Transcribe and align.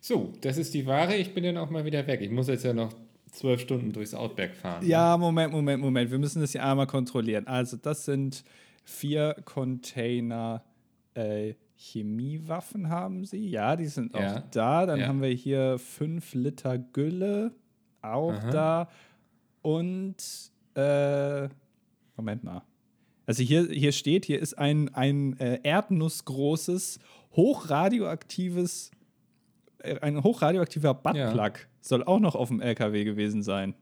So, 0.00 0.32
das 0.40 0.56
ist 0.56 0.72
die 0.74 0.86
Ware. 0.86 1.14
Ich 1.16 1.34
bin 1.34 1.44
dann 1.44 1.56
auch 1.58 1.70
mal 1.70 1.84
wieder 1.84 2.06
weg. 2.06 2.20
Ich 2.22 2.30
muss 2.30 2.48
jetzt 2.48 2.64
ja 2.64 2.72
noch 2.72 2.92
zwölf 3.30 3.60
Stunden 3.60 3.92
durchs 3.92 4.14
Outback 4.14 4.54
fahren. 4.54 4.84
Ja, 4.86 5.16
Moment, 5.16 5.52
Moment, 5.52 5.82
Moment. 5.82 6.10
Wir 6.10 6.18
müssen 6.18 6.40
das 6.40 6.52
hier 6.52 6.64
einmal 6.64 6.86
kontrollieren. 6.86 7.46
Also, 7.46 7.76
das 7.76 8.04
sind 8.04 8.42
vier 8.84 9.36
Container 9.44 10.64
äh, 11.14 11.54
Chemiewaffen 11.76 12.88
haben 12.88 13.24
sie. 13.24 13.48
Ja, 13.48 13.74
die 13.76 13.86
sind 13.86 14.14
auch 14.14 14.20
Ja. 14.20 14.44
da. 14.50 14.86
Dann 14.86 15.00
Ja. 15.00 15.06
haben 15.08 15.22
wir 15.22 15.28
hier 15.30 15.78
fünf 15.78 16.34
Liter 16.34 16.78
Gülle 16.78 17.52
auch 18.02 18.32
Aha. 18.34 18.50
da. 18.50 18.88
Und 19.62 20.16
äh, 20.74 21.48
Moment 22.16 22.44
mal. 22.44 22.62
Also 23.26 23.42
hier, 23.42 23.66
hier 23.70 23.92
steht, 23.92 24.24
hier 24.24 24.40
ist 24.40 24.58
ein, 24.58 24.92
ein 24.94 25.38
äh, 25.40 25.60
erdnussgroßes, 25.62 26.98
hochradioaktives, 27.36 28.90
ein 29.82 30.22
hochradioaktiver 30.22 30.94
Buttplug. 30.94 31.66
Soll 31.80 32.02
auch 32.04 32.20
noch 32.20 32.34
auf 32.34 32.48
dem 32.48 32.60
LKW 32.60 33.04
gewesen 33.04 33.42
sein. 33.42 33.74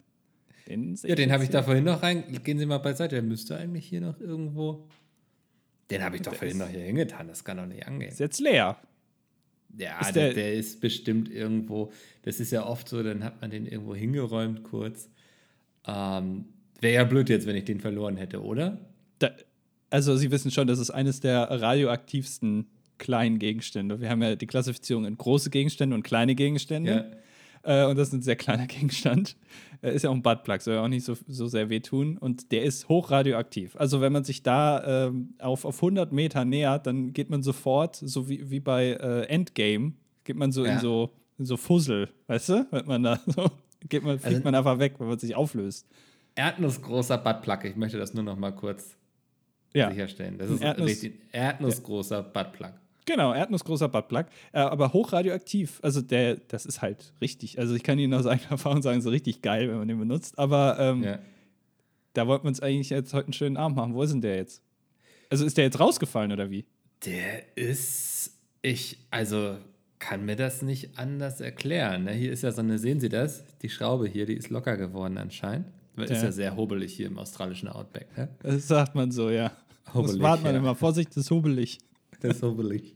Den 0.69 0.95
Ja, 1.03 1.15
den 1.15 1.33
habe 1.33 1.45
ich 1.45 1.51
da 1.51 1.63
vorhin 1.63 1.85
noch 1.85 2.03
rein. 2.03 2.25
Gehen 2.45 2.59
Sie 2.59 2.67
mal 2.67 2.79
beiseite. 2.79 3.15
Der 3.17 3.23
müsste 3.23 3.57
eigentlich 3.57 3.87
hier 3.87 4.01
noch 4.01 4.21
irgendwo. 4.21 4.87
Den 5.91 6.03
habe 6.05 6.17
ich 6.17 6.23
doch 6.23 6.33
Der 6.33 6.39
vorhin 6.41 6.59
noch 6.59 6.69
hier 6.69 6.81
hingetan. 6.81 7.29
Das 7.29 7.43
kann 7.45 7.57
doch 7.57 7.67
nicht 7.67 7.87
angehen. 7.87 8.11
Ist 8.11 8.21
jetzt 8.21 8.39
leer. 8.41 8.77
Ja, 9.77 10.01
Ist 10.01 10.15
der, 10.15 10.27
der- 10.27 10.35
der 10.35 10.55
ist 10.55 10.81
bestimmt 10.81 11.31
irgendwo. 11.31 11.93
Das 12.23 12.41
ist 12.41 12.51
ja 12.53 12.67
oft 12.67 12.89
so, 12.89 13.03
dann 13.03 13.25
hat 13.25 13.41
man 13.41 13.51
den 13.51 13.67
irgendwo 13.67 13.95
hingeräumt 13.95 14.63
kurz. 14.65 15.11
Ähm, 15.87 16.47
Wäre 16.81 16.95
ja 16.95 17.05
blöd 17.05 17.29
jetzt, 17.29 17.47
wenn 17.47 17.57
ich 17.57 17.65
den 17.65 17.81
verloren 17.81 18.17
hätte, 18.17 18.43
oder? 18.43 18.79
Da, 19.19 19.31
also 19.91 20.17
Sie 20.17 20.31
wissen 20.31 20.51
schon, 20.51 20.67
das 20.69 20.79
ist 20.79 20.91
eines 20.91 21.21
der 21.21 21.51
radioaktivsten 21.51 22.67
kleinen 22.99 23.39
Gegenstände. 23.39 24.01
Wir 24.01 24.11
haben 24.11 24.23
ja 24.23 24.37
die 24.37 24.47
Klassifizierung 24.47 25.05
in 25.07 25.17
große 25.17 25.51
Gegenstände 25.51 25.95
und 25.95 26.03
kleine 26.03 26.35
Gegenstände. 26.35 27.17
Äh, 27.65 27.87
und 27.87 27.97
das 27.99 28.09
ist 28.09 28.15
ein 28.15 28.23
sehr 28.23 28.37
kleiner 28.37 28.67
Gegenstand. 28.69 29.37
Äh, 29.83 29.95
ist 29.95 30.03
ja 30.03 30.11
auch 30.11 30.15
ein 30.15 30.23
Buttplug, 30.23 30.61
soll 30.63 30.75
ja 30.75 30.83
auch 30.85 30.89
nicht 30.89 31.05
so, 31.05 31.17
so 31.27 31.47
sehr 31.49 31.71
wehtun. 31.71 32.17
Und 32.19 32.53
der 32.53 32.63
ist 32.65 32.89
hochradioaktiv. 32.89 33.77
Also 33.77 34.01
wenn 34.01 34.13
man 34.13 34.25
sich 34.25 34.43
da 34.43 35.07
ähm, 35.09 35.35
auf, 35.39 35.65
auf 35.65 35.77
100 35.77 36.13
Meter 36.13 36.45
nähert, 36.45 36.87
dann 36.87 37.13
geht 37.13 37.31
man 37.31 37.43
sofort, 37.43 37.97
so 37.97 38.29
wie, 38.29 38.51
wie 38.51 38.61
bei 38.61 38.91
äh, 38.93 39.23
Endgame, 39.27 39.93
geht 40.25 40.37
man 40.37 40.53
so 40.53 40.65
in 40.65 40.73
Ja. 40.73 40.81
so 40.81 41.11
in 41.39 41.45
so 41.47 41.57
Fussel, 41.57 42.09
weißt 42.27 42.49
du? 42.49 42.67
Wenn 42.73 42.87
man 42.87 43.03
da 43.05 43.21
so, 43.27 43.49
geht 43.89 44.03
man, 44.03 44.19
fliegt 44.19 44.35
Also- 44.35 44.45
man 44.45 44.55
einfach 44.57 44.79
weg, 44.81 44.95
wenn 44.99 45.07
man 45.09 45.19
sich 45.19 45.35
auflöst. 45.37 45.87
Erdnussgroßer 46.35 47.19
Buttplug. 47.19 47.65
Ich 47.65 47.77
möchte 47.77 47.99
das 47.99 48.15
nur 48.15 48.23
noch 48.25 48.37
mal 48.37 48.53
kurz 48.53 48.97
Ja. 49.75 49.91
sicherstellen. 49.91 50.39
Das 50.39 50.51
ist 50.51 50.63
Erdnuss- 50.63 50.85
richtig 50.87 51.21
Erdnussgroßer 51.33 52.23
Buttplug. 52.23 52.73
Genau, 53.09 53.33
erdnussgroßer 53.33 53.89
Buttplug, 53.89 54.27
äh, 54.53 54.59
aber 54.59 54.93
hochradioaktiv. 54.93 55.81
Also 55.83 56.03
der, 56.03 56.37
das 56.37 56.67
ist 56.67 56.83
halt 56.83 57.15
richtig. 57.23 57.59
Also 57.59 57.75
ich 57.75 57.83
kann 57.83 57.99
Ihnen 57.99 58.13
aus 58.13 58.27
eigener 58.27 58.51
Erfahrung 58.51 58.83
sagen, 58.83 59.01
so 59.01 59.09
richtig 59.09 59.41
geil, 59.41 59.69
wenn 59.71 59.79
man 59.79 59.89
den 59.89 59.99
benutzt. 59.99 60.39
Aber 60.39 60.77
ähm, 60.79 61.03
Ja. 61.03 61.19
da 62.13 62.27
wollten 62.27 62.45
wir 62.45 62.49
uns 62.51 62.61
eigentlich 62.61 62.91
jetzt 62.91 63.15
heute 63.15 63.29
einen 63.29 63.33
schönen 63.33 63.57
Abend 63.57 63.77
machen. 63.79 63.95
Wo 63.95 64.03
ist 64.03 64.13
denn 64.13 64.21
der 64.21 64.37
jetzt? 64.37 64.63
Also 65.31 65.47
ist 65.47 65.57
der 65.57 65.65
jetzt 65.65 65.81
rausgefallen 65.81 66.33
oder 66.33 66.51
wie? 66.51 66.67
Der 67.07 67.57
ist, 67.57 68.33
ich, 68.61 68.99
also 69.11 69.57
kann 69.99 70.25
mir 70.27 70.37
das 70.37 70.61
nicht 70.63 70.99
anders 70.99 71.41
erklären. 71.41 72.05
Ne? 72.05 72.13
Hier 72.13 72.31
ist 72.31 72.43
ja 72.43 72.53
so 72.53 72.61
eine, 72.61 72.79
sehen 72.79 73.01
Sie 73.01 73.09
das? 73.09 73.43
Die 73.63 73.69
Schraube 73.71 74.07
hier, 74.07 74.27
die 74.27 74.35
ist 74.35 74.51
locker 74.51 74.77
geworden 74.77 75.17
anscheinend. 75.19 75.67
Ist 75.97 76.11
Ja. 76.11 76.25
ja 76.25 76.33
sehr 76.33 76.57
hobelig 76.57 76.95
hier 76.95 77.07
im 77.07 77.19
australischen 77.19 77.69
Outback. 77.69 78.07
Ne? 78.17 78.29
Das 78.43 78.69
sagt 78.69 78.95
man 78.95 79.11
so, 79.11 79.31
ja. 79.31 79.51
Das 79.87 79.95
Hobelig, 79.95 80.21
wartet 80.21 80.45
man 80.45 80.53
ja. 80.55 80.61
immer. 80.61 80.75
Vorsicht, 80.75 81.09
das 81.11 81.17
ist 81.25 81.31
hobelig. 81.31 81.79
Das 82.21 82.37
ist 82.37 82.43
hobelig. 82.43 82.95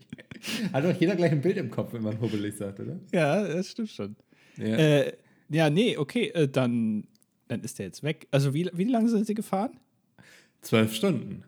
Hat 0.72 0.84
doch 0.84 1.00
jeder 1.00 1.14
gleich 1.14 1.30
ein 1.30 1.40
Bild 1.40 1.56
im 1.56 1.70
Kopf, 1.70 1.92
wenn 1.92 2.02
man 2.02 2.20
hobelig 2.20 2.56
sagt, 2.56 2.80
oder? 2.80 2.98
Ja, 3.12 3.46
das 3.46 3.70
stimmt 3.70 3.90
schon. 3.90 4.16
Ja. 4.56 4.76
Äh, 4.76 5.12
ja, 5.48 5.70
nee, 5.70 5.96
okay, 5.96 6.28
äh, 6.30 6.48
dann, 6.48 7.06
dann 7.46 7.60
ist 7.60 7.78
der 7.78 7.86
jetzt 7.86 8.02
weg. 8.02 8.26
Also 8.32 8.52
wie, 8.52 8.68
wie 8.72 8.84
lange 8.84 9.08
sind 9.08 9.26
Sie 9.26 9.34
gefahren? 9.34 9.78
Zwölf 10.60 10.92
Stunden. 10.94 11.44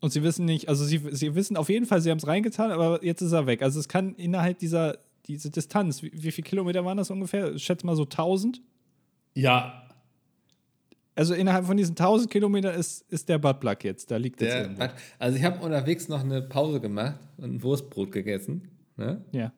Und 0.00 0.12
Sie 0.12 0.22
wissen 0.22 0.44
nicht, 0.44 0.68
also 0.68 0.84
Sie, 0.84 1.00
Sie 1.10 1.34
wissen 1.34 1.56
auf 1.56 1.68
jeden 1.68 1.86
Fall, 1.86 2.00
Sie 2.00 2.10
haben 2.10 2.18
es 2.18 2.26
reingetan, 2.26 2.70
aber 2.70 3.04
jetzt 3.04 3.20
ist 3.20 3.32
er 3.32 3.46
weg. 3.46 3.62
Also 3.62 3.80
es 3.80 3.88
kann 3.88 4.14
innerhalb 4.14 4.58
dieser 4.58 4.98
diese 5.26 5.50
Distanz, 5.50 6.02
wie, 6.02 6.12
wie 6.12 6.32
viele 6.32 6.46
Kilometer 6.46 6.84
waren 6.84 6.96
das 6.96 7.10
ungefähr? 7.10 7.54
Ich 7.54 7.64
schätze 7.64 7.86
mal 7.86 7.96
so 7.96 8.04
1000. 8.04 8.60
Ja. 9.34 9.81
Also 11.14 11.34
innerhalb 11.34 11.66
von 11.66 11.76
diesen 11.76 11.92
1000 11.92 12.30
Kilometern 12.30 12.74
ist, 12.74 13.02
ist 13.10 13.28
der 13.28 13.38
Buttplug 13.38 13.84
jetzt. 13.84 14.10
Da 14.10 14.16
liegt 14.16 14.40
jetzt 14.40 14.52
Der, 14.54 14.62
irgendwo. 14.62 14.86
also 15.18 15.36
ich 15.36 15.44
habe 15.44 15.62
unterwegs 15.64 16.08
noch 16.08 16.20
eine 16.20 16.40
Pause 16.40 16.80
gemacht 16.80 17.20
und 17.36 17.54
ein 17.56 17.62
Wurstbrot 17.62 18.12
gegessen. 18.12 18.70
Ne? 18.96 19.22
Ja. 19.32 19.52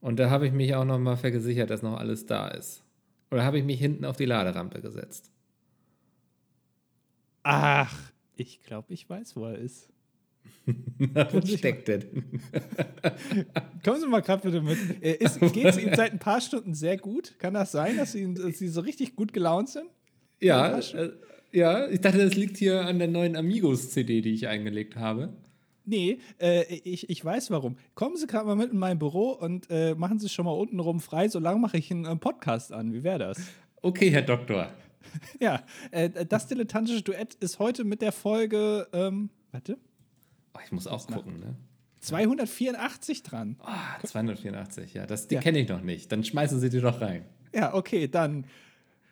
Und 0.00 0.18
da 0.18 0.28
habe 0.30 0.46
ich 0.46 0.52
mich 0.52 0.74
auch 0.74 0.84
noch 0.84 0.98
mal 0.98 1.16
vergesichert, 1.16 1.70
dass 1.70 1.82
noch 1.82 1.98
alles 1.98 2.26
da 2.26 2.48
ist. 2.48 2.84
Oder 3.30 3.44
habe 3.44 3.58
ich 3.58 3.64
mich 3.64 3.78
hinten 3.80 4.04
auf 4.04 4.16
die 4.16 4.26
Laderampe 4.26 4.80
gesetzt? 4.80 5.30
Ach, 7.42 8.12
ich 8.36 8.62
glaube, 8.62 8.92
ich 8.92 9.08
weiß, 9.08 9.36
wo 9.36 9.46
er 9.46 9.56
ist. 9.58 9.88
Wo 11.32 11.40
steckt 11.46 11.88
der 11.88 11.98
denn? 11.98 12.24
Kommen 13.84 14.00
Sie 14.00 14.06
mal 14.06 14.20
gerade 14.20 14.42
bitte 14.42 14.60
mit. 14.60 15.00
Geht 15.00 15.64
es 15.66 15.78
Ihnen 15.78 15.96
seit 15.96 16.12
ein 16.12 16.18
paar 16.18 16.42
Stunden 16.42 16.74
sehr 16.74 16.98
gut? 16.98 17.38
Kann 17.38 17.54
das 17.54 17.72
sein, 17.72 17.96
dass 17.96 18.12
Sie, 18.12 18.34
dass 18.34 18.58
Sie 18.58 18.68
so 18.68 18.82
richtig 18.82 19.16
gut 19.16 19.32
gelaunt 19.32 19.70
sind? 19.70 19.86
Ja, 20.40 20.78
äh, 20.78 21.10
ja, 21.52 21.88
ich 21.88 22.00
dachte, 22.00 22.18
das 22.18 22.34
liegt 22.36 22.56
hier 22.58 22.84
an 22.84 22.98
der 22.98 23.08
neuen 23.08 23.36
Amigos-CD, 23.36 24.20
die 24.20 24.32
ich 24.34 24.46
eingelegt 24.48 24.96
habe. 24.96 25.32
Nee, 25.84 26.18
äh, 26.38 26.64
ich, 26.74 27.08
ich 27.08 27.24
weiß 27.24 27.50
warum. 27.50 27.76
Kommen 27.94 28.16
Sie 28.16 28.26
gerade 28.26 28.46
mal 28.46 28.54
mit 28.56 28.72
in 28.72 28.78
mein 28.78 28.98
Büro 28.98 29.30
und 29.30 29.66
äh, 29.70 29.94
machen 29.94 30.18
Sie 30.18 30.28
schon 30.28 30.44
mal 30.44 30.52
untenrum 30.52 31.00
frei. 31.00 31.28
Solange 31.28 31.58
mache 31.60 31.78
ich 31.78 31.90
einen 31.90 32.04
äh, 32.04 32.14
Podcast 32.16 32.72
an. 32.72 32.92
Wie 32.92 33.02
wäre 33.02 33.18
das? 33.18 33.38
Okay, 33.82 34.10
Herr 34.10 34.22
Doktor. 34.22 34.68
Ja, 35.40 35.62
äh, 35.90 36.10
das 36.26 36.48
dilettantische 36.48 37.00
Duett 37.00 37.32
ist 37.36 37.58
heute 37.58 37.84
mit 37.84 38.02
der 38.02 38.12
Folge, 38.12 38.86
ähm, 38.92 39.30
warte, 39.52 39.78
Oh, 40.54 40.58
ich 40.62 40.70
muss 40.70 40.86
auch 40.86 41.06
gucken, 41.06 41.38
ne? 41.40 41.56
284 42.00 43.22
dran. 43.22 43.56
Ah, 43.60 43.98
284, 44.04 44.92
ja, 44.94 45.06
das, 45.06 45.28
die 45.28 45.36
Ja. 45.36 45.40
kenne 45.40 45.60
ich 45.60 45.68
noch 45.68 45.80
nicht. 45.82 46.12
Dann 46.12 46.24
schmeißen 46.24 46.60
Sie 46.60 46.68
die 46.68 46.80
doch 46.80 47.00
rein. 47.00 47.24
Ja, 47.54 47.72
okay, 47.74 48.08
dann. 48.08 48.44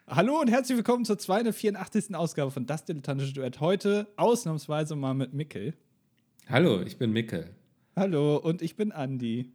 Hallo 0.09 0.41
und 0.41 0.49
herzlich 0.49 0.77
willkommen 0.77 1.05
zur 1.05 1.19
284. 1.19 2.15
Ausgabe 2.15 2.50
von 2.50 2.67
Das 2.67 2.84
Dilettantische 2.84 3.33
Duett. 3.34 3.61
Heute 3.61 4.06
ausnahmsweise 4.17 4.94
mal 4.94 5.15
mit 5.15 5.33
Mickel. 5.34 5.75
Hallo, 6.49 6.81
ich 6.83 6.97
bin 6.97 7.11
Mickel. 7.12 7.50
Hallo 7.97 8.37
und 8.37 8.62
ich 8.62 8.77
bin 8.77 8.93
Andi. 8.93 9.50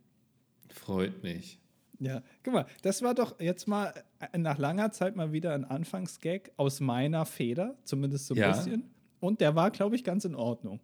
Freut 0.69 1.23
mich. 1.23 1.59
Ja, 1.99 2.21
guck 2.43 2.53
mal, 2.53 2.65
das 2.81 3.01
war 3.01 3.13
doch 3.13 3.39
jetzt 3.39 3.67
mal 3.67 3.93
äh, 4.19 4.37
nach 4.37 4.57
langer 4.57 4.91
Zeit 4.91 5.15
mal 5.15 5.31
wieder 5.31 5.53
ein 5.53 5.63
Anfangsgag 5.63 6.51
aus 6.57 6.79
meiner 6.79 7.25
Feder, 7.25 7.75
zumindest 7.83 8.27
so 8.27 8.33
ein 8.33 8.39
Ja. 8.39 8.51
bisschen. 8.51 8.89
Und 9.19 9.39
der 9.39 9.55
war, 9.55 9.69
glaube 9.71 9.95
ich, 9.95 10.03
ganz 10.03 10.25
in 10.25 10.33
Ordnung. 10.35 10.79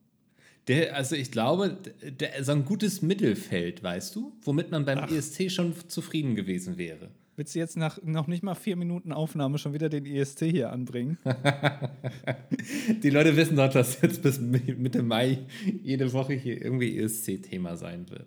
Der, 0.67 0.95
also 0.95 1.15
ich 1.15 1.31
glaube, 1.31 1.77
der, 2.03 2.43
so 2.43 2.51
ein 2.51 2.65
gutes 2.65 3.01
Mittelfeld, 3.01 3.81
weißt 3.83 4.15
du, 4.15 4.33
womit 4.43 4.69
man 4.69 4.85
beim 4.85 4.99
ESC 5.09 5.49
schon 5.51 5.73
zufrieden 5.89 6.35
gewesen 6.35 6.77
wäre. 6.77 7.09
Willst 7.37 7.53
du 7.53 7.59
jetzt 7.59 7.77
nach 7.77 7.99
noch 8.03 8.25
nicht 8.25 8.41
mal 8.41 8.55
vier 8.55 8.75
Minuten 8.75 9.11
Aufnahme 9.13 9.59
schon 9.59 9.71
wieder 9.71 9.89
den 9.89 10.07
ESC 10.07 10.45
hier 10.45 10.71
anbringen? 10.71 11.19
Die 13.03 13.11
Leute 13.11 13.37
wissen 13.37 13.55
doch, 13.55 13.71
dass 13.71 14.01
jetzt 14.01 14.23
bis 14.23 14.39
Mi- 14.39 14.73
Mitte 14.75 15.03
Mai 15.03 15.45
jede 15.83 16.11
Woche 16.13 16.33
hier 16.33 16.59
irgendwie 16.59 16.97
ESC-Thema 16.97 17.77
sein 17.77 18.09
wird. 18.09 18.25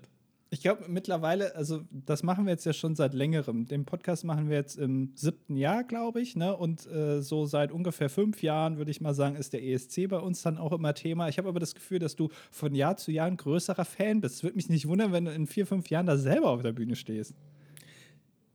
Ich 0.52 0.60
glaube 0.62 0.84
mittlerweile, 0.88 1.56
also 1.56 1.82
das 1.90 2.22
machen 2.22 2.44
wir 2.44 2.52
jetzt 2.52 2.66
ja 2.66 2.72
schon 2.72 2.94
seit 2.94 3.12
längerem. 3.14 3.66
Den 3.66 3.84
Podcast 3.84 4.24
machen 4.24 4.48
wir 4.48 4.56
jetzt 4.56 4.76
im 4.78 5.10
siebten 5.16 5.56
Jahr, 5.56 5.82
glaube 5.82 6.20
ich, 6.20 6.36
ne? 6.36 6.56
Und 6.56 6.86
äh, 6.86 7.20
so 7.20 7.46
seit 7.46 7.72
ungefähr 7.72 8.10
fünf 8.10 8.42
Jahren, 8.44 8.76
würde 8.78 8.92
ich 8.92 9.00
mal 9.00 9.14
sagen, 9.14 9.34
ist 9.34 9.52
der 9.52 9.64
ESC 9.64 10.08
bei 10.08 10.18
uns 10.18 10.42
dann 10.42 10.56
auch 10.56 10.72
immer 10.72 10.94
Thema. 10.94 11.28
Ich 11.28 11.38
habe 11.38 11.48
aber 11.48 11.58
das 11.60 11.74
Gefühl, 11.74 11.98
dass 11.98 12.14
du 12.14 12.28
von 12.52 12.76
Jahr 12.76 12.96
zu 12.96 13.10
Jahr 13.10 13.26
ein 13.26 13.36
größerer 13.36 13.84
Fan 13.84 14.20
bist. 14.20 14.36
Es 14.36 14.42
würde 14.44 14.54
mich 14.56 14.68
nicht 14.68 14.86
wundern, 14.86 15.10
wenn 15.12 15.24
du 15.24 15.32
in 15.32 15.48
vier, 15.48 15.66
fünf 15.66 15.88
Jahren 15.90 16.06
da 16.06 16.16
selber 16.16 16.50
auf 16.50 16.62
der 16.62 16.72
Bühne 16.72 16.94
stehst. 16.94 17.34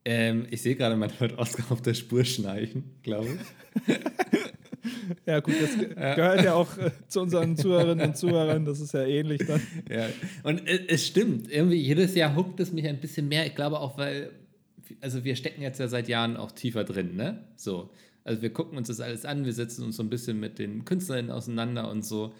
Ähm, 0.06 0.46
ich 0.52 0.62
sehe 0.62 0.75
gerade, 0.75 0.96
man 0.96 1.12
hört 1.19 1.38
Oskar 1.38 1.72
auf 1.72 1.81
der 1.81 1.96
Spur 1.96 2.24
schnarchen, 2.24 2.84
glaube 3.04 3.28
ich. 3.88 3.96
Ja, 5.25 5.40
gut, 5.40 5.56
das 5.62 5.78
ge 5.78 5.88
gehört 5.90 6.44
ja 6.44 6.54
auch 6.54 6.78
äh, 6.78 6.92
zu 7.07 7.22
unseren 7.22 7.57
Zuhörerinnen 7.57 8.10
und 8.10 8.18
Zuhörern. 8.18 8.66
Das 8.66 8.80
ist 8.80 8.94
ja 8.94 9.04
ähnlich 9.06 9.42
dann. 9.46 9.62
Ja, 9.90 10.07
und 10.44 10.68
es, 10.68 10.81
es 10.88 11.07
stimmt, 11.07 11.52
irgendwie 11.52 11.78
jedes 11.78 12.16
Jahr 12.16 12.36
huckt 12.36 12.60
es 12.60 12.72
mich 12.72 12.88
ein 12.88 13.00
bisschen 13.00 13.28
mehr. 13.28 13.46
Ich 13.46 13.56
glaube 13.56 13.80
auch, 13.80 13.98
weil, 13.98 14.31
also 15.02 15.24
wir 15.24 15.36
stecken 15.36 15.62
jetzt 15.62 15.80
ja 15.80 15.88
seit 15.88 16.07
Jahren 16.07 16.38
auch 16.38 16.52
tiefer 16.52 16.84
drin, 16.84 17.16
ne? 17.16 17.44
So. 17.56 17.90
Also 18.24 18.42
wir 18.42 18.52
gucken 18.52 18.78
uns 18.78 18.88
das 18.88 19.00
alles 19.02 19.25
an, 19.25 19.46
wir 19.46 19.54
setzen 19.54 19.84
uns 19.84 19.98
so 19.98 20.04
ein 20.04 20.10
bisschen 20.10 20.40
mit 20.40 20.57
den 20.57 20.86
KünstlerInnen 20.86 21.31
auseinander 21.31 21.90
und 21.90 22.04
so. 22.04 22.34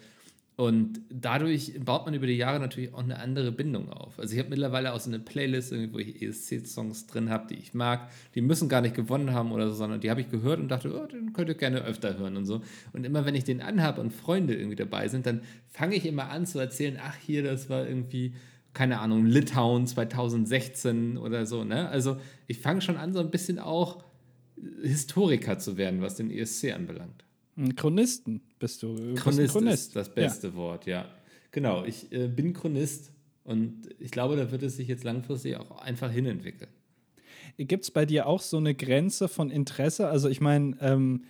Und 0.56 1.00
dadurch 1.10 1.74
baut 1.84 2.06
man 2.06 2.14
über 2.14 2.26
die 2.26 2.36
Jahre 2.36 2.58
natürlich 2.58 2.94
auch 2.94 3.02
eine 3.02 3.18
andere 3.18 3.52
Bindung 3.52 3.92
auf. 3.92 4.18
Also 4.18 4.32
ich 4.32 4.38
habe 4.38 4.48
mittlerweile 4.48 4.94
auch 4.94 5.00
so 5.00 5.10
eine 5.10 5.18
Playlist, 5.18 5.74
wo 5.92 5.98
ich 5.98 6.22
ESC-Songs 6.22 7.06
drin 7.06 7.28
habe, 7.28 7.46
die 7.48 7.56
ich 7.56 7.74
mag. 7.74 8.08
Die 8.34 8.40
müssen 8.40 8.70
gar 8.70 8.80
nicht 8.80 8.94
gewonnen 8.94 9.32
haben 9.32 9.52
oder 9.52 9.68
so, 9.68 9.74
sondern 9.74 10.00
die 10.00 10.08
habe 10.08 10.22
ich 10.22 10.30
gehört 10.30 10.58
und 10.58 10.68
dachte, 10.68 10.98
oh, 10.98 11.06
den 11.06 11.34
könnt 11.34 11.50
ihr 11.50 11.56
gerne 11.56 11.82
öfter 11.82 12.18
hören 12.18 12.38
und 12.38 12.46
so. 12.46 12.62
Und 12.94 13.04
immer 13.04 13.26
wenn 13.26 13.34
ich 13.34 13.44
den 13.44 13.60
anhabe 13.60 14.00
und 14.00 14.14
Freunde 14.14 14.54
irgendwie 14.54 14.76
dabei 14.76 15.08
sind, 15.08 15.26
dann 15.26 15.42
fange 15.68 15.94
ich 15.94 16.06
immer 16.06 16.30
an 16.30 16.46
zu 16.46 16.58
erzählen, 16.58 16.98
ach 17.02 17.16
hier, 17.16 17.42
das 17.42 17.68
war 17.68 17.86
irgendwie 17.86 18.32
keine 18.72 19.00
Ahnung, 19.00 19.24
Litauen 19.26 19.86
2016 19.86 21.16
oder 21.16 21.46
so. 21.46 21.64
Ne? 21.64 21.88
Also 21.88 22.18
ich 22.46 22.60
fange 22.60 22.82
schon 22.82 22.98
an, 22.98 23.12
so 23.12 23.20
ein 23.20 23.30
bisschen 23.30 23.58
auch 23.58 24.04
Historiker 24.82 25.58
zu 25.58 25.76
werden, 25.76 26.00
was 26.00 26.16
den 26.16 26.30
ESC 26.30 26.72
anbelangt. 26.74 27.25
Chronisten 27.74 28.42
bist 28.58 28.82
du. 28.82 28.94
Du 28.94 29.14
Chronist, 29.14 29.52
Chronist, 29.52 29.86
ist 29.88 29.96
das 29.96 30.14
beste 30.14 30.48
ja. 30.48 30.54
Wort, 30.54 30.86
ja. 30.86 31.06
Genau, 31.50 31.84
ich 31.84 32.12
äh, 32.12 32.28
bin 32.28 32.52
Chronist 32.52 33.12
und 33.44 33.88
ich 33.98 34.10
glaube, 34.10 34.36
da 34.36 34.50
wird 34.50 34.62
es 34.62 34.76
sich 34.76 34.88
jetzt 34.88 35.04
langfristig 35.04 35.56
auch 35.56 35.80
einfach 35.80 36.10
hinentwickeln. 36.10 36.70
Gibt 37.56 37.84
es 37.84 37.90
bei 37.90 38.04
dir 38.04 38.26
auch 38.26 38.42
so 38.42 38.58
eine 38.58 38.74
Grenze 38.74 39.28
von 39.28 39.50
Interesse? 39.50 40.08
Also 40.08 40.28
ich 40.28 40.40
meine, 40.40 40.76
ähm, 40.80 41.24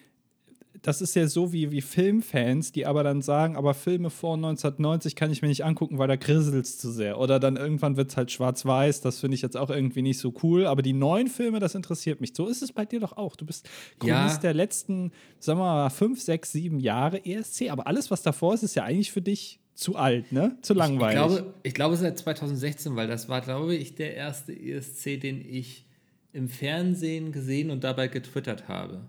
das 0.83 1.01
ist 1.01 1.15
ja 1.15 1.27
so 1.27 1.53
wie, 1.53 1.71
wie 1.71 1.81
Filmfans, 1.81 2.73
die 2.73 2.87
aber 2.87 3.03
dann 3.03 3.23
sagen, 3.23 3.57
aber 3.57 3.75
Filme 3.75 4.11
vor 4.11 4.35
1990 4.35 5.17
kann 5.17 5.31
ich 5.31 5.43
mir 5.43 5.49
nicht 5.49 5.65
angucken, 5.65 5.99
weil 5.99 6.09
da 6.09 6.17
kriselt 6.17 6.65
es 6.65 6.79
zu 6.79 6.91
sehr. 6.91 7.19
Oder 7.19 7.41
dann 7.41 7.57
irgendwann 7.57 7.97
wird 7.97 8.11
es 8.11 8.17
halt 8.17 8.31
schwarz-weiß, 8.31 9.01
das 9.01 9.21
finde 9.21 9.35
ich 9.35 9.43
jetzt 9.43 9.57
auch 9.57 9.71
irgendwie 9.71 10.03
nicht 10.03 10.19
so 10.19 10.35
cool. 10.43 10.67
Aber 10.67 10.83
die 10.83 10.93
neuen 10.93 11.29
Filme, 11.29 11.61
das 11.61 11.75
interessiert 11.75 12.21
mich. 12.21 12.33
So 12.35 12.47
ist 12.47 12.63
es 12.63 12.73
bei 12.73 12.85
dir 12.85 13.01
doch 13.01 13.17
auch. 13.17 13.37
Du 13.37 13.47
bist 13.47 13.69
Chronist 13.99 14.37
ja. 14.37 14.43
der 14.43 14.55
letzten, 14.55 15.13
sagen 15.39 15.59
wir 15.59 15.65
mal, 15.65 15.91
fünf, 15.91 16.21
sechs, 16.21 16.53
sieben 16.53 16.81
Jahre 16.81 17.25
ESC. 17.25 17.71
Aber 17.71 17.87
alles, 17.87 18.11
was 18.11 18.23
davor 18.23 18.55
ist, 18.55 18.63
ist 18.63 18.75
ja 18.75 18.85
eigentlich 18.85 19.13
für 19.13 19.23
dich 19.23 19.61
zu 19.75 19.97
alt, 19.97 20.33
ne? 20.33 20.57
Zu 20.63 20.75
langweilig. 20.75 21.21
Ich, 21.21 21.27
ich 21.27 21.37
glaube, 21.37 21.55
ich 21.63 21.75
glaube 21.75 21.97
seit 21.97 22.19
2016, 22.19 22.97
weil 22.97 23.07
das 23.07 23.29
war, 23.29 23.41
glaube 23.41 23.75
ich, 23.75 23.95
der 23.95 24.15
erste 24.15 24.53
ESC, 24.53 25.21
den 25.21 25.41
ich 25.41 25.87
im 26.33 26.49
Fernsehen 26.49 27.33
gesehen 27.33 27.71
und 27.71 27.85
dabei 27.85 28.09
getwittert 28.09 28.69
habe. 28.69 29.03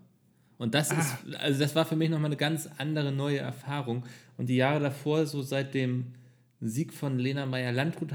Und 0.57 0.73
das 0.73 0.91
ah. 0.91 0.99
ist, 0.99 1.35
also 1.37 1.59
das 1.59 1.75
war 1.75 1.85
für 1.85 1.95
mich 1.95 2.09
nochmal 2.09 2.29
eine 2.29 2.37
ganz 2.37 2.69
andere 2.77 3.11
neue 3.11 3.39
Erfahrung. 3.39 4.03
Und 4.37 4.49
die 4.49 4.55
Jahre 4.55 4.79
davor, 4.79 5.25
so 5.25 5.41
seit 5.41 5.73
dem 5.73 6.13
Sieg 6.59 6.93
von 6.93 7.19
Lena 7.19 7.45
Meyer-Landrut 7.45 8.11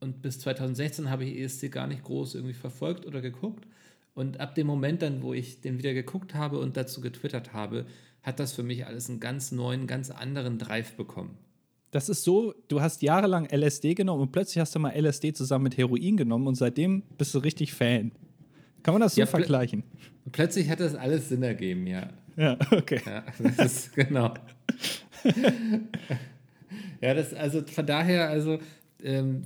und 0.00 0.20
bis 0.20 0.40
2016 0.40 1.10
habe 1.10 1.24
ich 1.24 1.38
ESC 1.38 1.70
gar 1.70 1.86
nicht 1.86 2.02
groß 2.02 2.34
irgendwie 2.34 2.54
verfolgt 2.54 3.06
oder 3.06 3.20
geguckt. 3.20 3.66
Und 4.14 4.40
ab 4.40 4.54
dem 4.54 4.66
Moment 4.66 5.00
dann, 5.00 5.22
wo 5.22 5.32
ich 5.32 5.60
den 5.60 5.78
wieder 5.78 5.94
geguckt 5.94 6.34
habe 6.34 6.58
und 6.58 6.76
dazu 6.76 7.00
getwittert 7.00 7.52
habe, 7.52 7.86
hat 8.22 8.40
das 8.40 8.52
für 8.52 8.62
mich 8.62 8.86
alles 8.86 9.08
einen 9.08 9.20
ganz 9.20 9.52
neuen, 9.52 9.86
ganz 9.86 10.10
anderen 10.10 10.58
Drive 10.58 10.94
bekommen. 10.94 11.38
Das 11.92 12.08
ist 12.08 12.24
so, 12.24 12.54
du 12.68 12.80
hast 12.80 13.02
jahrelang 13.02 13.46
LSD 13.52 13.94
genommen 13.94 14.22
und 14.22 14.32
plötzlich 14.32 14.58
hast 14.58 14.74
du 14.74 14.78
mal 14.78 14.98
LSD 14.98 15.34
zusammen 15.34 15.64
mit 15.64 15.76
Heroin 15.76 16.16
genommen 16.16 16.46
und 16.46 16.54
seitdem 16.54 17.02
bist 17.18 17.34
du 17.34 17.38
richtig 17.38 17.74
Fan. 17.74 18.12
Kann 18.82 18.94
man 18.94 19.00
das 19.00 19.14
so 19.14 19.20
ja, 19.20 19.26
vergleichen? 19.26 19.82
Pl 19.82 20.30
plötzlich 20.32 20.68
hat 20.68 20.80
das 20.80 20.94
alles 20.94 21.28
Sinn 21.28 21.42
ergeben, 21.42 21.86
ja. 21.86 22.08
Ja, 22.36 22.56
okay. 22.70 23.00
Ja, 23.04 23.24
das 23.38 23.72
ist, 23.72 23.92
genau. 23.94 24.34
ja, 27.00 27.14
das, 27.14 27.34
also 27.34 27.62
von 27.62 27.86
daher, 27.86 28.28
also, 28.28 28.58
ähm, 29.02 29.42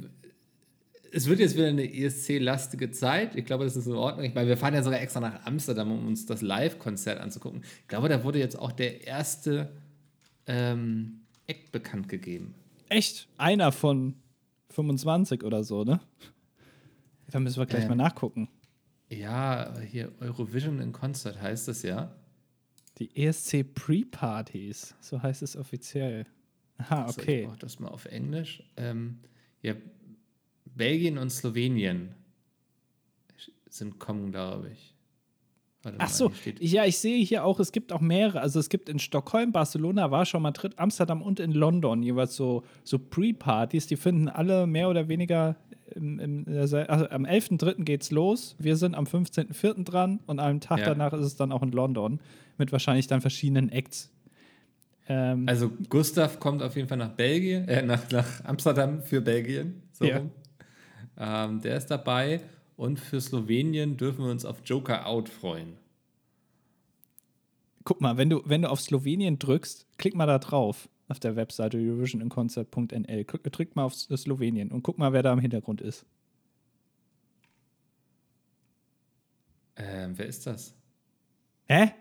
es 1.12 1.27
wird 1.27 1.41
jetzt 1.41 1.56
wieder 1.56 1.69
eine 1.69 1.93
ESC-lastige 1.93 2.91
Zeit. 2.91 3.37
Ich 3.37 3.47
glaube, 3.47 3.65
das 3.65 3.75
ist 3.75 3.87
in 3.87 3.94
Ordnung. 3.94 4.27
Ich 4.27 4.35
meine, 4.35 4.49
wir 4.49 4.56
fahren 4.56 4.75
ja 4.75 4.83
sogar 4.83 5.00
extra 5.00 5.21
nach 5.21 5.47
Amsterdam, 5.47 5.91
um 5.91 6.06
uns 6.06 6.27
das 6.27 6.43
Live-Konzert 6.43 7.21
anzugucken. 7.21 7.62
Ich 7.83 7.88
glaube, 7.88 8.09
da 8.09 8.23
wurde 8.23 8.38
jetzt 8.38 8.59
auch 8.59 8.73
der 8.73 9.06
erste 9.06 9.71
ähm, 10.47 11.23
Act 11.47 11.73
bekannt 11.73 12.09
gegeben. 12.09 12.55
Echt? 12.88 13.29
Einer 13.38 13.73
von 13.73 14.15
25 14.71 15.43
oder 15.43 15.65
so, 15.65 15.85
ne? 15.85 16.00
Da 17.31 17.41
müssen 17.41 17.59
wir 17.59 17.67
gleich 17.67 17.85
ähm, 17.85 17.91
mal 17.91 17.94
nachgucken. 17.97 18.49
Ja, 19.08 19.79
hier 19.81 20.12
Eurovision 20.20 20.81
in 20.81 20.93
Concert 20.93 21.41
heißt 21.41 21.69
es 21.69 21.82
ja. 21.82 22.14
Die 22.99 23.14
ESC 23.14 23.62
Pre-Partys, 23.62 24.94
so 25.00 25.23
heißt 25.23 25.43
es 25.43 25.56
offiziell. 25.56 26.26
Aha, 26.79 27.08
okay. 27.08 27.44
So, 27.44 27.53
ich 27.53 27.58
das 27.58 27.79
mal 27.79 27.88
auf 27.88 28.06
Englisch. 28.06 28.62
Ähm, 28.76 29.20
ja, 29.62 29.75
Belgien 30.64 31.19
und 31.19 31.31
Slowenien 31.31 32.14
sind 33.69 33.99
kommen, 33.99 34.31
glaube 34.31 34.70
ich. 34.70 34.96
Ach 35.99 36.09
so, 36.09 36.33
ja, 36.61 36.85
ich 36.85 36.99
sehe 36.99 37.25
hier 37.25 37.44
auch, 37.44 37.61
es 37.61 37.73
gibt 37.73 37.93
auch 37.93 38.00
mehrere. 38.00 38.41
Also 38.41 38.59
es 38.61 38.69
gibt 38.69 38.88
in 38.88 38.99
Stockholm, 38.99 39.53
Barcelona, 39.53 40.11
Warschau, 40.11 40.41
Madrid, 40.41 40.75
Amsterdam 40.79 41.23
und 41.23 41.41
in 41.41 41.53
London 41.53 42.03
jeweils 42.03 42.37
so, 42.37 42.65
so 42.85 42.99
Pre-Partys. 42.99 43.87
Die 43.87 43.97
finden 43.97 44.29
alle 44.29 44.67
mehr 44.67 44.88
oder 44.88 45.09
weniger 45.09 45.56
im, 45.94 46.19
im, 46.19 46.44
also 46.49 46.79
am 46.79 47.25
11.3. 47.25 47.85
geht's 47.85 48.11
los. 48.11 48.56
Wir 48.59 48.77
sind 48.77 48.94
am 48.94 49.05
15.4. 49.05 49.85
dran 49.85 50.21
und 50.27 50.41
am 50.41 50.61
Tag 50.61 50.81
ja. 50.81 50.87
danach 50.87 51.12
ist 51.12 51.25
es 51.25 51.37
dann 51.37 51.53
auch 51.53 51.62
in 51.62 51.71
London 51.71 52.21
mit 52.59 52.73
wahrscheinlich 52.73 53.06
dann 53.06 53.21
verschiedenen 53.21 53.71
Acts. 53.71 54.11
Ähm, 55.09 55.49
also 55.49 55.71
Gustav 55.88 56.41
kommt 56.41 56.62
auf 56.62 56.77
jeden 56.77 56.88
Fall 56.88 56.99
nach 56.99 57.11
Belgien, 57.11 57.69
äh, 57.69 57.83
nach, 57.83 58.11
nach 58.11 58.44
Amsterdam 58.44 59.03
für 59.03 59.21
Belgien. 59.21 59.83
So 59.93 60.05
ja. 60.05 60.23
ähm, 61.19 61.61
der 61.61 61.77
ist 61.77 61.87
dabei 61.87 62.41
und 62.76 63.00
für 63.00 63.20
Slowenien 63.20 63.96
dürfen 63.96 64.25
wir 64.25 64.31
uns 64.31 64.44
auf 64.44 64.61
Joker 64.64 65.06
Out 65.06 65.28
freuen. 65.28 65.76
Guck 67.84 68.00
mal, 68.00 68.17
wenn 68.17 68.31
du, 68.31 68.43
wenn 68.44 68.62
du 68.62 68.70
auf 68.70 68.81
Slowenien 68.81 69.38
drückst, 69.38 69.87
klick 69.96 70.14
mal 70.14 70.26
da 70.26 70.38
drauf 70.38 70.88
auf 71.08 71.20
der 71.20 71.37
Webseite 71.37 71.78
eurovisioninconcert.nl. 71.78 73.25
Drück 73.25 73.76
mal 73.76 73.84
auf 73.84 73.94
Slowenien 73.94 74.73
und 74.73 74.82
guck 74.82 74.99
mal, 74.99 75.12
wer 75.12 75.23
da 75.23 75.32
im 75.32 75.38
Hintergrund 75.38 75.81
ist. 75.81 76.05
Ähm, 79.76 80.14
wer 80.17 80.26
ist 80.26 80.46
das? 80.46 80.75
Hä? 81.67 81.93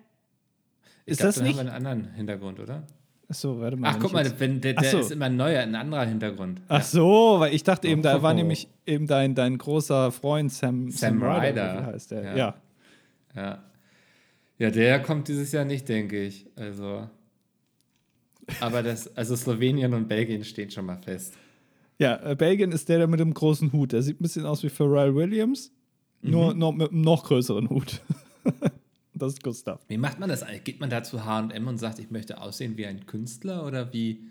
Ist 1.06 1.20
glaub, 1.20 1.30
das 1.30 1.42
nicht? 1.42 1.58
haben 1.58 1.68
wir 1.68 1.74
einen 1.74 1.88
anderen 1.88 2.14
Hintergrund, 2.14 2.60
oder? 2.60 2.88
Achso, 3.28 3.60
warte 3.60 3.76
mal. 3.76 3.90
Ach, 3.90 4.00
guck 4.00 4.14
mal, 4.14 4.32
wenn, 4.40 4.62
der, 4.62 4.74
der 4.74 4.92
so. 4.92 5.00
ist 5.00 5.12
immer 5.12 5.26
ein 5.26 5.36
neuer, 5.36 5.62
ein 5.62 5.74
anderer 5.74 6.06
Hintergrund. 6.06 6.62
Ach 6.68 6.84
so, 6.84 7.40
weil 7.40 7.54
ich 7.54 7.64
dachte 7.64 7.88
eben, 7.88 8.02
da 8.02 8.22
war 8.22 8.34
nämlich 8.34 8.68
eben 8.86 9.08
dein, 9.08 9.34
dein 9.34 9.58
großer 9.58 10.12
Freund 10.12 10.52
Sam, 10.52 10.92
Sam, 10.92 11.20
Sam 11.20 11.24
Ryder. 11.24 11.50
Ryder. 11.50 11.86
Heißt 11.88 12.12
der? 12.12 12.24
Ja. 12.24 12.36
ja. 12.36 12.56
ja. 13.36 13.64
Ja, 14.58 14.72
der 14.72 15.02
kommt 15.02 15.28
dieses 15.28 15.52
Jahr 15.52 15.66
nicht, 15.66 15.90
denke 15.90 16.24
ich. 16.24 16.46
Also. 16.56 17.10
Aber 18.60 18.84
das, 18.84 19.16
also 19.18 19.36
Slowenien 19.36 19.94
und 19.94 20.08
Belgien 20.08 20.44
stehen 20.44 20.70
schon 20.70 20.86
mal 20.86 20.98
fest. 20.98 21.34
Ja, 21.98 22.22
äh, 22.24 22.36
Belgien 22.36 22.72
ist 22.72 22.88
der, 22.90 23.00
der 23.00 23.08
mit 23.08 23.20
dem 23.20 23.34
großen 23.34 23.74
Hut. 23.74 23.92
Der 23.92 24.02
sieht 24.02 24.20
ein 24.20 24.24
bisschen 24.24 24.46
aus 24.46 24.64
wie 24.64 24.70
Pharrell 24.70 25.16
Williams, 25.16 25.72
mhm. 26.22 26.32
nur, 26.32 26.54
nur 26.54 26.74
mit 26.74 26.92
einem 26.92 27.02
noch 27.02 27.24
größeren 27.24 27.70
Hut. 27.70 28.02
das 29.16 29.34
ist 29.34 29.44
Gustav. 29.44 29.82
Wie 29.88 29.98
macht 29.98 30.20
man 30.20 30.30
das 30.30 30.44
eigentlich? 30.44 30.64
Geht 30.64 30.80
man 30.80 30.90
da 30.90 31.04
zu 31.04 31.26
HM 31.26 31.68
und 31.68 31.78
sagt, 31.78 32.00
ich 32.00 32.12
möchte 32.12 32.42
aussehen 32.42 32.78
wie 32.78 32.86
ein 32.86 33.06
Künstler 33.06 33.66
oder 33.66 33.94
wie 33.94 34.26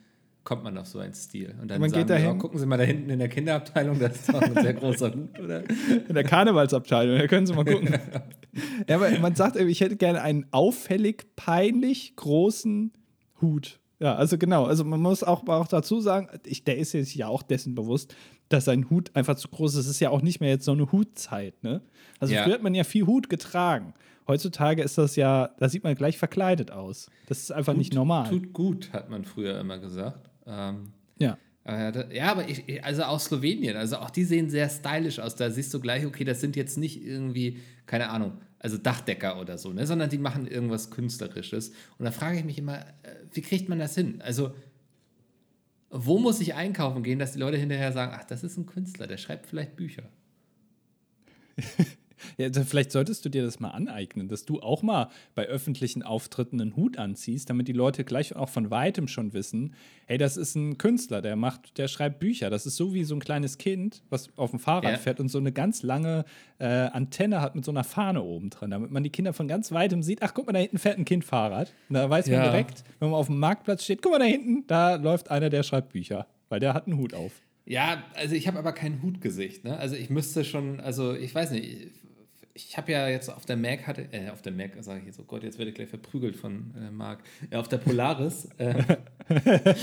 kommt 0.45 0.63
man 0.63 0.77
auf 0.77 0.87
so 0.87 0.99
einen 0.99 1.15
Stil? 1.15 1.55
Und 1.61 1.71
dann 1.71 1.81
man 1.81 1.91
sagen 1.91 2.03
geht 2.03 2.11
dahin. 2.11 2.31
Oh, 2.31 2.39
gucken 2.39 2.59
Sie 2.59 2.67
mal 2.67 2.77
da 2.77 2.85
hinten 2.85 3.11
in 3.11 3.19
der 3.19 3.29
Kinderabteilung, 3.29 3.99
das 3.99 4.17
ist 4.17 4.29
doch 4.33 4.43
ein 4.43 4.55
sehr 4.55 4.75
großer 4.75 5.15
Hut, 5.15 5.41
oder? 5.41 5.63
In 6.09 6.15
der 6.15 6.25
Karnevalsabteilung, 6.25 7.19
da 7.19 7.27
können 7.27 7.47
Sie 7.47 7.55
mal 7.55 7.65
gucken. 7.65 7.99
ja, 8.89 8.97
aber 8.97 9.11
man 9.19 9.35
sagt, 9.35 9.57
ich 9.57 9.81
hätte 9.81 9.97
gerne 9.97 10.21
einen 10.21 10.47
auffällig, 10.51 11.35
peinlich 11.35 12.15
großen 12.17 12.93
Hut. 13.41 13.81
Ja, 14.01 14.17
also 14.17 14.37
genau. 14.37 14.65
Also 14.65 14.85
man 14.85 15.01
muss 15.01 15.23
auch, 15.23 15.47
auch 15.49 15.69
dazu 15.69 16.01
sagen, 16.01 16.29
ich, 16.45 16.65
der 16.65 16.77
ist 16.77 16.91
sich 16.91 17.15
ja 17.15 17.29
auch 17.29 17.43
dessen 17.43 17.75
bewusst, 17.75 18.15
dass 18.49 18.67
sein 18.67 18.91
Hut 18.91 19.11
einfach 19.15 19.37
zu 19.37 19.49
groß 19.49 19.75
ist. 19.75 19.87
Es 19.87 19.93
ist 19.93 20.01
ja 20.01 20.11
auch 20.11 20.21
nicht 20.21 20.41
mehr 20.41 20.51
jetzt 20.51 20.65
so 20.65 20.73
eine 20.73 20.93
Hutzeit, 20.93 21.63
ne? 21.63 21.81
Also 22.21 22.35
ja. 22.35 22.43
früher 22.43 22.55
hat 22.55 22.63
man 22.63 22.75
ja 22.75 22.85
viel 22.85 23.07
Hut 23.07 23.31
getragen. 23.31 23.95
Heutzutage 24.27 24.83
ist 24.83 24.97
das 24.97 25.17
ja, 25.17 25.51
da 25.59 25.69
sieht 25.69 25.85
man 25.85 25.95
gleich 25.95 26.17
verkleidet 26.17 26.71
aus. 26.71 27.11
Das 27.27 27.41
ist 27.41 27.53
einfach 27.53 27.75
tut, 27.75 27.79
nicht 27.79 27.95
normal. 27.95 28.29
Tut 28.29 28.53
gut, 28.53 28.93
hat 28.93 29.11
man 29.11 29.25
früher 29.25 29.59
immer 29.61 29.79
gesagt. 29.79 30.31
Ähm, 30.47 30.93
ja. 31.19 31.39
Ja, 31.67 32.31
aber 32.31 32.47
ich, 32.47 32.85
also 32.85 33.05
auch 33.05 33.19
Slowenien, 33.19 33.77
also 33.77 33.97
auch 33.97 34.11
die 34.11 34.25
sehen 34.25 34.51
sehr 34.51 34.69
stylisch 34.69 35.19
aus. 35.19 35.35
Da 35.35 35.51
siehst 35.51 35.73
du 35.73 35.81
gleich, 35.81 36.05
okay, 36.05 36.25
das 36.25 36.43
sind 36.43 36.57
jetzt 36.57 36.77
nicht 36.77 37.03
irgendwie, 37.03 37.59
keine 37.87 38.11
Ahnung, 38.11 38.39
also 38.59 38.77
Dachdecker 38.77 39.41
oder 39.41 39.57
so, 39.57 39.73
ne, 39.73 39.87
sondern 39.87 40.11
die 40.11 40.19
machen 40.19 40.47
irgendwas 40.47 40.91
Künstlerisches. 40.91 41.71
Und 41.99 42.05
da 42.05 42.11
frage 42.11 42.39
ich 42.39 42.45
mich 42.45 42.59
immer, 42.59 42.81
äh, 42.81 43.15
wie 43.33 43.41
kriegt 43.41 43.71
man 43.71 43.79
das 43.79 43.95
hin? 43.95 44.21
Also, 44.21 44.55
wo 45.89 46.19
muss 46.19 46.41
ich 46.41 46.55
einkaufen 46.55 47.03
gehen, 47.03 47.19
dass 47.19 47.33
die 47.33 47.39
Leute 47.39 47.57
hinterher 47.57 47.93
sagen, 47.93 48.13
ach, 48.15 48.25
das 48.25 48.43
ist 48.45 48.59
ein 48.59 48.67
Künstler, 48.67 49.07
der 49.07 49.17
schreibt 49.17 49.47
vielleicht 49.47 49.77
Bücher. 49.77 50.05
Ja, 52.39 52.49
vielleicht 52.53 52.93
solltest 52.93 53.25
du 53.25 53.29
dir 53.29 53.43
das 53.43 53.61
mal 53.61 53.71
aneignen, 53.71 54.29
dass 54.29 54.45
du 54.45 54.61
auch 54.61 54.83
mal 54.83 55.09
bei 55.35 55.47
öffentlichen 55.47 56.03
Auftritten 56.03 56.61
einen 56.61 56.77
Hut 56.77 56.99
anziehst, 56.99 57.51
damit 57.51 57.69
die 57.69 57.73
Leute 57.73 58.05
gleich 58.05 58.35
auch 58.37 58.49
von 58.49 58.71
weitem 58.71 59.09
schon 59.09 59.33
wissen, 59.33 59.75
hey, 60.07 60.19
das 60.19 60.37
ist 60.37 60.55
ein 60.55 60.79
Künstler, 60.79 61.23
der 61.23 61.37
macht, 61.37 61.79
der 61.79 61.89
schreibt 61.89 62.21
Bücher. 62.21 62.51
Das 62.51 62.67
ist 62.67 62.77
so 62.77 62.95
wie 62.95 63.05
so 63.05 63.15
ein 63.15 63.21
kleines 63.21 63.59
Kind, 63.59 64.03
was 64.11 64.29
auf 64.37 64.51
dem 64.51 64.59
Fahrrad 64.59 64.93
ja. 64.93 64.97
fährt 64.99 65.21
und 65.21 65.29
so 65.29 65.39
eine 65.39 65.53
ganz 65.53 65.83
lange 65.83 66.25
äh, 66.59 66.67
Antenne 66.67 67.41
hat 67.41 67.55
mit 67.55 67.65
so 67.65 67.71
einer 67.71 67.85
Fahne 67.85 68.23
oben 68.23 68.51
drin, 68.51 68.71
damit 68.71 68.91
man 68.91 69.03
die 69.03 69.11
Kinder 69.11 69.33
von 69.33 69.49
ganz 69.49 69.73
weitem 69.73 70.03
sieht. 70.03 70.23
Ach, 70.23 70.33
guck 70.35 70.47
mal, 70.47 70.53
da 70.53 70.59
hinten 70.59 70.79
fährt 70.79 70.99
ein 70.99 71.05
Kind 71.05 71.25
Fahrrad. 71.25 71.73
Und 71.89 71.95
da 71.95 72.09
weiß 72.09 72.27
man 72.27 72.37
ja. 72.37 72.45
direkt, 72.45 72.85
wenn 72.99 73.11
man 73.11 73.19
auf 73.19 73.27
dem 73.27 73.39
Marktplatz 73.39 73.85
steht, 73.85 74.03
guck 74.03 74.13
mal 74.13 74.19
da 74.19 74.25
hinten, 74.25 74.67
da 74.67 74.97
läuft 74.97 75.31
einer, 75.31 75.51
der 75.51 75.63
schreibt 75.63 75.93
Bücher, 75.93 76.27
weil 76.49 76.61
der 76.61 76.75
hat 76.75 76.87
einen 76.87 76.99
Hut 76.99 77.15
auf. 77.15 77.33
Ja, 77.67 78.05
also 78.15 78.35
ich 78.35 78.47
habe 78.47 78.59
aber 78.59 78.73
kein 78.73 79.03
Hutgesicht. 79.03 79.65
Ne? 79.65 79.77
Also 79.77 79.97
ich 79.97 80.11
müsste 80.11 80.45
schon, 80.45 80.81
also 80.81 81.15
ich 81.15 81.35
weiß 81.35 81.51
nicht, 81.53 81.93
ich 82.57 82.77
habe 82.77 82.93
ja 82.93 83.09
jetzt 83.09 83.29
auf 83.31 83.47
der 83.47 83.57
Mac 83.57 83.87
hatte, 83.87 84.07
äh, 84.13 84.31
auf 84.31 84.41
der 84.41 84.53
Mac 84.53 84.77
sage 84.81 85.01
ich 85.01 85.07
jetzt, 85.07 85.19
oh 85.19 85.25
Gott, 85.25 85.43
jetzt 85.43 85.59
werde 85.59 85.71
ich 85.71 85.75
gleich 85.75 85.89
verprügelt 85.89 86.37
von 86.37 86.73
äh, 86.77 86.91
Marc. 86.91 87.25
Ja, 87.51 87.59
auf 87.59 87.67
der 87.67 87.79
Polaris 87.79 88.49
äh, 88.59 88.97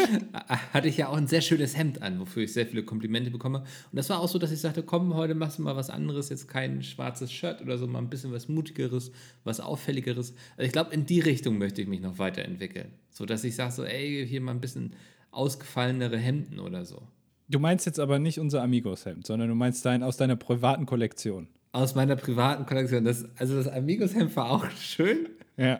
hatte 0.73 0.87
ich 0.87 0.95
ja 0.95 1.09
auch 1.09 1.17
ein 1.17 1.27
sehr 1.27 1.41
schönes 1.41 1.77
Hemd 1.77 2.01
an, 2.01 2.19
wofür 2.19 2.43
ich 2.43 2.53
sehr 2.53 2.65
viele 2.65 2.83
Komplimente 2.83 3.29
bekomme. 3.29 3.59
Und 3.59 3.67
das 3.91 4.09
war 4.09 4.21
auch 4.21 4.29
so, 4.29 4.39
dass 4.39 4.51
ich 4.51 4.61
sagte, 4.61 4.83
komm, 4.83 5.13
heute 5.15 5.35
machst 5.35 5.59
du 5.59 5.63
mal 5.63 5.75
was 5.75 5.89
anderes, 5.89 6.29
jetzt 6.29 6.47
kein 6.47 6.81
schwarzes 6.81 7.31
Shirt 7.33 7.61
oder 7.61 7.77
so, 7.77 7.87
mal 7.87 7.99
ein 7.99 8.09
bisschen 8.09 8.31
was 8.31 8.47
Mutigeres, 8.47 9.11
was 9.43 9.59
Auffälligeres. 9.59 10.33
Also 10.55 10.65
ich 10.65 10.71
glaube, 10.71 10.93
in 10.93 11.05
die 11.05 11.19
Richtung 11.19 11.57
möchte 11.57 11.81
ich 11.81 11.89
mich 11.89 11.99
noch 11.99 12.19
weiterentwickeln. 12.19 12.93
So 13.09 13.25
dass 13.25 13.43
ich 13.43 13.55
sage 13.55 13.73
so, 13.73 13.83
ey, 13.83 14.25
hier 14.25 14.39
mal 14.39 14.53
ein 14.53 14.61
bisschen 14.61 14.93
ausgefallenere 15.31 16.17
Hemden 16.17 16.59
oder 16.59 16.85
so. 16.85 17.01
Du 17.51 17.59
meinst 17.59 17.85
jetzt 17.85 17.99
aber 17.99 18.17
nicht 18.17 18.39
unser 18.39 18.63
Amigos-Hemd, 18.63 19.27
sondern 19.27 19.49
du 19.49 19.55
meinst 19.55 19.85
dein 19.85 20.03
aus 20.03 20.17
deiner 20.17 20.35
privaten 20.35 20.85
Kollektion 20.85 21.47
aus 21.71 21.95
meiner 21.95 22.15
privaten 22.15 22.65
Kollektion. 22.65 23.05
Das, 23.05 23.25
also 23.37 23.55
das 23.55 23.67
Amigos-Hemd 23.67 24.35
war 24.35 24.51
auch 24.51 24.69
schön. 24.77 25.29
Ja. 25.57 25.79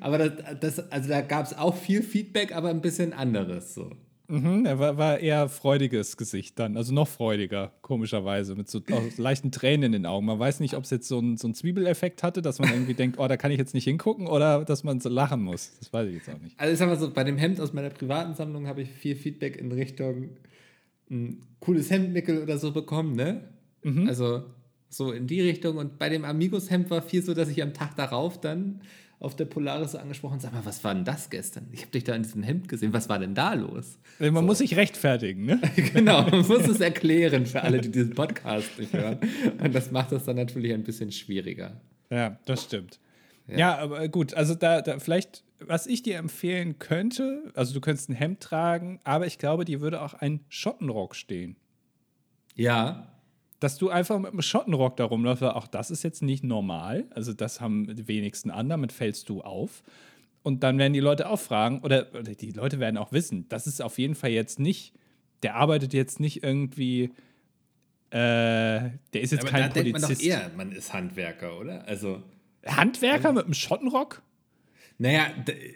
Aber 0.00 0.18
das, 0.18 0.32
das, 0.60 0.90
also 0.90 1.08
da 1.08 1.20
gab 1.20 1.46
es 1.46 1.56
auch 1.56 1.76
viel 1.76 2.02
Feedback, 2.02 2.54
aber 2.54 2.70
ein 2.70 2.80
bisschen 2.80 3.12
anderes 3.12 3.74
so. 3.74 3.90
Mhm, 4.26 4.64
er 4.64 4.78
war, 4.78 4.96
war 4.96 5.18
eher 5.20 5.50
freudiges 5.50 6.16
Gesicht 6.16 6.58
dann, 6.58 6.78
also 6.78 6.94
noch 6.94 7.06
freudiger, 7.06 7.72
komischerweise, 7.82 8.54
mit 8.54 8.70
so 8.70 8.80
leichten 9.18 9.52
Tränen 9.52 9.84
in 9.84 9.92
den 9.92 10.06
Augen. 10.06 10.24
Man 10.24 10.38
weiß 10.38 10.60
nicht, 10.60 10.74
ob 10.74 10.84
es 10.84 10.90
jetzt 10.90 11.08
so 11.08 11.18
einen 11.18 11.36
so 11.36 11.52
Zwiebeleffekt 11.52 12.22
hatte, 12.22 12.40
dass 12.40 12.58
man 12.58 12.70
irgendwie 12.70 12.94
denkt, 12.94 13.18
oh, 13.18 13.28
da 13.28 13.36
kann 13.36 13.50
ich 13.50 13.58
jetzt 13.58 13.74
nicht 13.74 13.84
hingucken, 13.84 14.26
oder 14.26 14.64
dass 14.64 14.82
man 14.82 14.98
so 15.00 15.10
lachen 15.10 15.42
muss. 15.42 15.76
Das 15.78 15.92
weiß 15.92 16.08
ich 16.08 16.14
jetzt 16.14 16.30
auch 16.30 16.40
nicht. 16.40 16.58
Also 16.58 16.72
ich 16.72 16.78
sag 16.78 16.88
mal 16.88 16.98
so, 16.98 17.10
bei 17.10 17.22
dem 17.22 17.36
Hemd 17.36 17.60
aus 17.60 17.74
meiner 17.74 17.90
privaten 17.90 18.34
Sammlung 18.34 18.66
habe 18.66 18.80
ich 18.80 18.88
viel 18.88 19.14
Feedback 19.14 19.56
in 19.56 19.70
Richtung 19.70 20.30
ein 21.14 21.42
cooles 21.60 21.90
Hemdnickel 21.90 22.42
oder 22.42 22.58
so 22.58 22.72
bekommen, 22.72 23.14
ne? 23.14 23.48
Mhm. 23.82 24.08
Also 24.08 24.44
so 24.88 25.12
in 25.12 25.26
die 25.26 25.40
Richtung. 25.40 25.76
Und 25.76 25.98
bei 25.98 26.08
dem 26.08 26.24
Amigos-Hemd 26.24 26.90
war 26.90 27.02
viel 27.02 27.22
so, 27.22 27.34
dass 27.34 27.48
ich 27.48 27.62
am 27.62 27.72
Tag 27.72 27.96
darauf 27.96 28.40
dann 28.40 28.80
auf 29.20 29.34
der 29.34 29.46
Polaris 29.46 29.92
so 29.92 29.98
angesprochen, 29.98 30.38
sag 30.40 30.52
mal, 30.52 30.66
was 30.66 30.84
war 30.84 30.94
denn 30.94 31.04
das 31.04 31.30
gestern? 31.30 31.68
Ich 31.72 31.80
habe 31.80 31.92
dich 31.92 32.04
da 32.04 32.14
in 32.14 32.24
diesem 32.24 32.42
Hemd 32.42 32.68
gesehen, 32.68 32.92
was 32.92 33.08
war 33.08 33.18
denn 33.18 33.34
da 33.34 33.54
los? 33.54 33.98
Man 34.18 34.34
so. 34.34 34.42
muss 34.42 34.58
sich 34.58 34.76
rechtfertigen, 34.76 35.46
ne? 35.46 35.60
genau, 35.94 36.28
man 36.28 36.46
muss 36.46 36.68
es 36.68 36.80
erklären 36.80 37.46
für 37.46 37.62
alle, 37.62 37.80
die 37.80 37.90
diesen 37.90 38.14
Podcast 38.14 38.78
nicht 38.78 38.92
hören. 38.92 39.18
Und 39.62 39.74
das 39.74 39.90
macht 39.90 40.12
es 40.12 40.24
dann 40.24 40.36
natürlich 40.36 40.74
ein 40.74 40.82
bisschen 40.82 41.10
schwieriger. 41.10 41.80
Ja, 42.10 42.38
das 42.44 42.64
stimmt. 42.64 42.98
Ja, 43.46 43.58
ja 43.58 43.78
aber 43.78 44.08
gut, 44.08 44.34
also 44.34 44.54
da, 44.54 44.82
da 44.82 44.98
vielleicht, 44.98 45.44
was 45.60 45.86
ich 45.86 46.02
dir 46.02 46.16
empfehlen 46.16 46.78
könnte, 46.78 47.52
also 47.54 47.74
du 47.74 47.80
könntest 47.80 48.08
ein 48.08 48.14
Hemd 48.14 48.40
tragen, 48.40 49.00
aber 49.04 49.26
ich 49.26 49.38
glaube, 49.38 49.64
dir 49.64 49.80
würde 49.80 50.02
auch 50.02 50.14
ein 50.14 50.40
Schottenrock 50.48 51.14
stehen. 51.14 51.56
Ja, 52.54 53.14
dass 53.64 53.78
du 53.78 53.88
einfach 53.88 54.18
mit 54.18 54.32
einem 54.32 54.42
Schottenrock 54.42 54.98
da 54.98 55.04
rumläufst, 55.04 55.42
auch 55.42 55.66
das 55.66 55.90
ist 55.90 56.02
jetzt 56.02 56.20
nicht 56.20 56.44
normal. 56.44 57.06
Also 57.14 57.32
das 57.32 57.62
haben 57.62 57.96
die 57.96 58.06
wenigsten 58.08 58.50
an, 58.50 58.68
damit 58.68 58.92
fällst 58.92 59.30
du 59.30 59.40
auf. 59.40 59.82
Und 60.42 60.62
dann 60.62 60.76
werden 60.76 60.92
die 60.92 61.00
Leute 61.00 61.30
auch 61.30 61.40
fragen, 61.40 61.80
oder, 61.80 62.08
oder 62.10 62.34
die 62.34 62.50
Leute 62.50 62.78
werden 62.78 62.98
auch 62.98 63.10
wissen, 63.12 63.48
das 63.48 63.66
ist 63.66 63.80
auf 63.80 63.98
jeden 63.98 64.14
Fall 64.14 64.32
jetzt 64.32 64.58
nicht, 64.58 64.92
der 65.42 65.54
arbeitet 65.54 65.94
jetzt 65.94 66.20
nicht 66.20 66.42
irgendwie, 66.42 67.04
äh, 68.10 68.18
der 68.18 68.90
ist 69.14 69.32
jetzt 69.32 69.40
Aber 69.40 69.50
kein 69.50 69.62
da 69.62 69.68
Polizist. 69.68 69.76
denkt 69.76 70.00
man 70.00 70.02
doch 70.02 70.22
eher, 70.22 70.50
man 70.54 70.72
ist 70.72 70.92
Handwerker, 70.92 71.58
oder? 71.58 71.88
Also 71.88 72.22
Handwerker 72.66 73.32
mit 73.32 73.44
einem 73.44 73.54
Schottenrock? 73.54 74.22
Naja, 74.96 75.26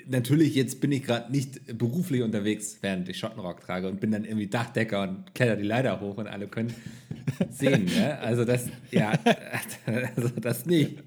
natürlich, 0.07 0.55
jetzt 0.55 0.81
bin 0.81 0.93
ich 0.93 1.03
gerade 1.03 1.33
nicht 1.33 1.77
beruflich 1.77 2.23
unterwegs, 2.23 2.79
während 2.83 3.09
ich 3.09 3.19
Schottenrock 3.19 3.61
trage 3.61 3.89
und 3.89 4.01
bin 4.01 4.13
dann 4.13 4.25
irgendwie 4.25 4.47
Dachdecker 4.47 5.03
und 5.03 5.35
kletter 5.35 5.57
die 5.57 5.65
Leiter 5.65 6.01
hoch 6.01 6.19
und 6.19 6.29
alle 6.29 6.47
können 6.47 6.73
sehen. 7.51 7.87
Ne? 7.87 8.17
Also 8.21 8.45
das, 8.45 8.69
ja, 8.93 9.19
also 10.17 10.29
das 10.29 10.67
nicht. 10.67 11.03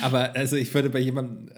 Aber 0.00 0.36
also 0.36 0.54
ich 0.54 0.72
würde 0.72 0.88
bei 0.88 1.00
jemandem, 1.00 1.50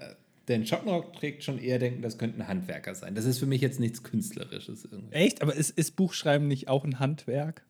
der 0.47 0.55
einen 0.55 0.65
Schottenrock 0.65 1.13
trägt, 1.13 1.43
schon 1.43 1.59
eher 1.59 1.77
denken, 1.77 2.01
das 2.01 2.17
könnte 2.17 2.39
ein 2.39 2.47
Handwerker 2.47 2.95
sein. 2.95 3.13
Das 3.13 3.25
ist 3.25 3.37
für 3.37 3.45
mich 3.45 3.61
jetzt 3.61 3.79
nichts 3.79 4.01
Künstlerisches. 4.01 4.85
Irgendwie. 4.85 5.13
Echt? 5.13 5.43
Aber 5.43 5.55
ist, 5.55 5.69
ist 5.69 5.95
Buchschreiben 5.95 6.47
nicht 6.47 6.67
auch 6.67 6.83
ein 6.83 6.99
Handwerk? 6.99 7.63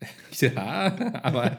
ja, 0.40 1.20
aber 1.22 1.58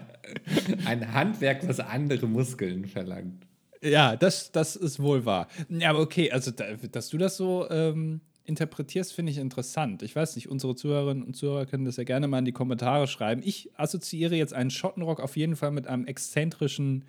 ein 0.85 1.13
Handwerk, 1.13 1.67
was 1.67 1.79
andere 1.79 2.27
Muskeln 2.27 2.85
verlangt. 2.85 3.45
Ja, 3.81 4.15
das, 4.15 4.51
das 4.51 4.75
ist 4.75 5.01
wohl 5.01 5.25
wahr. 5.25 5.47
Ja, 5.69 5.89
aber 5.89 5.99
okay, 5.99 6.31
also 6.31 6.51
da, 6.51 6.65
dass 6.91 7.09
du 7.09 7.17
das 7.17 7.37
so 7.37 7.67
ähm, 7.69 8.21
interpretierst, 8.45 9.13
finde 9.13 9.31
ich 9.31 9.37
interessant. 9.39 10.03
Ich 10.03 10.15
weiß 10.15 10.35
nicht, 10.35 10.49
unsere 10.49 10.75
Zuhörerinnen 10.75 11.23
und 11.23 11.35
Zuhörer 11.35 11.65
können 11.65 11.85
das 11.85 11.97
ja 11.97 12.03
gerne 12.03 12.27
mal 12.27 12.39
in 12.39 12.45
die 12.45 12.51
Kommentare 12.51 13.07
schreiben. 13.07 13.41
Ich 13.43 13.71
assoziiere 13.75 14.35
jetzt 14.35 14.53
einen 14.53 14.69
Schottenrock 14.69 15.19
auf 15.19 15.35
jeden 15.35 15.55
Fall 15.55 15.71
mit 15.71 15.87
einem 15.87 16.05
exzentrischen, 16.05 17.05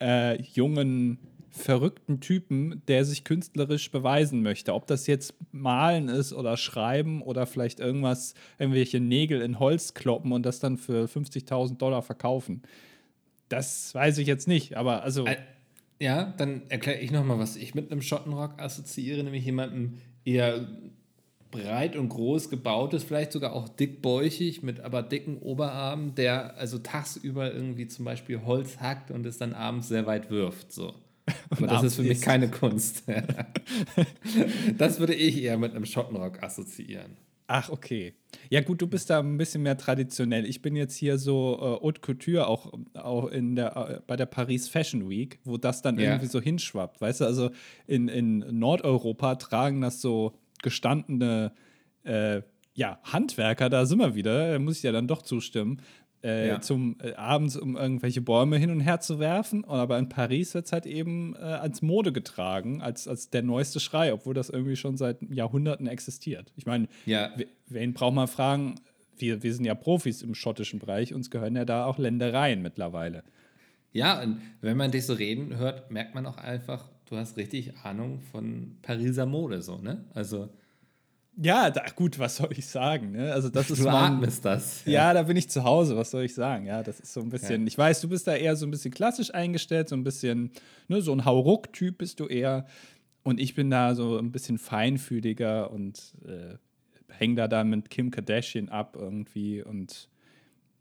äh, 0.00 0.40
jungen, 0.42 1.18
verrückten 1.50 2.20
Typen, 2.20 2.82
der 2.88 3.04
sich 3.04 3.24
künstlerisch 3.24 3.90
beweisen 3.90 4.42
möchte. 4.42 4.74
Ob 4.74 4.86
das 4.86 5.06
jetzt 5.06 5.34
malen 5.52 6.08
ist 6.08 6.32
oder 6.32 6.56
schreiben 6.56 7.22
oder 7.22 7.46
vielleicht 7.46 7.80
irgendwas, 7.80 8.34
irgendwelche 8.58 9.00
Nägel 9.00 9.40
in 9.40 9.58
Holz 9.58 9.94
kloppen 9.94 10.32
und 10.32 10.44
das 10.44 10.60
dann 10.60 10.76
für 10.76 11.06
50.000 11.06 11.78
Dollar 11.78 12.02
verkaufen. 12.02 12.62
Das 13.48 13.94
weiß 13.94 14.18
ich 14.18 14.26
jetzt 14.26 14.48
nicht, 14.48 14.76
aber 14.76 15.02
also. 15.02 15.26
Ja, 16.00 16.32
dann 16.36 16.62
erkläre 16.68 17.00
ich 17.00 17.10
nochmal, 17.10 17.38
was 17.38 17.56
ich 17.56 17.74
mit 17.74 17.90
einem 17.90 18.02
Schottenrock 18.02 18.60
assoziiere, 18.60 19.24
nämlich 19.24 19.44
jemandem 19.44 19.94
eher 20.24 20.68
breit 21.50 21.96
und 21.96 22.08
groß 22.10 22.50
gebautes, 22.50 23.04
vielleicht 23.04 23.32
sogar 23.32 23.52
auch 23.52 23.68
dickbäuchig, 23.68 24.62
mit 24.62 24.80
aber 24.80 25.02
dicken 25.02 25.38
Oberarmen, 25.38 26.14
der 26.14 26.56
also 26.56 26.78
tagsüber 26.78 27.52
irgendwie 27.52 27.88
zum 27.88 28.04
Beispiel 28.04 28.42
Holz 28.44 28.78
hackt 28.80 29.10
und 29.10 29.26
es 29.26 29.38
dann 29.38 29.54
abends 29.54 29.88
sehr 29.88 30.06
weit 30.06 30.30
wirft. 30.30 30.72
So. 30.72 30.94
Aber 31.50 31.66
das 31.66 31.82
ist 31.82 31.96
für 31.96 32.02
mich 32.02 32.20
keine 32.20 32.50
Kunst. 32.50 33.04
das 34.78 35.00
würde 35.00 35.14
ich 35.14 35.42
eher 35.42 35.58
mit 35.58 35.74
einem 35.74 35.86
Schottenrock 35.86 36.42
assoziieren. 36.42 37.16
Ach, 37.50 37.70
okay. 37.70 38.14
Ja, 38.50 38.60
gut, 38.60 38.82
du 38.82 38.86
bist 38.86 39.08
da 39.08 39.20
ein 39.20 39.38
bisschen 39.38 39.62
mehr 39.62 39.78
traditionell. 39.78 40.44
Ich 40.44 40.60
bin 40.60 40.76
jetzt 40.76 40.94
hier 40.94 41.16
so 41.16 41.56
äh, 41.56 41.82
Haute 41.82 42.02
Couture 42.02 42.46
auch, 42.46 42.74
auch 42.92 43.26
in 43.28 43.56
der, 43.56 43.74
äh, 43.76 44.00
bei 44.06 44.16
der 44.16 44.26
Paris 44.26 44.68
Fashion 44.68 45.08
Week, 45.08 45.38
wo 45.44 45.56
das 45.56 45.80
dann 45.80 45.98
ja. 45.98 46.10
irgendwie 46.10 46.26
so 46.26 46.42
hinschwappt. 46.42 47.00
Weißt 47.00 47.22
du, 47.22 47.24
also 47.24 47.50
in, 47.86 48.08
in 48.08 48.44
Nordeuropa 48.58 49.36
tragen 49.36 49.80
das 49.80 50.02
so 50.02 50.34
gestandene 50.62 51.52
äh, 52.04 52.42
ja, 52.74 53.00
Handwerker, 53.02 53.68
da 53.70 53.86
sind 53.86 53.98
wir 53.98 54.14
wieder, 54.14 54.52
da 54.52 54.58
muss 54.58 54.76
ich 54.76 54.82
ja 54.84 54.92
dann 54.92 55.08
doch 55.08 55.22
zustimmen, 55.22 55.80
äh, 56.22 56.48
ja. 56.48 56.60
zum 56.60 56.96
äh, 57.02 57.14
abends, 57.14 57.56
um 57.56 57.76
irgendwelche 57.76 58.20
Bäume 58.20 58.56
hin 58.58 58.70
und 58.70 58.80
her 58.80 59.00
zu 59.00 59.18
werfen. 59.18 59.64
Und 59.64 59.78
aber 59.78 59.98
in 59.98 60.08
Paris 60.08 60.54
wird 60.54 60.66
es 60.66 60.72
halt 60.72 60.86
eben 60.86 61.34
äh, 61.36 61.38
als 61.38 61.82
Mode 61.82 62.12
getragen, 62.12 62.82
als, 62.82 63.06
als 63.06 63.30
der 63.30 63.42
neueste 63.42 63.80
Schrei, 63.80 64.12
obwohl 64.12 64.34
das 64.34 64.50
irgendwie 64.50 64.76
schon 64.76 64.96
seit 64.96 65.22
Jahrhunderten 65.30 65.86
existiert. 65.86 66.52
Ich 66.56 66.66
meine, 66.66 66.88
ja. 67.06 67.30
wen 67.68 67.94
braucht 67.94 68.14
man 68.14 68.28
fragen? 68.28 68.76
Wir, 69.16 69.42
wir 69.42 69.54
sind 69.54 69.64
ja 69.64 69.74
Profis 69.74 70.22
im 70.22 70.34
schottischen 70.34 70.78
Bereich, 70.78 71.12
uns 71.12 71.30
gehören 71.30 71.56
ja 71.56 71.64
da 71.64 71.86
auch 71.86 71.98
Ländereien 71.98 72.62
mittlerweile. 72.62 73.24
Ja, 73.92 74.22
und 74.22 74.40
wenn 74.60 74.76
man 74.76 74.90
dich 74.90 75.06
so 75.06 75.14
reden 75.14 75.56
hört, 75.56 75.90
merkt 75.90 76.14
man 76.14 76.26
auch 76.26 76.36
einfach, 76.36 76.88
du 77.06 77.16
hast 77.16 77.36
richtig 77.36 77.76
Ahnung 77.82 78.20
von 78.20 78.76
Pariser 78.82 79.26
Mode, 79.26 79.62
so, 79.62 79.78
ne? 79.78 80.04
Also. 80.14 80.50
Ja, 81.40 81.70
da, 81.70 81.84
gut, 81.94 82.18
was 82.18 82.36
soll 82.36 82.50
ich 82.50 82.66
sagen? 82.66 83.12
Ne? 83.12 83.32
Also 83.32 83.48
das 83.48 83.70
ist 83.70 83.80
du 83.80 83.84
mein, 83.84 84.14
atmest 84.14 84.44
das. 84.44 84.84
Ja. 84.84 84.92
ja. 84.92 85.14
da 85.14 85.22
bin 85.22 85.36
ich 85.36 85.48
zu 85.48 85.62
Hause, 85.62 85.96
was 85.96 86.10
soll 86.10 86.24
ich 86.24 86.34
sagen? 86.34 86.66
Ja, 86.66 86.82
das 86.82 86.98
ist 86.98 87.12
so 87.12 87.20
ein 87.20 87.28
bisschen, 87.28 87.62
ja. 87.62 87.66
ich 87.68 87.78
weiß, 87.78 88.00
du 88.00 88.08
bist 88.08 88.26
da 88.26 88.34
eher 88.34 88.56
so 88.56 88.66
ein 88.66 88.72
bisschen 88.72 88.92
klassisch 88.92 89.32
eingestellt, 89.32 89.88
so 89.88 89.94
ein 89.94 90.02
bisschen, 90.02 90.50
ne, 90.88 91.00
so 91.00 91.12
ein 91.12 91.24
Hauruck-Typ 91.24 91.98
bist 91.98 92.18
du 92.18 92.26
eher. 92.26 92.66
Und 93.22 93.38
ich 93.38 93.54
bin 93.54 93.70
da 93.70 93.94
so 93.94 94.18
ein 94.18 94.32
bisschen 94.32 94.58
feinfühliger 94.58 95.70
und 95.70 96.14
äh, 96.26 96.56
häng 97.08 97.36
da 97.36 97.46
dann 97.46 97.70
mit 97.70 97.88
Kim 97.90 98.10
Kardashian 98.10 98.68
ab 98.68 98.96
irgendwie 98.98 99.62
und 99.62 100.08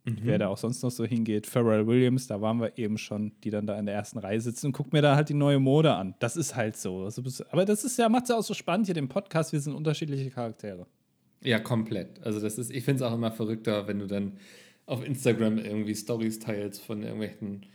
Mhm. 0.08 0.20
Wer 0.24 0.40
da 0.40 0.48
auch 0.48 0.58
sonst 0.58 0.82
noch 0.84 0.92
so 0.92 1.04
hingeht, 1.04 1.48
Pharrell 1.48 1.86
Williams, 1.86 2.28
da 2.28 2.40
waren 2.40 2.62
wir 2.62 2.78
eben 2.78 2.98
schon, 2.98 3.34
die 3.44 3.50
dann 3.50 3.68
da 3.68 3.78
in 3.78 3.86
der 3.86 3.96
ersten 3.96 4.18
Reihe 4.18 4.40
sitzen 4.40 4.68
und 4.68 4.72
guck 4.72 4.94
mir 4.94 5.02
da 5.02 5.16
halt 5.18 5.28
die 5.28 5.34
neue 5.34 5.60
Mode 5.60 5.94
an. 5.94 6.16
Das 6.20 6.38
ist 6.38 6.56
halt 6.56 6.78
so. 6.78 7.04
Also, 7.04 7.22
aber 7.52 7.66
das 7.66 7.84
ist 7.84 7.98
ja, 7.98 8.08
macht 8.08 8.24
es 8.24 8.30
ja 8.30 8.38
auch 8.38 8.44
so 8.44 8.54
spannend 8.54 8.86
hier, 8.86 8.96
den 8.96 9.10
Podcast, 9.10 9.52
wir 9.52 9.60
sind 9.60 9.74
unterschiedliche 9.74 10.30
Charaktere. 10.30 10.88
Ja, 11.44 11.60
komplett. 11.60 12.24
Also 12.24 12.40
das 12.40 12.58
ist, 12.58 12.72
ich 12.72 12.86
finde 12.86 13.04
es 13.04 13.10
auch 13.10 13.14
immer 13.14 13.32
verrückter, 13.32 13.88
wenn 13.88 14.00
du 14.00 14.08
dann 14.08 14.34
auf 14.86 15.06
Instagram 15.06 15.58
irgendwie 15.58 15.94
Stories 15.94 16.40
teilst 16.40 16.82
von 16.82 17.04
irgendwelchen 17.04 17.66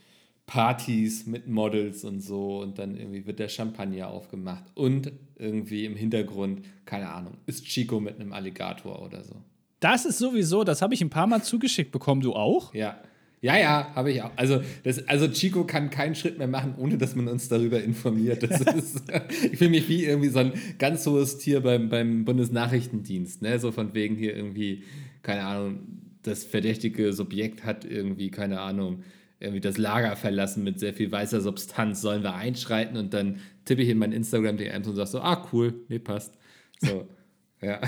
Partys 0.47 1.27
mit 1.27 1.47
Models 1.47 2.05
und 2.05 2.21
so 2.21 2.61
und 2.61 2.79
dann 2.79 2.97
irgendwie 2.97 3.27
wird 3.27 3.39
der 3.39 3.49
Champagner 3.49 4.09
aufgemacht 4.09 4.65
und 4.75 5.13
irgendwie 5.37 5.85
im 5.85 5.97
Hintergrund, 5.97 6.63
keine 6.87 7.11
Ahnung, 7.11 7.37
ist 7.47 7.65
Chico 7.67 8.01
mit 8.01 8.19
einem 8.19 8.33
Alligator 8.33 9.03
oder 9.03 9.23
so. 9.23 9.37
Das 9.83 10.05
ist 10.05 10.19
sowieso, 10.19 10.63
das 10.63 10.81
habe 10.81 10.95
ich 10.95 11.03
ein 11.03 11.11
paar 11.11 11.27
Mal 11.27 11.43
zugeschickt 11.43 11.91
bekommen. 11.91 12.21
Du 12.21 12.35
auch? 12.35 12.73
Ja. 12.73 13.01
Ja, 13.41 13.59
ja, 13.59 13.91
habe 13.97 14.13
ich 14.13 14.23
auch. 14.23 14.31
Also, 14.37 14.63
das, 14.85 15.09
also 15.09 15.27
Chico 15.27 15.65
kann 15.65 15.91
keinen 15.91 16.15
Schritt 16.15 16.39
mehr 16.39 16.47
machen, 16.47 16.77
ohne 16.79 16.97
dass 16.97 17.17
man 17.17 17.27
uns 17.27 17.49
darüber 17.49 17.83
informiert. 17.83 18.45
Das 18.45 18.61
ist, 18.75 19.03
ich 19.51 19.59
fühle 19.59 19.71
mich 19.71 19.89
wie 19.89 20.05
irgendwie 20.05 20.29
so 20.29 20.39
ein 20.39 20.53
ganz 20.79 21.05
hohes 21.05 21.39
Tier 21.39 21.61
beim, 21.61 21.89
beim 21.89 22.25
Bundesnachrichtendienst. 22.25 23.43
Ne? 23.43 23.59
So 23.59 23.73
von 23.73 23.95
wegen 23.95 24.15
hier 24.15 24.37
irgendwie, 24.37 24.85
keine 25.23 25.43
Ahnung, 25.43 25.81
das 26.23 26.45
verdächtige 26.45 27.13
Subjekt 27.13 27.65
hat 27.65 27.85
irgendwie, 27.85 28.31
keine 28.31 28.61
Ahnung, 28.61 29.03
irgendwie 29.41 29.61
das 29.61 29.77
Lager 29.77 30.15
verlassen 30.15 30.63
mit 30.63 30.79
sehr 30.79 30.95
viel 30.95 31.11
weißer 31.11 31.41
Substanz. 31.41 32.01
Sollen 32.01 32.23
wir 32.23 32.37
einschreiten? 32.37 32.97
Und 32.97 33.13
dann 33.13 33.41
tippe 33.65 33.83
ich 33.83 33.89
in 33.89 33.99
mein 33.99 34.13
Instagram-DMs 34.13 34.87
und 34.87 34.95
sage 34.95 35.09
so, 35.09 35.21
ah, 35.21 35.49
cool, 35.53 35.75
nee, 35.89 35.99
passt. 35.99 36.39
So, 36.79 37.09
ja. 37.63 37.81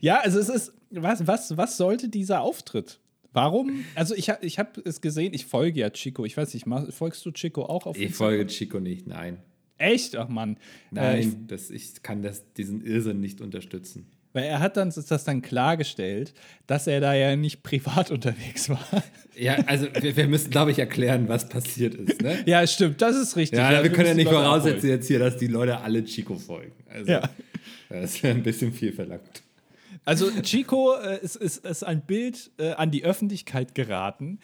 Ja, 0.00 0.20
also 0.20 0.38
es 0.38 0.48
ist, 0.48 0.72
was, 0.90 1.26
was, 1.26 1.56
was 1.56 1.76
sollte 1.76 2.08
dieser 2.08 2.40
Auftritt? 2.40 2.98
Warum? 3.32 3.84
Also 3.94 4.14
ich, 4.14 4.30
ich 4.42 4.58
habe 4.58 4.82
es 4.84 5.00
gesehen, 5.00 5.32
ich 5.32 5.46
folge 5.46 5.80
ja 5.80 5.90
Chico. 5.90 6.24
Ich 6.24 6.36
weiß 6.36 6.52
nicht, 6.52 6.66
folgst 6.90 7.24
du 7.24 7.30
Chico 7.30 7.64
auch 7.64 7.86
auf 7.86 7.96
Ich 7.96 8.08
Instagram? 8.08 8.30
folge 8.30 8.46
Chico 8.48 8.80
nicht, 8.80 9.06
nein. 9.06 9.38
Echt? 9.78 10.16
Ach 10.16 10.28
Mann. 10.28 10.58
Nein, 10.90 11.16
äh, 11.16 11.20
ich, 11.20 11.28
das, 11.46 11.70
ich 11.70 12.02
kann 12.02 12.22
das, 12.22 12.52
diesen 12.52 12.82
Irrsinn 12.82 13.20
nicht 13.20 13.40
unterstützen. 13.40 14.06
Weil 14.34 14.44
er 14.44 14.60
hat 14.60 14.76
dann 14.76 14.90
das 14.90 15.24
dann 15.24 15.42
klargestellt, 15.42 16.32
dass 16.66 16.86
er 16.86 17.00
da 17.00 17.14
ja 17.14 17.36
nicht 17.36 17.62
privat 17.62 18.10
unterwegs 18.10 18.68
war. 18.68 18.86
Ja, 19.36 19.56
also 19.66 19.86
wir, 20.00 20.16
wir 20.16 20.28
müssen, 20.28 20.50
glaube 20.50 20.70
ich, 20.70 20.78
erklären, 20.78 21.28
was 21.28 21.48
passiert 21.48 21.94
ist. 21.94 22.22
Ne? 22.22 22.42
Ja, 22.46 22.66
stimmt, 22.66 23.02
das 23.02 23.16
ist 23.16 23.36
richtig. 23.36 23.58
Ja, 23.58 23.72
ja 23.72 23.78
wir, 23.78 23.90
wir 23.90 23.96
können 23.96 24.08
ja 24.08 24.14
nicht 24.14 24.30
voraussetzen 24.30 24.88
jetzt 24.88 25.06
hier, 25.08 25.18
dass 25.18 25.36
die 25.36 25.48
Leute 25.48 25.80
alle 25.80 26.04
Chico 26.04 26.36
folgen. 26.36 26.72
Also, 26.88 27.10
ja. 27.10 27.30
Das 28.00 28.22
wäre 28.22 28.34
ein 28.34 28.42
bisschen 28.42 28.72
viel 28.72 28.92
verlangt. 28.92 29.42
Also 30.04 30.30
Chico 30.42 30.96
äh, 30.96 31.20
ist, 31.22 31.36
ist, 31.36 31.64
ist 31.64 31.84
ein 31.84 32.02
Bild 32.02 32.50
äh, 32.58 32.72
an 32.72 32.90
die 32.90 33.04
Öffentlichkeit 33.04 33.74
geraten, 33.74 34.40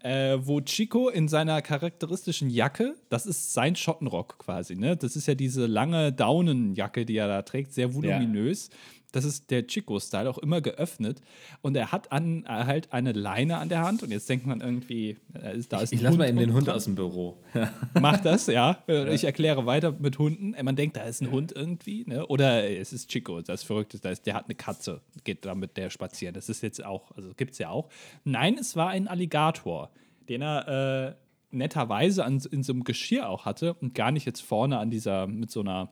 äh, 0.00 0.38
wo 0.40 0.60
Chico 0.60 1.08
in 1.08 1.28
seiner 1.28 1.62
charakteristischen 1.62 2.50
Jacke, 2.50 2.94
das 3.08 3.26
ist 3.26 3.52
sein 3.52 3.76
Schottenrock 3.76 4.38
quasi, 4.38 4.74
ne? 4.74 4.96
Das 4.96 5.16
ist 5.16 5.26
ja 5.26 5.34
diese 5.34 5.66
lange 5.66 6.12
Daunenjacke, 6.12 7.04
die 7.04 7.16
er 7.16 7.28
da 7.28 7.42
trägt, 7.42 7.72
sehr 7.72 7.94
voluminös. 7.94 8.68
Ja 8.70 8.76
das 9.16 9.24
ist 9.24 9.50
der 9.50 9.66
Chico-Style, 9.66 10.28
auch 10.28 10.36
immer 10.36 10.60
geöffnet. 10.60 11.22
Und 11.62 11.74
er 11.74 11.90
hat 11.90 12.12
an, 12.12 12.44
äh, 12.44 12.48
halt 12.48 12.92
eine 12.92 13.12
Leine 13.12 13.56
an 13.56 13.70
der 13.70 13.80
Hand. 13.80 14.02
Und 14.02 14.10
jetzt 14.10 14.28
denkt 14.28 14.46
man 14.46 14.60
irgendwie, 14.60 15.16
äh, 15.32 15.58
da 15.68 15.80
ist 15.80 15.92
Ich, 15.92 15.98
ich 15.98 16.02
lasse 16.02 16.18
mal 16.18 16.28
eben 16.28 16.38
den 16.38 16.52
Hund 16.52 16.68
aus 16.68 16.84
dem 16.84 16.96
Büro. 16.96 17.38
Macht 18.00 18.26
das, 18.26 18.46
ja. 18.46 18.78
Ich 18.86 19.24
erkläre 19.24 19.64
weiter 19.64 19.92
mit 19.98 20.18
Hunden. 20.18 20.54
Man 20.62 20.76
denkt, 20.76 20.98
da 20.98 21.02
ist 21.04 21.22
ein 21.22 21.30
Hund 21.30 21.52
irgendwie. 21.52 22.04
Ne? 22.06 22.26
Oder 22.26 22.70
es 22.70 22.92
ist 22.92 23.08
Chico, 23.08 23.40
das 23.40 23.62
Verrückte. 23.62 23.98
Das 23.98 24.12
ist, 24.12 24.26
der 24.26 24.34
hat 24.34 24.44
eine 24.44 24.54
Katze, 24.54 25.00
geht 25.24 25.46
da 25.46 25.54
mit 25.54 25.78
der 25.78 25.88
spazieren. 25.88 26.34
Das 26.34 26.50
ist 26.50 26.62
jetzt 26.62 26.84
auch, 26.84 27.10
also 27.16 27.32
gibt 27.34 27.52
es 27.52 27.58
ja 27.58 27.70
auch. 27.70 27.88
Nein, 28.24 28.58
es 28.58 28.76
war 28.76 28.90
ein 28.90 29.08
Alligator, 29.08 29.90
den 30.28 30.42
er 30.42 30.68
äh, 30.68 31.14
netterweise 31.56 32.22
an, 32.22 32.42
in 32.50 32.62
so 32.62 32.74
einem 32.74 32.84
Geschirr 32.84 33.30
auch 33.30 33.46
hatte 33.46 33.74
und 33.74 33.94
gar 33.94 34.10
nicht 34.10 34.26
jetzt 34.26 34.42
vorne 34.42 34.78
an 34.78 34.90
dieser, 34.90 35.26
mit 35.26 35.50
so 35.50 35.60
einer 35.60 35.88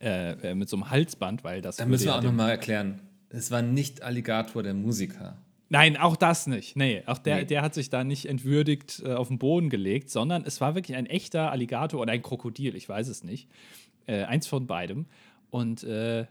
äh, 0.00 0.50
äh, 0.50 0.54
mit 0.54 0.68
so 0.68 0.76
einem 0.76 0.90
Halsband, 0.90 1.44
weil 1.44 1.60
das. 1.60 1.76
Da 1.76 1.86
müssen 1.86 2.06
wir 2.06 2.16
auch 2.16 2.22
nochmal 2.22 2.50
erklären. 2.50 3.00
Es 3.30 3.50
war 3.50 3.62
nicht 3.62 4.02
Alligator 4.02 4.62
der 4.62 4.74
Musiker. 4.74 5.36
Nein, 5.70 5.98
auch 5.98 6.16
das 6.16 6.46
nicht. 6.46 6.76
Nee, 6.76 7.02
auch 7.06 7.18
der, 7.18 7.36
nee. 7.36 7.44
der 7.44 7.62
hat 7.62 7.74
sich 7.74 7.90
da 7.90 8.02
nicht 8.02 8.26
entwürdigt 8.26 9.02
äh, 9.04 9.12
auf 9.12 9.28
den 9.28 9.38
Boden 9.38 9.68
gelegt, 9.68 10.08
sondern 10.08 10.44
es 10.44 10.60
war 10.60 10.74
wirklich 10.74 10.96
ein 10.96 11.04
echter 11.04 11.52
Alligator 11.52 12.00
oder 12.00 12.12
ein 12.12 12.22
Krokodil, 12.22 12.74
ich 12.74 12.88
weiß 12.88 13.08
es 13.08 13.22
nicht. 13.22 13.48
Äh, 14.06 14.24
eins 14.24 14.46
von 14.46 14.66
beidem. 14.66 15.06
Und 15.50 15.84
äh, 15.84 16.26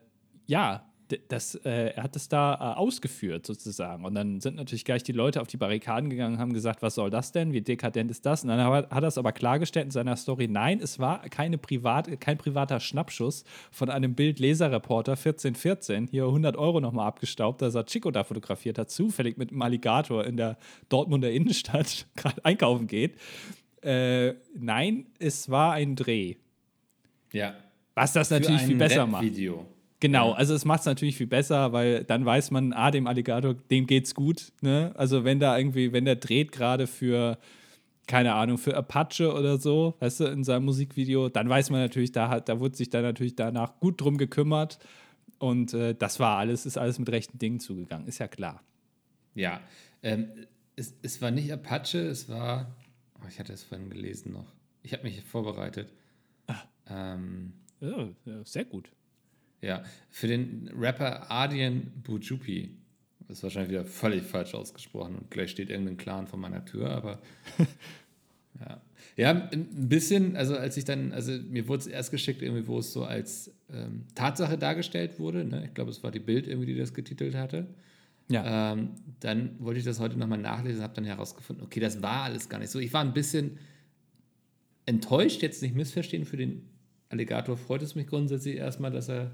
ja, 0.48 0.86
das, 1.30 1.56
äh, 1.56 1.94
er 1.96 2.04
hat 2.04 2.16
es 2.16 2.28
da 2.28 2.54
äh, 2.54 2.78
ausgeführt 2.78 3.46
sozusagen. 3.46 4.06
Und 4.06 4.16
dann 4.16 4.42
sind 4.42 4.56
natürlich 4.56 4.86
gleich 4.86 5.04
die 5.04 5.12
Leute 5.12 5.42
auf 5.42 5.48
die 5.48 5.58
Barrikaden 5.58 6.10
gegangen 6.10 6.36
und 6.36 6.40
haben 6.40 6.54
gesagt, 6.54 6.82
was 6.82 6.96
soll 6.96 7.10
das 7.10 7.32
denn? 7.32 7.54
Wie 7.54 7.62
dekadent 7.62 8.12
ist 8.12 8.26
das? 8.26 8.44
Und 8.44 8.50
dann 8.50 8.60
hat, 8.60 8.92
hat 8.92 9.04
er 9.04 9.08
es 9.08 9.18
aber 9.18 9.32
klargestellt 9.32 9.86
in 9.86 9.92
seiner 9.92 10.16
Story, 10.18 10.48
nein, 10.48 10.80
es 10.82 11.00
war 11.00 11.28
keine 11.30 11.58
Privat, 11.58 12.20
kein 12.20 12.38
privater 12.38 12.80
Schnappschuss 12.80 13.44
von 13.72 13.90
einem 13.90 14.16
Bild-Leser-Reporter 14.16 15.14
1414, 15.14 16.08
hier 16.08 16.26
100 16.26 16.58
Euro 16.58 16.82
nochmal 16.82 17.08
abgestaubt, 17.08 17.62
dass 17.62 17.76
er 17.76 17.86
Chico 17.86 18.12
da 18.12 18.24
fotografiert 18.24 18.78
hat, 18.78 18.90
zufällig 18.90 19.38
mit 19.38 19.52
einem 19.52 19.62
Alligator 19.62 20.26
in 20.26 20.38
der 20.38 20.58
Dortmunder 20.90 21.32
Innenstadt 21.32 22.06
gerade 22.16 22.44
einkaufen 22.44 22.88
geht. 22.88 23.16
Äh, 23.82 24.34
nein, 24.56 25.08
es 25.20 25.50
war 25.50 25.74
ein 25.74 25.96
Dreh. 25.96 26.36
Ja. 27.32 27.56
Was 27.96 28.14
das 28.14 28.30
natürlich 28.30 28.62
viel 28.62 28.78
besser 28.78 29.08
macht. 29.08 29.24
Video. 29.24 29.66
Genau, 30.00 30.34
also 30.34 30.54
es 30.54 30.64
macht 30.64 30.82
es 30.82 30.86
natürlich 30.86 31.18
viel 31.18 31.28
besser, 31.28 31.74
weil 31.74 32.04
dann 32.04 32.24
weiß 32.24 32.52
man, 32.52 32.72
ah, 32.74 32.92
dem 32.92 33.08
Alligator, 33.08 33.56
dem 33.56 33.88
geht's 33.88 34.14
gut. 34.14 34.52
Ne? 34.62 34.92
Also 34.96 35.24
wenn 35.24 35.40
da 35.40 35.58
irgendwie, 35.58 35.92
wenn 35.92 36.06
der 36.06 36.18
dreht 36.18 36.52
gerade 36.52 36.86
für, 36.86 37.40
keine 38.06 38.36
Ahnung, 38.36 38.60
für 38.60 38.78
Apache 38.78 39.34
oder 39.34 39.58
so, 39.58 39.96
weißt 40.00 40.20
du, 40.20 40.26
in 40.26 40.44
seinem 40.44 40.66
Musikvideo, 40.66 41.30
dann 41.30 41.50
weiß 41.50 41.72
man 41.72 41.80
natürlich, 41.80 42.12
da, 42.12 42.30
hat, 42.30 42.48
da 42.48 42.60
wurde 42.60 42.78
sich 42.78 42.92
dann 42.92 43.02
natürlich 43.02 43.36
danach 43.36 43.80
gut 43.80 44.00
drum 44.00 44.18
gekümmert. 44.18 44.78
Und 45.40 45.74
äh, 45.74 45.96
das 45.96 46.20
war 46.20 46.38
alles, 46.38 46.68
ist 46.68 46.78
alles 46.78 47.00
mit 47.00 47.10
rechten 47.10 47.40
Dingen 47.40 47.60
zugegangen, 47.60 48.08
ist 48.08 48.20
ja 48.20 48.28
klar. 48.28 48.62
Ja, 49.34 49.62
ähm, 50.04 50.28
es, 50.76 50.94
es 51.02 51.22
war 51.24 51.32
nicht 51.32 51.52
Apache, 51.52 52.00
es 52.00 52.30
war, 52.30 52.76
oh, 53.20 53.28
ich 53.28 53.40
hatte 53.40 53.54
es 53.54 53.64
vorhin 53.64 53.90
gelesen 53.90 54.32
noch. 54.32 54.48
Ich 54.84 54.94
habe 54.94 55.04
mich 55.04 55.22
vorbereitet. 55.24 55.92
Ah. 56.46 56.62
Ähm, 56.88 57.54
ja, 57.82 58.08
sehr 58.44 58.66
gut. 58.66 58.90
Ja, 59.62 59.84
für 60.10 60.28
den 60.28 60.70
Rapper 60.78 61.32
Ardian 61.32 61.92
Bujupi. 62.04 62.78
Das 63.28 63.38
ist 63.38 63.44
wahrscheinlich 63.44 63.72
wieder 63.72 63.86
völlig 63.86 64.24
falsch 64.24 64.54
ausgesprochen 64.54 65.16
und 65.16 65.32
gleich 65.32 65.52
steht 65.52 65.70
irgendein 65.70 65.98
Clan 65.98 66.28
vor 66.28 66.40
meiner 66.40 66.64
Tür, 66.64 66.92
aber 66.92 67.20
ja. 68.60 68.82
Ja, 69.16 69.32
ein 69.32 69.90
bisschen, 69.90 70.36
also 70.36 70.56
als 70.56 70.78
ich 70.78 70.86
dann, 70.86 71.12
also 71.12 71.32
mir 71.32 71.68
wurde 71.68 71.82
es 71.82 71.88
erst 71.88 72.12
geschickt, 72.12 72.44
irgendwie, 72.44 72.68
wo 72.68 72.78
es 72.78 72.94
so 72.94 73.04
als 73.04 73.52
ähm, 73.74 74.04
Tatsache 74.14 74.60
dargestellt 74.60 75.20
wurde. 75.20 75.44
Ne? 75.44 75.66
Ich 75.66 75.74
glaube, 75.74 75.90
es 75.90 76.04
war 76.04 76.12
die 76.12 76.20
Bild 76.20 76.48
irgendwie, 76.48 76.68
die 76.68 76.78
das 76.78 76.94
getitelt 76.94 77.34
hatte. 77.34 77.66
Ja. 78.30 78.74
Ähm, 78.74 78.92
dann 79.20 79.56
wollte 79.60 79.80
ich 79.80 79.86
das 79.86 80.00
heute 80.00 80.20
nochmal 80.20 80.38
nachlesen, 80.38 80.84
habe 80.84 80.94
dann 80.94 81.06
herausgefunden, 81.06 81.66
okay, 81.66 81.80
das 81.80 82.02
war 82.04 82.24
alles 82.24 82.48
gar 82.48 82.60
nicht 82.60 82.70
so. 82.70 82.80
Ich 82.80 82.94
war 82.94 83.02
ein 83.02 83.14
bisschen 83.14 83.58
enttäuscht, 84.86 85.42
jetzt 85.42 85.64
nicht 85.64 85.76
missverstehen, 85.76 86.26
für 86.26 86.38
den 86.38 86.70
Alligator 87.10 87.58
freut 87.58 87.82
es 87.82 87.96
mich 87.96 88.08
grundsätzlich 88.08 88.58
erstmal, 88.58 88.92
dass 88.92 89.10
er 89.10 89.32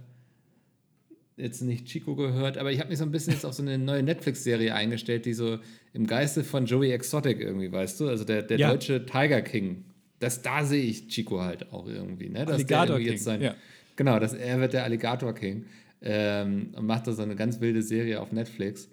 jetzt 1.37 1.61
nicht 1.61 1.85
Chico 1.85 2.15
gehört, 2.15 2.57
aber 2.57 2.71
ich 2.71 2.79
habe 2.79 2.89
mich 2.89 2.99
so 2.99 3.05
ein 3.05 3.11
bisschen 3.11 3.33
jetzt 3.33 3.45
auf 3.45 3.53
so 3.53 3.63
eine 3.63 3.77
neue 3.77 4.03
Netflix-Serie 4.03 4.73
eingestellt, 4.73 5.25
die 5.25 5.33
so 5.33 5.57
im 5.93 6.05
Geiste 6.05 6.43
von 6.43 6.65
Joey 6.65 6.91
Exotic 6.91 7.39
irgendwie, 7.39 7.71
weißt 7.71 7.99
du? 7.99 8.07
Also 8.07 8.23
der, 8.23 8.43
der 8.43 8.57
ja. 8.57 8.69
deutsche 8.69 9.05
Tiger 9.05 9.41
King. 9.41 9.85
Das, 10.19 10.41
da 10.41 10.63
sehe 10.63 10.83
ich 10.83 11.07
Chico 11.07 11.41
halt 11.41 11.71
auch 11.73 11.87
irgendwie, 11.87 12.29
ne? 12.29 12.45
Dass 12.45 12.55
Alligator 12.55 12.99
King. 12.99 13.17
Sein, 13.17 13.41
ja. 13.41 13.55
Genau, 13.95 14.19
dass 14.19 14.33
er 14.33 14.59
wird 14.59 14.73
der 14.73 14.83
Alligator 14.83 15.33
King 15.33 15.65
ähm, 16.01 16.69
und 16.75 16.85
macht 16.85 17.07
da 17.07 17.13
so 17.13 17.23
eine 17.23 17.35
ganz 17.35 17.59
wilde 17.59 17.81
Serie 17.81 18.21
auf 18.21 18.31
Netflix. 18.31 18.89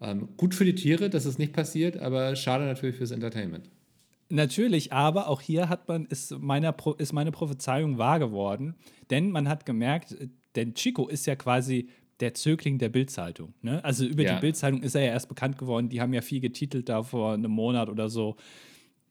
Ähm, 0.00 0.28
gut 0.36 0.54
für 0.54 0.64
die 0.64 0.74
Tiere, 0.74 1.10
dass 1.10 1.24
es 1.24 1.38
nicht 1.38 1.52
passiert, 1.52 1.96
aber 1.98 2.34
schade 2.36 2.64
natürlich 2.64 2.96
fürs 2.96 3.10
Entertainment. 3.10 3.68
Natürlich, 4.28 4.92
aber 4.92 5.28
auch 5.28 5.40
hier 5.40 5.68
hat 5.68 5.88
man, 5.88 6.06
ist, 6.06 6.38
meiner, 6.38 6.74
ist 6.98 7.12
meine 7.12 7.32
Prophezeiung 7.32 7.98
wahr 7.98 8.18
geworden, 8.18 8.74
denn 9.10 9.30
man 9.30 9.46
hat 9.48 9.66
gemerkt, 9.66 10.16
denn 10.56 10.74
Chico 10.74 11.08
ist 11.08 11.26
ja 11.26 11.36
quasi 11.36 11.88
der 12.20 12.34
Zögling 12.34 12.78
der 12.78 12.88
Bildzeitung. 12.88 13.54
Ne? 13.62 13.84
Also 13.84 14.04
über 14.04 14.22
ja. 14.22 14.34
die 14.34 14.40
Bildzeitung 14.40 14.82
ist 14.82 14.94
er 14.94 15.02
ja 15.02 15.12
erst 15.12 15.28
bekannt 15.28 15.58
geworden. 15.58 15.88
Die 15.88 16.00
haben 16.00 16.12
ja 16.12 16.20
viel 16.20 16.40
getitelt 16.40 16.88
da 16.88 17.02
vor 17.02 17.34
einem 17.34 17.50
Monat 17.50 17.88
oder 17.88 18.08
so. 18.08 18.36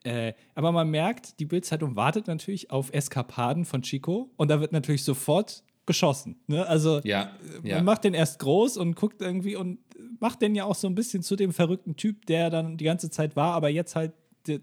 Äh, 0.04 0.34
aber 0.56 0.72
man 0.72 0.90
merkt, 0.90 1.40
die 1.40 1.46
Bildzeitung 1.46 1.96
wartet 1.96 2.28
natürlich 2.28 2.72
auf 2.72 2.92
Eskapaden 2.94 3.66
von 3.66 3.82
Chico 3.82 4.32
und 4.38 4.50
da 4.50 4.60
wird 4.60 4.72
natürlich 4.72 5.04
sofort 5.04 5.64
geschossen. 5.86 6.40
Ne? 6.48 6.66
Also 6.66 7.02
ja, 7.04 7.32
man 7.58 7.66
ja. 7.66 7.84
macht 7.84 8.04
den 8.04 8.14
erst 8.14 8.40
groß 8.40 8.78
und 8.78 8.96
guckt 8.96 9.22
irgendwie 9.22 9.56
und 9.56 9.80
macht 10.20 10.42
den 10.42 10.56
ja 10.56 10.64
auch 10.64 10.76
so 10.76 10.88
ein 10.88 10.96
bisschen 10.96 11.22
zu 11.22 11.36
dem 11.36 11.52
verrückten 11.52 11.96
Typ, 11.96 12.26
der 12.26 12.50
dann 12.50 12.78
die 12.78 12.86
ganze 12.86 13.10
Zeit 13.10 13.36
war, 13.36 13.54
aber 13.54 13.70
jetzt 13.70 13.96
halt, 13.96 14.14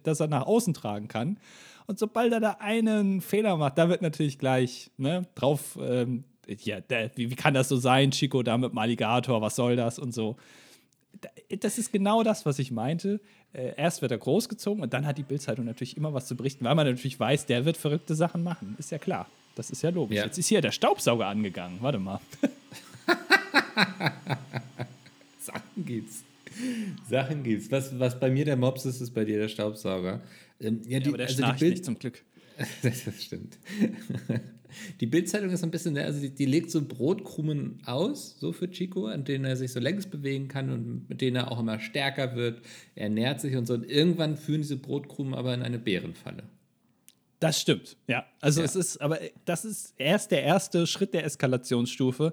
dass 0.02 0.20
er 0.20 0.26
nach 0.26 0.46
außen 0.46 0.74
tragen 0.74 1.06
kann. 1.06 1.38
Und 1.86 1.98
sobald 1.98 2.32
er 2.32 2.40
da 2.40 2.56
einen 2.60 3.20
Fehler 3.20 3.56
macht, 3.56 3.78
da 3.78 3.88
wird 3.88 4.02
natürlich 4.02 4.38
gleich 4.38 4.90
ne, 4.96 5.26
drauf 5.34 5.78
ähm, 5.80 6.24
ja, 6.48 6.80
der, 6.80 7.10
wie, 7.16 7.30
wie, 7.30 7.36
kann 7.36 7.54
das 7.54 7.68
so 7.68 7.76
sein, 7.76 8.10
Chico 8.10 8.42
da 8.42 8.56
mit 8.56 8.72
dem 8.72 8.78
Alligator, 8.78 9.40
was 9.40 9.56
soll 9.56 9.76
das 9.76 9.98
und 9.98 10.12
so. 10.12 10.36
Das 11.60 11.78
ist 11.78 11.92
genau 11.92 12.22
das, 12.22 12.46
was 12.46 12.58
ich 12.58 12.70
meinte. 12.70 13.20
Äh, 13.52 13.74
erst 13.76 14.02
wird 14.02 14.12
er 14.12 14.18
großgezogen 14.18 14.82
und 14.82 14.92
dann 14.92 15.06
hat 15.06 15.18
die 15.18 15.22
Bildzeitung 15.22 15.64
natürlich 15.64 15.96
immer 15.96 16.12
was 16.12 16.26
zu 16.26 16.36
berichten, 16.36 16.64
weil 16.64 16.74
man 16.74 16.86
natürlich 16.86 17.18
weiß, 17.18 17.46
der 17.46 17.64
wird 17.64 17.76
verrückte 17.76 18.14
Sachen 18.14 18.42
machen. 18.42 18.76
Ist 18.78 18.90
ja 18.90 18.98
klar. 18.98 19.26
Das 19.54 19.70
ist 19.70 19.82
ja 19.82 19.90
logisch. 19.90 20.16
Ja. 20.16 20.24
Jetzt 20.24 20.38
ist 20.38 20.46
hier 20.46 20.60
der 20.60 20.70
Staubsauger 20.70 21.26
angegangen. 21.26 21.78
Warte 21.80 21.98
mal. 21.98 22.20
Sachen 25.40 25.84
gibt's. 25.84 26.22
Sachen 27.08 27.42
gibt's. 27.42 27.70
Was, 27.70 27.98
was 27.98 28.20
bei 28.20 28.30
mir 28.30 28.44
der 28.44 28.56
Mops 28.56 28.84
ist, 28.84 29.00
ist 29.00 29.10
bei 29.12 29.24
dir 29.24 29.38
der 29.38 29.48
Staubsauger. 29.48 30.20
Ähm, 30.60 30.82
ja, 30.86 31.00
die, 31.00 31.06
ja, 31.06 31.08
aber 31.08 31.18
der 31.18 31.26
also 31.26 31.38
schnarcht 31.38 31.58
Bild, 31.58 31.72
nicht 31.72 31.84
zum 31.84 31.98
Glück. 31.98 32.22
das 32.82 33.22
stimmt. 33.22 33.58
Die 35.00 35.06
Bildzeitung 35.06 35.50
ist 35.50 35.64
ein 35.64 35.70
bisschen, 35.70 35.94
ne, 35.94 36.04
also 36.04 36.20
die, 36.20 36.30
die, 36.30 36.44
legt 36.44 36.70
so 36.70 36.82
Brotkrumen 36.82 37.80
aus, 37.86 38.36
so 38.38 38.52
für 38.52 38.70
Chico, 38.70 39.06
an 39.06 39.24
denen 39.24 39.44
er 39.44 39.56
sich 39.56 39.72
so 39.72 39.80
längs 39.80 40.06
bewegen 40.06 40.48
kann 40.48 40.70
und 40.70 41.08
mit 41.08 41.20
denen 41.20 41.36
er 41.36 41.50
auch 41.50 41.60
immer 41.60 41.80
stärker 41.80 42.36
wird. 42.36 42.60
Er 42.94 43.08
nährt 43.08 43.40
sich 43.40 43.56
und 43.56 43.66
so. 43.66 43.74
Und 43.74 43.90
irgendwann 43.90 44.36
führen 44.36 44.60
diese 44.60 44.76
Brotkrumen 44.76 45.34
aber 45.34 45.54
in 45.54 45.62
eine 45.62 45.78
Bärenfalle. 45.78 46.44
Das 47.40 47.60
stimmt, 47.60 47.96
ja. 48.08 48.26
Also 48.40 48.60
ja. 48.60 48.66
es 48.66 48.76
ist, 48.76 49.00
aber 49.00 49.18
das 49.44 49.64
ist 49.64 49.94
erst 49.96 50.32
der 50.32 50.42
erste 50.42 50.86
Schritt 50.86 51.14
der 51.14 51.24
Eskalationsstufe. 51.24 52.32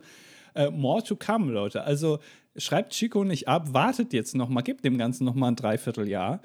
Uh, 0.58 0.72
more 0.72 1.04
to 1.04 1.16
come, 1.16 1.52
Leute. 1.52 1.84
Also 1.84 2.20
schreibt 2.58 2.94
Chico 2.94 3.24
nicht 3.24 3.48
ab, 3.48 3.74
wartet 3.74 4.14
jetzt 4.14 4.36
noch 4.36 4.50
mal, 4.50 4.62
gibt 4.62 4.84
dem 4.84 4.98
Ganzen 4.98 5.26
noch 5.26 5.36
mal 5.36 5.50
ein 5.50 5.56
Dreivierteljahr 5.56 6.42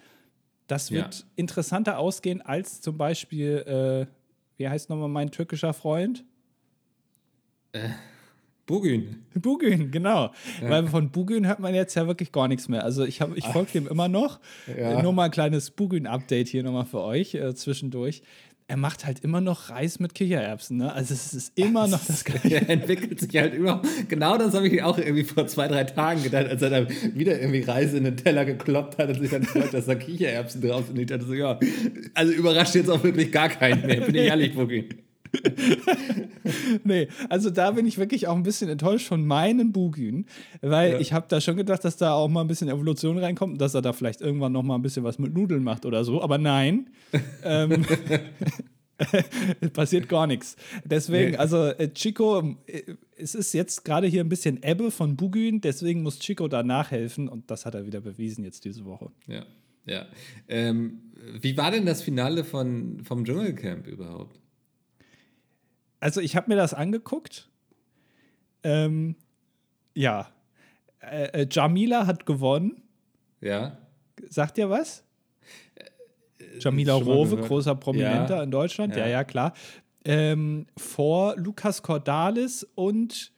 Das 0.70 0.92
wird 0.92 1.20
ja. 1.20 1.24
interessanter 1.34 1.98
ausgehen 1.98 2.42
als 2.42 2.80
zum 2.80 2.96
Beispiel, 2.96 4.06
äh, 4.06 4.14
wie 4.56 4.68
heißt 4.68 4.88
nochmal 4.88 5.08
mein 5.08 5.32
türkischer 5.32 5.72
Freund? 5.72 6.24
Äh, 7.72 7.88
Bugün. 8.66 9.24
Bugün, 9.34 9.90
genau. 9.90 10.30
Ja. 10.62 10.70
Weil 10.70 10.86
von 10.86 11.10
Bugün 11.10 11.44
hört 11.48 11.58
man 11.58 11.74
jetzt 11.74 11.96
ja 11.96 12.06
wirklich 12.06 12.30
gar 12.30 12.46
nichts 12.46 12.68
mehr. 12.68 12.84
Also 12.84 13.04
ich, 13.04 13.20
ich 13.34 13.46
folge 13.48 13.72
dem 13.72 13.88
immer 13.88 14.06
noch. 14.06 14.38
Ja. 14.78 15.02
Nur 15.02 15.12
mal 15.12 15.24
ein 15.24 15.32
kleines 15.32 15.72
Bugün-Update 15.72 16.46
hier 16.46 16.62
nochmal 16.62 16.84
für 16.84 17.00
euch 17.00 17.34
äh, 17.34 17.52
zwischendurch 17.52 18.22
er 18.70 18.76
macht 18.76 19.04
halt 19.04 19.18
immer 19.24 19.40
noch 19.40 19.68
Reis 19.68 19.98
mit 19.98 20.14
Kichererbsen. 20.14 20.76
Ne? 20.76 20.92
Also 20.92 21.12
es 21.12 21.34
ist 21.34 21.58
immer 21.58 21.88
noch 21.88 22.04
das 22.06 22.24
Gleiche. 22.24 22.54
Er 22.54 22.70
entwickelt 22.70 23.18
sich 23.18 23.36
halt 23.36 23.52
immer. 23.52 23.82
Genau 24.08 24.38
das 24.38 24.54
habe 24.54 24.68
ich 24.68 24.80
auch 24.80 24.96
irgendwie 24.96 25.24
vor 25.24 25.48
zwei, 25.48 25.66
drei 25.66 25.82
Tagen 25.82 26.22
gedacht, 26.22 26.46
als 26.46 26.62
er 26.62 26.70
dann 26.70 26.88
wieder 27.14 27.40
irgendwie 27.40 27.62
Reis 27.62 27.92
in 27.94 28.04
den 28.04 28.16
Teller 28.16 28.44
gekloppt 28.44 28.98
hat 28.98 29.08
und 29.08 29.20
sich 29.20 29.30
dann 29.30 29.42
freut, 29.42 29.74
dass 29.74 29.86
da 29.86 29.96
Kichererbsen 29.96 30.62
drauf 30.62 30.86
sind. 30.86 30.94
Und 30.94 31.00
ich 31.00 31.06
dachte 31.08 31.24
so, 31.24 31.34
ja, 31.34 31.58
also 32.14 32.32
überrascht 32.32 32.76
jetzt 32.76 32.88
auch 32.88 33.02
wirklich 33.02 33.32
gar 33.32 33.48
keinen 33.48 33.84
mehr, 33.84 34.02
bin 34.02 34.14
ich 34.14 34.22
ehrlich, 34.26 34.54
Boogie. 34.54 34.88
nee, 36.84 37.08
also 37.28 37.50
da 37.50 37.70
bin 37.72 37.86
ich 37.86 37.98
wirklich 37.98 38.26
auch 38.26 38.36
ein 38.36 38.42
bisschen 38.42 38.68
enttäuscht 38.68 39.06
von 39.06 39.24
meinen 39.24 39.72
Bugün, 39.72 40.26
weil 40.60 40.92
ja. 40.92 41.00
ich 41.00 41.12
habe 41.12 41.26
da 41.28 41.40
schon 41.40 41.56
gedacht, 41.56 41.84
dass 41.84 41.96
da 41.96 42.12
auch 42.12 42.28
mal 42.28 42.40
ein 42.40 42.48
bisschen 42.48 42.68
Evolution 42.68 43.18
reinkommt 43.18 43.54
und 43.54 43.60
dass 43.60 43.74
er 43.74 43.82
da 43.82 43.92
vielleicht 43.92 44.20
irgendwann 44.20 44.52
noch 44.52 44.62
mal 44.62 44.74
ein 44.74 44.82
bisschen 44.82 45.04
was 45.04 45.18
mit 45.18 45.34
Nudeln 45.34 45.62
macht 45.62 45.86
oder 45.86 46.04
so, 46.04 46.22
aber 46.22 46.38
nein. 46.38 46.90
ähm, 47.44 47.84
passiert 49.72 50.08
gar 50.08 50.26
nichts. 50.26 50.56
Deswegen, 50.84 51.32
nee. 51.32 51.36
also 51.36 51.66
äh, 51.66 51.92
Chico, 51.92 52.56
äh, 52.66 52.82
es 53.16 53.34
ist 53.34 53.52
jetzt 53.52 53.84
gerade 53.84 54.06
hier 54.06 54.22
ein 54.22 54.28
bisschen 54.28 54.62
Ebbe 54.62 54.90
von 54.90 55.16
Bugün, 55.16 55.60
deswegen 55.60 56.02
muss 56.02 56.18
Chico 56.18 56.48
da 56.48 56.62
nachhelfen 56.62 57.28
und 57.28 57.50
das 57.50 57.66
hat 57.66 57.74
er 57.74 57.86
wieder 57.86 58.00
bewiesen 58.00 58.44
jetzt 58.44 58.64
diese 58.64 58.84
Woche. 58.84 59.10
Ja, 59.26 59.44
ja. 59.86 60.06
Ähm, 60.48 61.00
wie 61.40 61.56
war 61.56 61.70
denn 61.70 61.86
das 61.86 62.02
Finale 62.02 62.44
von, 62.44 63.02
vom 63.04 63.24
Dschungelcamp 63.24 63.86
überhaupt? 63.86 64.39
Also 66.00 66.20
ich 66.20 66.36
habe 66.36 66.48
mir 66.48 66.56
das 66.56 66.74
angeguckt. 66.74 67.48
Ähm, 68.62 69.16
ja. 69.94 70.28
Äh, 71.00 71.42
äh, 71.42 71.46
Jamila 71.50 72.06
hat 72.06 72.26
gewonnen. 72.26 72.82
Ja. 73.40 73.78
Sagt 74.28 74.58
ihr 74.58 74.68
was? 74.68 75.04
Äh, 75.74 76.58
Jamila 76.58 76.94
Rowe, 76.94 77.36
großer 77.36 77.74
Prominenter 77.74 78.36
ja. 78.36 78.42
in 78.42 78.50
Deutschland. 78.50 78.96
Ja, 78.96 79.04
ja, 79.04 79.10
ja 79.10 79.24
klar. 79.24 79.54
Ähm, 80.04 80.66
vor 80.76 81.36
Lukas 81.36 81.82
Cordalis 81.82 82.66
und 82.74 83.32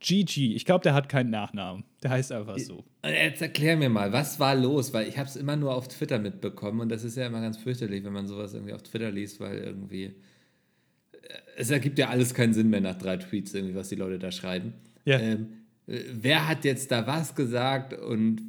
Gigi. 0.00 0.54
Ich 0.54 0.64
glaube, 0.64 0.82
der 0.82 0.94
hat 0.94 1.08
keinen 1.08 1.30
Nachnamen. 1.30 1.84
Der 2.02 2.10
heißt 2.10 2.32
einfach 2.32 2.58
so. 2.58 2.84
Jetzt 3.04 3.42
erklär 3.42 3.76
mir 3.76 3.88
mal, 3.88 4.12
was 4.12 4.38
war 4.38 4.54
los? 4.54 4.92
Weil 4.94 5.08
ich 5.08 5.18
habe 5.18 5.28
es 5.28 5.36
immer 5.36 5.56
nur 5.56 5.74
auf 5.74 5.88
Twitter 5.88 6.18
mitbekommen 6.18 6.80
und 6.80 6.88
das 6.88 7.04
ist 7.04 7.16
ja 7.16 7.26
immer 7.26 7.40
ganz 7.40 7.56
fürchterlich, 7.56 8.04
wenn 8.04 8.12
man 8.12 8.26
sowas 8.26 8.54
irgendwie 8.54 8.74
auf 8.74 8.82
Twitter 8.82 9.10
liest, 9.10 9.40
weil 9.40 9.58
irgendwie 9.58 10.14
es 11.56 11.70
ergibt 11.70 11.98
ja 11.98 12.08
alles 12.08 12.34
keinen 12.34 12.54
Sinn 12.54 12.70
mehr 12.70 12.80
nach 12.80 12.96
drei 12.96 13.16
Tweets, 13.16 13.54
irgendwie, 13.54 13.74
was 13.74 13.88
die 13.88 13.96
Leute 13.96 14.18
da 14.18 14.30
schreiben. 14.30 14.74
Ja. 15.04 15.18
Ähm, 15.18 15.48
wer 15.86 16.48
hat 16.48 16.64
jetzt 16.64 16.90
da 16.90 17.06
was 17.06 17.34
gesagt 17.34 17.94
und 17.94 18.42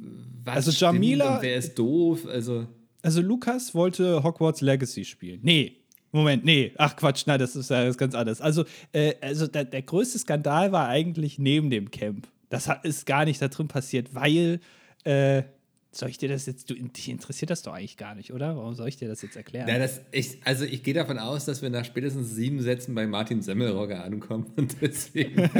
was 0.44 0.68
also 0.68 0.70
Jamila, 0.70 1.36
und 1.36 1.42
wer 1.42 1.56
ist 1.56 1.78
doof? 1.78 2.26
Also, 2.26 2.66
also 3.02 3.20
Lukas 3.20 3.74
wollte 3.74 4.22
Hogwarts 4.22 4.60
Legacy 4.60 5.04
spielen. 5.04 5.40
Nee, 5.42 5.76
Moment, 6.12 6.44
nee, 6.44 6.72
ach 6.76 6.96
Quatsch, 6.96 7.24
nein, 7.26 7.38
das 7.38 7.54
ist 7.54 7.70
ja 7.70 7.84
das 7.84 7.96
ganz 7.96 8.14
anders. 8.14 8.40
Also, 8.40 8.64
äh, 8.92 9.14
also 9.20 9.46
der, 9.46 9.64
der 9.64 9.82
größte 9.82 10.18
Skandal 10.18 10.72
war 10.72 10.88
eigentlich 10.88 11.38
neben 11.38 11.70
dem 11.70 11.90
Camp. 11.90 12.26
Das 12.48 12.68
hat, 12.68 12.84
ist 12.84 13.06
gar 13.06 13.24
nicht 13.24 13.40
da 13.40 13.48
drin 13.48 13.68
passiert, 13.68 14.14
weil 14.14 14.60
äh, 15.04 15.44
soll 15.92 16.08
ich 16.08 16.18
dir 16.18 16.28
das 16.28 16.46
jetzt, 16.46 16.70
du, 16.70 16.74
dich 16.74 17.08
interessiert 17.08 17.50
das 17.50 17.62
doch 17.62 17.72
eigentlich 17.72 17.96
gar 17.96 18.14
nicht, 18.14 18.32
oder? 18.32 18.56
Warum 18.56 18.74
soll 18.74 18.88
ich 18.88 18.96
dir 18.96 19.08
das 19.08 19.22
jetzt 19.22 19.36
erklären? 19.36 19.68
Ja, 19.68 19.78
das, 19.78 20.00
ich, 20.12 20.38
also 20.44 20.64
ich 20.64 20.84
gehe 20.84 20.94
davon 20.94 21.18
aus, 21.18 21.46
dass 21.46 21.62
wir 21.62 21.70
nach 21.70 21.84
spätestens 21.84 22.30
sieben 22.30 22.60
Sätzen 22.60 22.94
bei 22.94 23.06
Martin 23.06 23.42
Semmelrogger 23.42 24.04
ankommen 24.04 24.52
und 24.56 24.80
deswegen. 24.80 25.50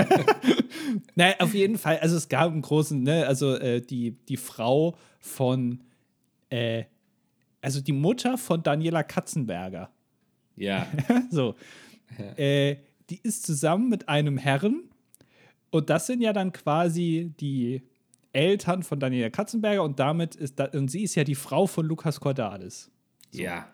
naja, 1.17 1.35
auf 1.41 1.55
jeden 1.55 1.79
Fall, 1.79 1.99
also 1.99 2.17
es 2.17 2.29
gab 2.29 2.53
einen 2.53 2.63
großen, 2.63 3.03
ne, 3.03 3.27
also 3.27 3.57
äh, 3.57 3.81
die, 3.81 4.13
die 4.29 4.37
Frau 4.37 4.97
von, 5.19 5.81
äh, 6.49 6.85
also 7.61 7.81
die 7.81 7.93
Mutter 7.93 8.39
von 8.39 8.63
Daniela 8.63 9.03
Katzenberger. 9.03 9.91
Ja. 10.57 10.87
so. 11.31 11.57
Ja. 12.19 12.39
Äh, 12.39 12.79
die 13.09 13.21
ist 13.21 13.45
zusammen 13.45 13.89
mit 13.89 14.09
einem 14.09 14.39
Herren 14.39 14.91
und 15.71 15.91
das 15.91 16.07
sind 16.07 16.21
ja 16.21 16.33
dann 16.33 16.53
quasi 16.53 17.33
die 17.41 17.83
Eltern 18.33 18.83
von 18.83 19.01
Daniela 19.01 19.31
Katzenberger 19.31 19.83
und 19.83 19.99
damit 19.99 20.37
ist 20.37 20.59
da, 20.59 20.67
und 20.67 20.91
sie 20.91 21.03
ist 21.03 21.15
ja 21.15 21.25
die 21.25 21.35
Frau 21.35 21.67
von 21.67 21.87
Lukas 21.87 22.21
Cordalis. 22.21 22.91
So. 23.31 23.43
Ja. 23.43 23.67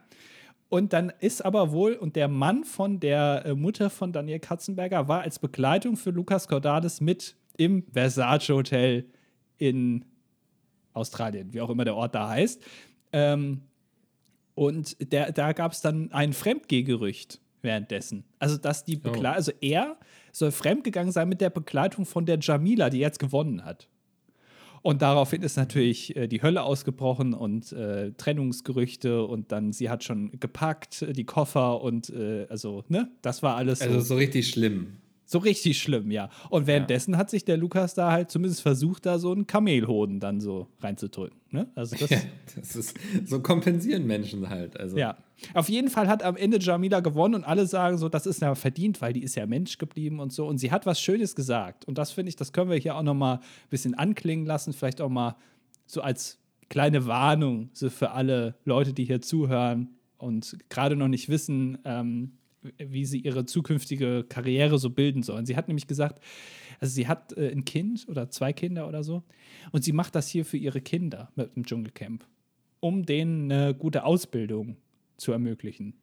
Und 0.69 0.93
dann 0.93 1.13
ist 1.21 1.45
aber 1.45 1.71
wohl, 1.73 1.95
und 1.95 2.17
der 2.17 2.29
Mann 2.29 2.65
von 2.65 2.99
der 2.99 3.45
äh, 3.47 3.55
Mutter 3.55 3.89
von 3.89 4.13
Daniel 4.13 4.41
Katzenberger 4.41 5.07
war 5.09 5.21
als 5.23 5.39
Begleitung 5.39 5.97
für 5.97 6.11
Lukas 6.11 6.49
Cordalis 6.49 7.01
mit 7.01 7.37
im 7.57 7.85
Versace 7.93 8.49
Hotel 8.51 9.07
in 9.59 10.05
Australien, 10.93 11.53
wie 11.53 11.61
auch 11.61 11.71
immer 11.71 11.85
der 11.85 11.95
Ort 11.95 12.15
da 12.15 12.29
heißt. 12.29 12.63
Ähm, 13.13 13.63
und 14.55 15.13
der, 15.13 15.33
da 15.33 15.53
gab 15.53 15.73
es 15.73 15.83
dann 15.83 16.11
ein 16.13 16.33
Fremdgehgerücht 16.33 17.41
währenddessen. 17.63 18.25
Also, 18.39 18.57
dass 18.57 18.85
die 18.85 18.97
Begle 18.97 19.29
oh. 19.29 19.33
also 19.33 19.53
er 19.61 19.99
soll 20.33 20.51
fremdgegangen 20.51 21.13
sein 21.13 21.29
mit 21.29 21.41
der 21.41 21.51
Begleitung 21.51 22.07
von 22.07 22.27
der 22.27 22.39
Jamila, 22.41 22.91
die 22.91 22.99
jetzt 22.99 23.19
gewonnen 23.19 23.65
hat. 23.65 23.89
Und 24.87 25.03
daraufhin 25.03 25.43
ist 25.43 25.57
natürlich 25.57 26.15
äh, 26.15 26.29
die 26.29 26.43
Hölle 26.43 26.63
ausgebrochen 26.63 27.35
und 27.35 27.73
äh, 27.73 28.13
Trennungsgerüchte 28.13 29.25
und 29.25 29.51
dann 29.51 29.73
sie 29.73 29.91
hat 29.91 30.05
schon 30.05 30.39
gepackt, 30.39 31.05
die 31.11 31.25
Koffer 31.25 31.83
und 31.83 32.09
äh, 32.11 32.47
also, 32.49 32.85
ne, 32.87 33.11
das 33.21 33.43
war 33.43 33.57
alles. 33.57 33.83
Also 33.83 33.99
so 33.99 34.15
richtig 34.15 34.47
schlimm. 34.49 34.99
So 35.29 35.39
richtig 35.39 35.83
schlimm, 35.83 36.13
ja. 36.13 36.31
Und 36.51 36.69
währenddessen 36.69 37.15
ja. 37.15 37.19
hat 37.19 37.31
sich 37.31 37.45
der 37.45 37.57
Lukas 37.57 37.95
da 37.95 38.13
halt 38.13 38.31
zumindest 38.31 38.63
versucht, 38.63 39.07
da 39.07 39.19
so 39.19 39.33
einen 39.33 39.49
Kamelhoden 39.49 40.21
dann 40.21 40.41
so 40.41 40.69
reinzudrücken. 40.81 41.37
Ne? 41.51 41.69
Also 41.75 41.97
das, 41.97 42.11
ja, 42.11 42.19
das 42.55 42.77
ist, 42.77 42.97
so 43.25 43.41
kompensieren 43.41 44.07
Menschen 44.07 44.49
halt. 44.49 44.79
Also. 44.79 44.97
Ja. 44.97 45.17
Auf 45.53 45.69
jeden 45.69 45.91
Fall 45.91 46.07
hat 46.07 46.23
am 46.23 46.37
Ende 46.37 46.59
Jamila 46.61 47.01
gewonnen 47.01 47.35
und 47.35 47.45
alle 47.45 47.67
sagen 47.67 47.99
so, 47.99 48.09
das 48.09 48.27
ist 48.27 48.41
ja 48.41 48.55
verdient, 48.55 49.03
weil 49.03 49.13
die 49.13 49.25
ist 49.25 49.35
ja 49.35 49.47
Mensch 49.47 49.79
geblieben 49.79 50.21
und 50.21 50.33
so. 50.33 50.47
Und 50.47 50.59
sie 50.59 50.71
hat 50.71 50.87
was 50.87 51.01
Schönes 51.01 51.35
gesagt. 51.35 51.85
Und 51.87 51.99
das 51.99 52.13
finde 52.13 52.29
ich, 52.29 52.37
das 52.37 52.53
können 52.53 52.71
wir 52.71 52.77
hier 52.77 52.95
auch 52.97 53.03
noch 53.03 53.15
mal 53.15 53.35
ein 53.35 53.41
bisschen 53.69 53.95
anklingen 53.95 54.47
lassen. 54.47 54.73
Vielleicht 54.73 55.01
auch 55.01 55.09
mal 55.11 55.37
so 55.87 56.03
als 56.03 56.39
kleine 56.69 57.07
Warnung 57.07 57.71
so 57.73 57.91
für 57.91 58.13
alle 58.13 58.55
Leute, 58.65 58.93
die 58.93 59.05
hier 59.05 59.21
zuhören 59.21 59.97
und 60.19 60.57
gerade 60.69 60.95
noch 60.95 61.09
nicht 61.09 61.29
wissen, 61.29 61.79
ähm, 61.85 62.33
wie 62.79 63.05
sie 63.05 63.21
ihre 63.21 63.45
zukünftige 63.45 64.25
Karriere 64.29 64.79
so 64.79 64.91
bilden 64.91 65.23
sollen. 65.23 65.47
Sie 65.47 65.57
hat 65.57 65.69
nämlich 65.69 65.87
gesagt, 65.87 66.23
also 66.81 66.93
sie 66.93 67.09
hat 67.09 67.37
äh, 67.37 67.51
ein 67.51 67.65
Kind 67.65 68.07
oder 68.09 68.31
zwei 68.31 68.53
Kinder 68.53 68.89
oder 68.89 69.03
so 69.03 69.23
und 69.73 69.85
sie 69.85 69.93
macht 69.93 70.15
das 70.15 70.29
hier 70.29 70.45
für 70.45 70.57
ihre 70.57 70.81
Kinder 70.81 71.31
mit 71.35 71.57
dem 71.57 71.65
Dschungelcamp, 71.65 72.27
um 72.81 73.05
denen 73.05 73.51
eine 73.51 73.75
gute 73.75 74.05
Ausbildung 74.05 74.77
zu 75.17 75.33
ermöglichen. 75.33 75.95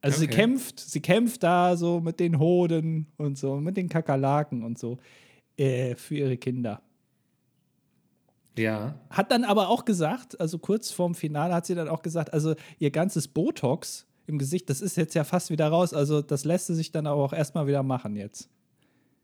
Also 0.00 0.22
okay. 0.22 0.30
sie 0.30 0.36
kämpft, 0.36 0.80
sie 0.80 1.00
kämpft 1.00 1.42
da 1.42 1.76
so 1.76 2.00
mit 2.00 2.20
den 2.20 2.38
Hoden 2.38 3.06
und 3.16 3.38
so, 3.38 3.56
mit 3.56 3.76
den 3.76 3.88
Kakerlaken 3.88 4.62
und 4.62 4.78
so 4.78 4.98
äh, 5.56 5.94
für 5.94 6.16
ihre 6.16 6.36
Kinder. 6.36 6.82
Ja. 8.58 8.94
Hat 9.10 9.30
dann 9.32 9.44
aber 9.44 9.68
auch 9.68 9.84
gesagt, 9.84 10.40
also 10.40 10.58
kurz 10.58 10.90
vorm 10.90 11.14
Finale 11.14 11.54
hat 11.54 11.66
sie 11.66 11.74
dann 11.74 11.88
auch 11.88 12.02
gesagt, 12.02 12.32
also 12.32 12.54
ihr 12.78 12.90
ganzes 12.90 13.28
Botox 13.28 14.06
im 14.26 14.38
Gesicht, 14.38 14.70
das 14.70 14.80
ist 14.80 14.96
jetzt 14.96 15.14
ja 15.14 15.24
fast 15.24 15.50
wieder 15.50 15.68
raus. 15.68 15.92
Also 15.92 16.22
das 16.22 16.44
lässt 16.44 16.66
sich 16.66 16.92
dann 16.92 17.06
aber 17.06 17.22
auch 17.22 17.32
erstmal 17.32 17.66
wieder 17.66 17.82
machen 17.82 18.16
jetzt. 18.16 18.48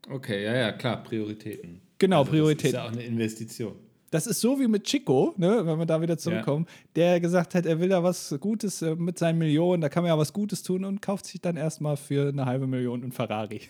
Okay, 0.09 0.43
ja, 0.43 0.55
ja, 0.55 0.71
klar, 0.71 1.03
Prioritäten. 1.03 1.81
Genau, 1.97 2.19
also 2.19 2.31
Prioritäten. 2.31 2.73
Das 2.73 2.83
ist 2.83 2.85
ja 2.85 2.89
auch 2.89 2.91
eine 2.91 3.03
Investition. 3.03 3.73
Das 4.11 4.27
ist 4.27 4.41
so 4.41 4.59
wie 4.59 4.67
mit 4.67 4.83
Chico, 4.83 5.33
ne, 5.37 5.65
wenn 5.65 5.79
wir 5.79 5.85
da 5.85 6.01
wieder 6.01 6.17
zurückkommen, 6.17 6.65
ja. 6.67 6.73
der 6.95 7.19
gesagt 7.21 7.55
hat, 7.55 7.65
er 7.65 7.79
will 7.79 7.87
da 7.87 8.03
was 8.03 8.35
Gutes 8.41 8.81
äh, 8.81 8.93
mit 8.95 9.17
seinen 9.17 9.37
Millionen, 9.37 9.81
da 9.81 9.87
kann 9.87 10.03
man 10.03 10.09
ja 10.09 10.17
was 10.17 10.33
Gutes 10.33 10.63
tun 10.63 10.83
und 10.83 11.01
kauft 11.01 11.25
sich 11.25 11.39
dann 11.39 11.55
erstmal 11.55 11.95
für 11.95 12.27
eine 12.27 12.45
halbe 12.45 12.67
Million 12.67 13.03
einen 13.03 13.13
Ferrari. 13.13 13.61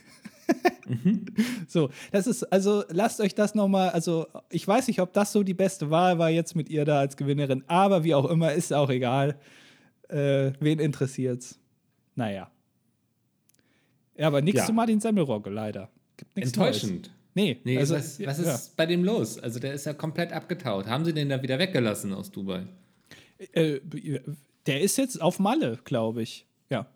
mhm. 0.87 1.25
So, 1.67 1.89
das 2.11 2.25
ist, 2.25 2.43
also 2.51 2.83
lasst 2.89 3.21
euch 3.21 3.35
das 3.35 3.53
nochmal, 3.53 3.89
also 3.89 4.25
ich 4.49 4.67
weiß 4.67 4.87
nicht, 4.87 4.99
ob 4.99 5.13
das 5.13 5.31
so 5.31 5.43
die 5.43 5.53
beste 5.53 5.91
Wahl 5.91 6.17
war 6.17 6.31
jetzt 6.31 6.55
mit 6.55 6.69
ihr 6.69 6.85
da 6.85 6.99
als 6.99 7.17
Gewinnerin, 7.17 7.63
aber 7.67 8.03
wie 8.03 8.15
auch 8.15 8.25
immer, 8.25 8.51
ist 8.51 8.73
auch 8.73 8.89
egal. 8.89 9.37
Äh, 10.11 10.53
wen 10.59 10.79
interessiert's? 10.79 11.59
Naja. 12.15 12.51
Ja, 14.17 14.27
aber 14.27 14.41
nichts 14.41 14.59
ja. 14.61 14.65
zu 14.65 14.73
Martin 14.73 14.99
Semmelrogge, 14.99 15.49
leider. 15.49 15.89
Gibt 16.17 16.37
Enttäuschend. 16.37 17.07
Neues. 17.07 17.21
Nee, 17.33 17.61
nee 17.63 17.77
also, 17.77 17.95
was, 17.95 18.19
was 18.25 18.39
ist 18.39 18.45
ja. 18.45 18.73
bei 18.75 18.85
dem 18.85 19.03
los? 19.03 19.39
Also 19.39 19.59
der 19.59 19.73
ist 19.73 19.85
ja 19.85 19.93
komplett 19.93 20.33
abgetaut. 20.33 20.87
Haben 20.87 21.05
sie 21.05 21.13
den 21.13 21.29
da 21.29 21.41
wieder 21.41 21.57
weggelassen 21.59 22.13
aus 22.13 22.29
Dubai? 22.29 22.67
Äh, 23.53 23.79
der 24.65 24.81
ist 24.81 24.97
jetzt 24.97 25.21
auf 25.21 25.39
Malle, 25.39 25.79
glaube 25.83 26.21
ich. 26.21 26.45
Ja. 26.69 26.87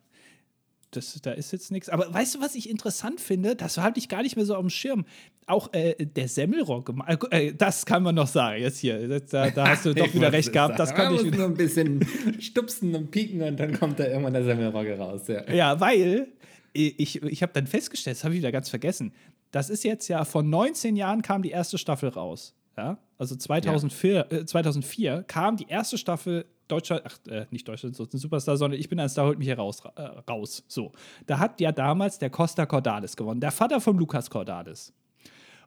Das, 0.92 1.20
da 1.22 1.32
ist 1.32 1.52
jetzt 1.52 1.72
nichts. 1.72 1.90
Aber 1.90 2.14
weißt 2.14 2.36
du, 2.36 2.42
was 2.42 2.56
ich 2.56 2.70
interessant 2.70 3.20
finde? 3.20 3.56
Das 3.56 3.78
hatte 3.78 4.00
ich 4.00 4.10
gar 4.10 4.22
nicht 4.22 4.36
mehr 4.36 4.46
so 4.46 4.56
auf 4.56 4.62
dem 4.62 4.70
Schirm. 4.70 5.06
Auch 5.48 5.74
äh, 5.74 5.96
der 6.06 6.28
Semmelrock, 6.28 6.94
äh, 7.32 7.54
das 7.54 7.86
kann 7.86 8.04
man 8.04 8.16
noch 8.16 8.28
sagen. 8.28 8.62
Jetzt 8.62 8.80
hier, 8.80 9.20
da, 9.20 9.50
da 9.50 9.68
hast 9.70 9.86
du 9.86 9.94
doch 9.94 10.14
wieder 10.14 10.32
recht 10.32 10.52
gehabt. 10.52 10.80
Das 10.80 10.94
kann 10.94 11.14
ich 11.14 11.24
muss 11.24 11.36
nur 11.36 11.46
ein 11.46 11.56
bisschen 11.56 12.06
stupsen 12.40 12.96
und 12.96 13.12
pieken 13.12 13.42
und 13.42 13.60
dann 13.60 13.78
kommt 13.78 14.00
da 14.00 14.08
irgendwann 14.08 14.34
der 14.34 14.44
Semmelrock 14.44 14.88
raus. 14.98 15.28
Ja, 15.28 15.52
ja 15.52 15.80
weil 15.80 16.28
ich, 16.74 17.22
ich 17.24 17.42
habe 17.42 17.54
dann 17.54 17.68
festgestellt, 17.68 18.18
das 18.18 18.24
habe 18.24 18.34
ich 18.34 18.40
wieder 18.40 18.52
ganz 18.52 18.70
vergessen. 18.70 19.14
Das 19.52 19.70
ist 19.70 19.84
jetzt 19.84 20.08
ja, 20.08 20.26
vor 20.26 20.44
19 20.44 20.96
Jahren 20.96 21.22
kam 21.22 21.42
die 21.42 21.52
erste 21.52 21.78
Staffel 21.78 22.10
raus. 22.10 22.54
Ja? 22.78 22.98
Also 23.18 23.36
2004, 23.36 24.14
ja. 24.14 24.38
Äh, 24.38 24.46
2004 24.46 25.24
kam 25.24 25.58
die 25.58 25.68
erste 25.68 25.98
Staffel 25.98 26.46
Deutschland, 26.68 27.04
ach, 27.06 27.18
äh, 27.28 27.46
nicht 27.52 27.68
Deutschland, 27.68 28.00
ein 28.00 28.18
Superstar, 28.18 28.58
sondern 28.58 28.80
ich 28.80 28.90
bin 28.90 29.00
ein 29.00 29.10
Star, 29.10 29.28
holt 29.28 29.38
mich 29.38 29.48
hier 29.48 29.58
raus, 29.58 29.84
äh, 29.96 30.02
raus. 30.02 30.64
So. 30.68 30.92
Da 31.28 31.40
hat 31.40 31.62
ja 31.62 31.72
damals 31.72 32.18
der 32.18 32.30
Costa 32.30 32.66
Cordalis 32.66 33.16
gewonnen, 33.16 33.40
der 33.40 33.52
Vater 33.52 33.80
von 33.80 33.98
Lukas 33.98 34.30
Cordalis. 34.30 34.94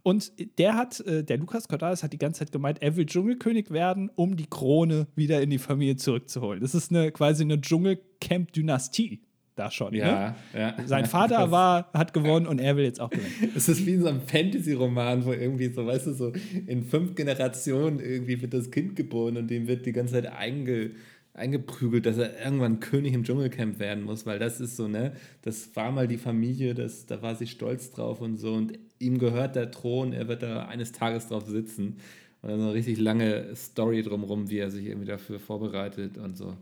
Und 0.02 0.32
der 0.58 0.74
hat, 0.74 1.00
äh, 1.00 1.24
der 1.24 1.38
Lukas 1.38 1.68
Cordalis 1.68 2.02
hat 2.02 2.12
die 2.12 2.18
ganze 2.18 2.40
Zeit 2.40 2.52
gemeint, 2.52 2.82
er 2.82 2.96
will 2.96 3.06
Dschungelkönig 3.06 3.70
werden, 3.70 4.10
um 4.14 4.36
die 4.36 4.46
Krone 4.46 5.06
wieder 5.14 5.40
in 5.42 5.50
die 5.50 5.58
Familie 5.58 5.96
zurückzuholen. 5.96 6.60
Das 6.60 6.74
ist 6.74 6.90
eine, 6.90 7.12
quasi 7.12 7.44
eine 7.44 7.60
Dschungelcamp-Dynastie 7.60 9.20
da 9.58 9.70
schon. 9.70 9.94
Ja, 9.94 10.30
ne? 10.30 10.34
ja. 10.54 10.76
Sein 10.86 11.06
Vater 11.06 11.50
war, 11.50 11.90
hat 11.92 12.12
gewonnen 12.14 12.46
und 12.46 12.60
er 12.60 12.76
will 12.76 12.84
jetzt 12.84 13.00
auch 13.00 13.10
gewinnen. 13.10 13.52
Es 13.56 13.68
ist 13.68 13.84
wie 13.86 13.94
in 13.94 14.02
so 14.02 14.08
einem 14.08 14.22
Fantasy-Roman, 14.22 15.24
wo 15.24 15.32
irgendwie 15.32 15.68
so, 15.68 15.86
weißt 15.86 16.06
du, 16.06 16.12
so 16.12 16.32
in 16.66 16.84
fünf 16.84 17.14
Generationen 17.14 18.00
irgendwie 18.00 18.40
wird 18.40 18.54
das 18.54 18.70
Kind 18.70 18.96
geboren 18.96 19.36
und 19.36 19.48
dem 19.48 19.66
wird 19.66 19.86
die 19.86 19.92
ganze 19.92 20.14
Zeit 20.14 20.26
einge, 20.26 20.92
eingeprügelt, 21.34 22.06
dass 22.06 22.18
er 22.18 22.44
irgendwann 22.44 22.80
König 22.80 23.14
im 23.14 23.24
Dschungelcamp 23.24 23.78
werden 23.78 24.04
muss, 24.04 24.26
weil 24.26 24.38
das 24.38 24.60
ist 24.60 24.76
so, 24.76 24.88
ne, 24.88 25.12
das 25.42 25.74
war 25.76 25.90
mal 25.92 26.08
die 26.08 26.18
Familie, 26.18 26.74
das, 26.74 27.06
da 27.06 27.22
war 27.22 27.34
sie 27.34 27.46
stolz 27.46 27.90
drauf 27.90 28.20
und 28.20 28.36
so 28.36 28.54
und 28.54 28.78
ihm 28.98 29.18
gehört 29.18 29.56
der 29.56 29.70
Thron, 29.70 30.12
er 30.12 30.28
wird 30.28 30.42
da 30.42 30.66
eines 30.66 30.92
Tages 30.92 31.28
drauf 31.28 31.46
sitzen. 31.46 31.98
Und 32.40 32.50
dann 32.50 32.60
so 32.60 32.66
eine 32.66 32.74
richtig 32.74 32.98
lange 32.98 33.54
Story 33.56 34.02
drumherum, 34.02 34.48
wie 34.48 34.58
er 34.58 34.70
sich 34.70 34.86
irgendwie 34.86 35.08
dafür 35.08 35.40
vorbereitet 35.40 36.18
und 36.18 36.36
so. 36.36 36.56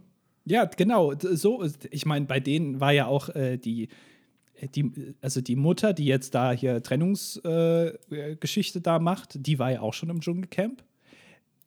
Ja, 0.46 0.64
genau. 0.64 1.12
So, 1.18 1.64
ich 1.90 2.06
meine, 2.06 2.24
bei 2.26 2.40
denen 2.40 2.80
war 2.80 2.92
ja 2.92 3.06
auch 3.06 3.28
äh, 3.30 3.59
die, 3.59 3.88
äh, 4.54 4.68
die, 4.68 5.14
also 5.20 5.40
die 5.40 5.56
Mutter, 5.56 5.92
die 5.92 6.06
jetzt 6.06 6.35
da 6.35 6.52
hier 6.52 6.82
Trennungsgeschichte 6.82 8.78
äh, 8.78 8.82
da 8.82 8.98
macht, 9.00 9.44
die 9.46 9.59
war 9.59 9.72
ja 9.72 9.80
auch 9.80 9.92
schon 9.92 10.09
im 10.09 10.20
Dschungelcamp. 10.20 10.85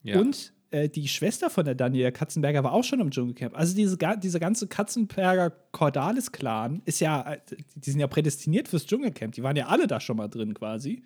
Ja. 0.01 0.19
Und 0.19 0.53
äh, 0.71 0.87
die 0.87 1.07
Schwester 1.07 1.49
von 1.49 1.65
der 1.65 1.75
Daniela 1.75 2.11
Katzenberger 2.11 2.63
war 2.63 2.71
auch 2.71 2.83
schon 2.83 3.01
im 3.01 3.11
Dschungelcamp. 3.11 3.57
Also 3.57 3.75
diese, 3.75 3.97
diese 3.97 4.39
ganze 4.39 4.67
Katzenberger 4.67 5.51
Cordalis-Clan 5.71 6.81
ist 6.85 7.01
ja, 7.01 7.33
äh, 7.33 7.39
die 7.75 7.91
sind 7.91 7.99
ja 7.99 8.07
prädestiniert 8.07 8.69
fürs 8.69 8.85
Dschungelcamp. 8.85 9.33
Die 9.33 9.43
waren 9.43 9.57
ja 9.57 9.67
alle 9.67 9.87
da 9.87 9.99
schon 9.99 10.15
mal 10.15 10.29
drin 10.29 10.53
quasi. 10.53 11.03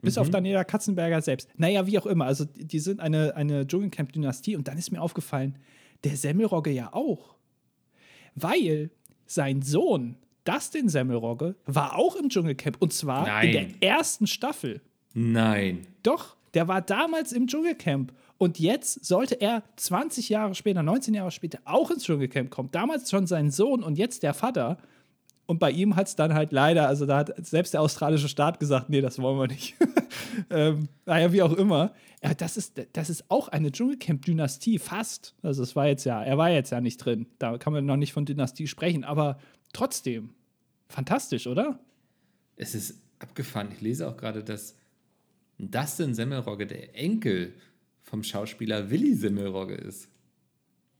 Bis 0.00 0.16
mhm. 0.16 0.22
auf 0.22 0.30
Daniela 0.30 0.64
Katzenberger 0.64 1.20
selbst. 1.20 1.48
Naja, 1.56 1.86
wie 1.86 1.98
auch 1.98 2.06
immer. 2.06 2.24
Also 2.24 2.44
die 2.44 2.78
sind 2.78 3.00
eine, 3.00 3.36
eine 3.36 3.66
Dschungelcamp-Dynastie. 3.66 4.56
Und 4.56 4.68
dann 4.68 4.78
ist 4.78 4.90
mir 4.90 5.02
aufgefallen, 5.02 5.58
der 6.02 6.16
Semmelrogge 6.16 6.70
ja 6.70 6.92
auch. 6.92 7.34
Weil 8.34 8.90
sein 9.26 9.62
Sohn, 9.62 10.16
Dustin 10.44 10.88
Semmelrogge, 10.88 11.54
war 11.66 11.96
auch 11.96 12.16
im 12.16 12.28
Dschungelcamp. 12.28 12.76
Und 12.80 12.92
zwar 12.92 13.26
Nein. 13.26 13.46
in 13.46 13.52
der 13.52 13.90
ersten 13.90 14.26
Staffel. 14.26 14.80
Nein. 15.14 15.86
Doch, 16.02 16.36
der 16.54 16.68
war 16.68 16.82
damals 16.82 17.32
im 17.32 17.46
Dschungelcamp. 17.46 18.12
Und 18.36 18.58
jetzt 18.58 19.04
sollte 19.04 19.40
er 19.40 19.62
20 19.76 20.28
Jahre 20.28 20.54
später, 20.54 20.82
19 20.82 21.14
Jahre 21.14 21.30
später 21.30 21.60
auch 21.64 21.90
ins 21.90 22.04
Dschungelcamp 22.04 22.50
kommen. 22.50 22.70
Damals 22.72 23.10
schon 23.10 23.26
sein 23.26 23.50
Sohn 23.50 23.82
und 23.82 23.96
jetzt 23.96 24.22
der 24.22 24.34
Vater. 24.34 24.78
Und 25.46 25.58
bei 25.58 25.70
ihm 25.70 25.94
hat 25.96 26.08
es 26.08 26.16
dann 26.16 26.32
halt 26.32 26.52
leider, 26.52 26.88
also 26.88 27.04
da 27.04 27.18
hat 27.18 27.46
selbst 27.46 27.74
der 27.74 27.82
australische 27.82 28.28
Staat 28.28 28.60
gesagt, 28.60 28.88
nee, 28.88 29.02
das 29.02 29.18
wollen 29.18 29.38
wir 29.38 29.46
nicht. 29.46 29.74
ähm, 30.50 30.88
naja, 31.04 31.32
wie 31.32 31.42
auch 31.42 31.52
immer. 31.52 31.92
Ja, 32.22 32.32
das 32.32 32.56
ist, 32.56 32.80
das 32.94 33.10
ist 33.10 33.24
auch 33.28 33.48
eine 33.48 33.70
Dschungelcamp-Dynastie, 33.70 34.78
fast. 34.78 35.34
Also 35.42 35.62
es 35.62 35.76
war 35.76 35.86
jetzt 35.86 36.04
ja, 36.04 36.22
er 36.22 36.38
war 36.38 36.50
jetzt 36.50 36.70
ja 36.70 36.80
nicht 36.80 36.96
drin. 36.96 37.26
Da 37.38 37.58
kann 37.58 37.74
man 37.74 37.84
noch 37.84 37.96
nicht 37.96 38.14
von 38.14 38.24
Dynastie 38.24 38.66
sprechen, 38.66 39.04
aber 39.04 39.38
trotzdem. 39.74 40.30
Fantastisch, 40.88 41.46
oder? 41.46 41.78
Es 42.56 42.74
ist 42.74 43.00
abgefahren. 43.18 43.68
Ich 43.72 43.80
lese 43.80 44.08
auch 44.08 44.16
gerade, 44.16 44.42
dass 44.42 44.76
Dustin 45.58 46.14
Semmelrogge 46.14 46.66
der 46.66 46.96
Enkel 46.96 47.52
vom 48.00 48.22
Schauspieler 48.22 48.90
Willi 48.90 49.14
Semmelrogge 49.14 49.74
ist. 49.74 50.08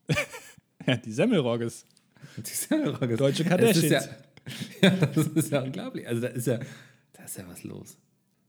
ja, 0.87 0.97
die 0.97 1.13
Semmelrogges. 1.13 1.87
Die 2.37 2.51
Semmelrogges. 2.51 3.19
Deutsche 3.19 3.45
Kardashians. 3.45 4.09
Ja, 4.83 4.91
das 4.91 5.27
ist 5.29 5.51
ja 5.51 5.63
unglaublich. 5.63 6.07
Also 6.07 6.23
da 6.23 6.29
ist 6.29 6.47
ja, 6.47 6.61
da 7.13 7.25
ist 7.25 7.39
ja 7.39 7.45
was 7.49 7.65
los. 7.65 7.97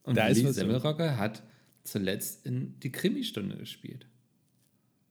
Und 0.03 0.17
da 0.17 0.27
Willi 0.27 0.51
Semmelrogge 0.51 1.17
hat 1.17 1.43
zuletzt 1.83 2.45
in 2.45 2.79
die 2.79 2.91
Krimi-Stunde 2.91 3.57
gespielt. 3.57 4.07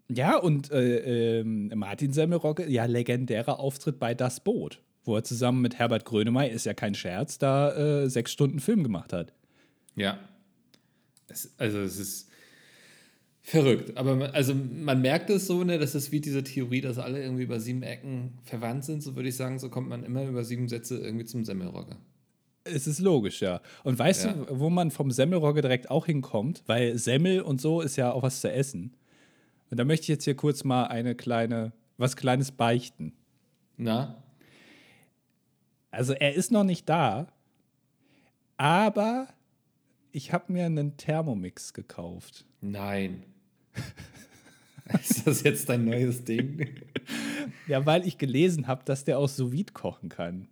Ja, 0.09 0.37
und 0.37 0.70
äh, 0.70 1.40
äh, 1.40 1.44
Martin 1.44 2.12
Semmelrogge, 2.12 2.68
ja, 2.68 2.85
legendärer 2.85 3.59
Auftritt 3.59 3.99
bei 3.99 4.14
Das 4.14 4.40
Boot, 4.40 4.83
wo 5.05 5.16
er 5.16 5.25
zusammen 5.25 5.62
mit 5.62 5.79
Herbert 5.79 6.05
Grönemeyer, 6.05 6.51
ist 6.51 6.66
ja 6.66 6.75
kein 6.75 6.94
Scherz, 6.94 7.38
da 7.38 8.03
äh, 8.03 8.11
sechs 8.11 8.33
Stunden 8.33 8.61
Film 8.61 8.83
gemacht 8.83 9.12
hat. 9.12 9.33
Ja. 9.97 10.18
Es, 11.29 11.55
also 11.59 11.79
es 11.81 11.99
ist 11.99 12.31
verrückt. 13.44 13.96
Aber 13.96 14.16
man, 14.16 14.30
also 14.30 14.54
man 14.54 15.00
merkt 15.02 15.30
es 15.30 15.46
so, 15.46 15.62
ne, 15.62 15.78
das 15.78 15.94
ist 15.94 16.11
wie 16.11 16.20
diese 16.20 16.42
Theorie, 16.42 16.80
dass 16.80 16.98
alle 16.98 17.22
irgendwie 17.22 17.44
über 17.44 17.61
sieben 17.61 17.83
Ecken 17.83 18.38
verwandt 18.42 18.85
sind, 18.85 19.02
so 19.02 19.14
würde 19.14 19.28
ich 19.28 19.37
sagen, 19.37 19.59
so 19.59 19.68
kommt 19.68 19.88
man 19.88 20.02
immer 20.02 20.24
über 20.24 20.42
sieben 20.42 20.66
Sätze 20.66 20.98
irgendwie 20.98 21.26
zum 21.26 21.44
Semmelrogge. 21.44 21.96
Es 22.64 22.87
ist 22.87 23.00
logisch, 23.00 23.42
ja. 23.42 23.61
Und 23.85 23.98
weißt 23.98 24.24
ja. 24.24 24.33
du, 24.33 24.59
wo 24.59 24.70
man 24.70 24.90
vom 24.90 25.11
Semmelrogge 25.11 25.61
direkt 25.61 25.90
auch 25.90 26.07
hinkommt? 26.07 26.62
Weil 26.66 26.96
Semmel 26.96 27.42
und 27.42 27.61
so 27.61 27.83
ist 27.83 27.96
ja 27.96 28.11
auch 28.11 28.22
was 28.22 28.40
zu 28.40 28.50
essen. 28.50 28.96
Und 29.70 29.76
da 29.76 29.85
möchte 29.85 30.04
ich 30.04 30.09
jetzt 30.09 30.24
hier 30.24 30.35
kurz 30.35 30.64
mal 30.64 30.85
eine 30.85 31.14
kleine, 31.14 31.72
was 31.98 32.16
Kleines 32.16 32.50
beichten. 32.50 33.12
Na? 33.76 34.24
Also 35.90 36.14
er 36.14 36.35
ist 36.35 36.50
noch 36.50 36.64
nicht 36.64 36.88
da, 36.88 37.26
aber 38.57 39.28
ich 40.12 40.33
habe 40.33 40.50
mir 40.50 40.64
einen 40.64 40.96
Thermomix 40.96 41.74
gekauft. 41.74 42.46
Nein. 42.62 43.24
ist 45.01 45.27
das 45.27 45.43
jetzt 45.43 45.69
dein 45.69 45.85
neues 45.85 46.25
Ding? 46.25 46.69
ja, 47.67 47.85
weil 47.87 48.07
ich 48.07 48.19
gelesen 48.19 48.67
habe, 48.67 48.83
dass 48.85 49.05
der 49.05 49.19
auch 49.19 49.29
sous 49.29 49.53
kochen 49.73 50.09
kann. 50.09 50.49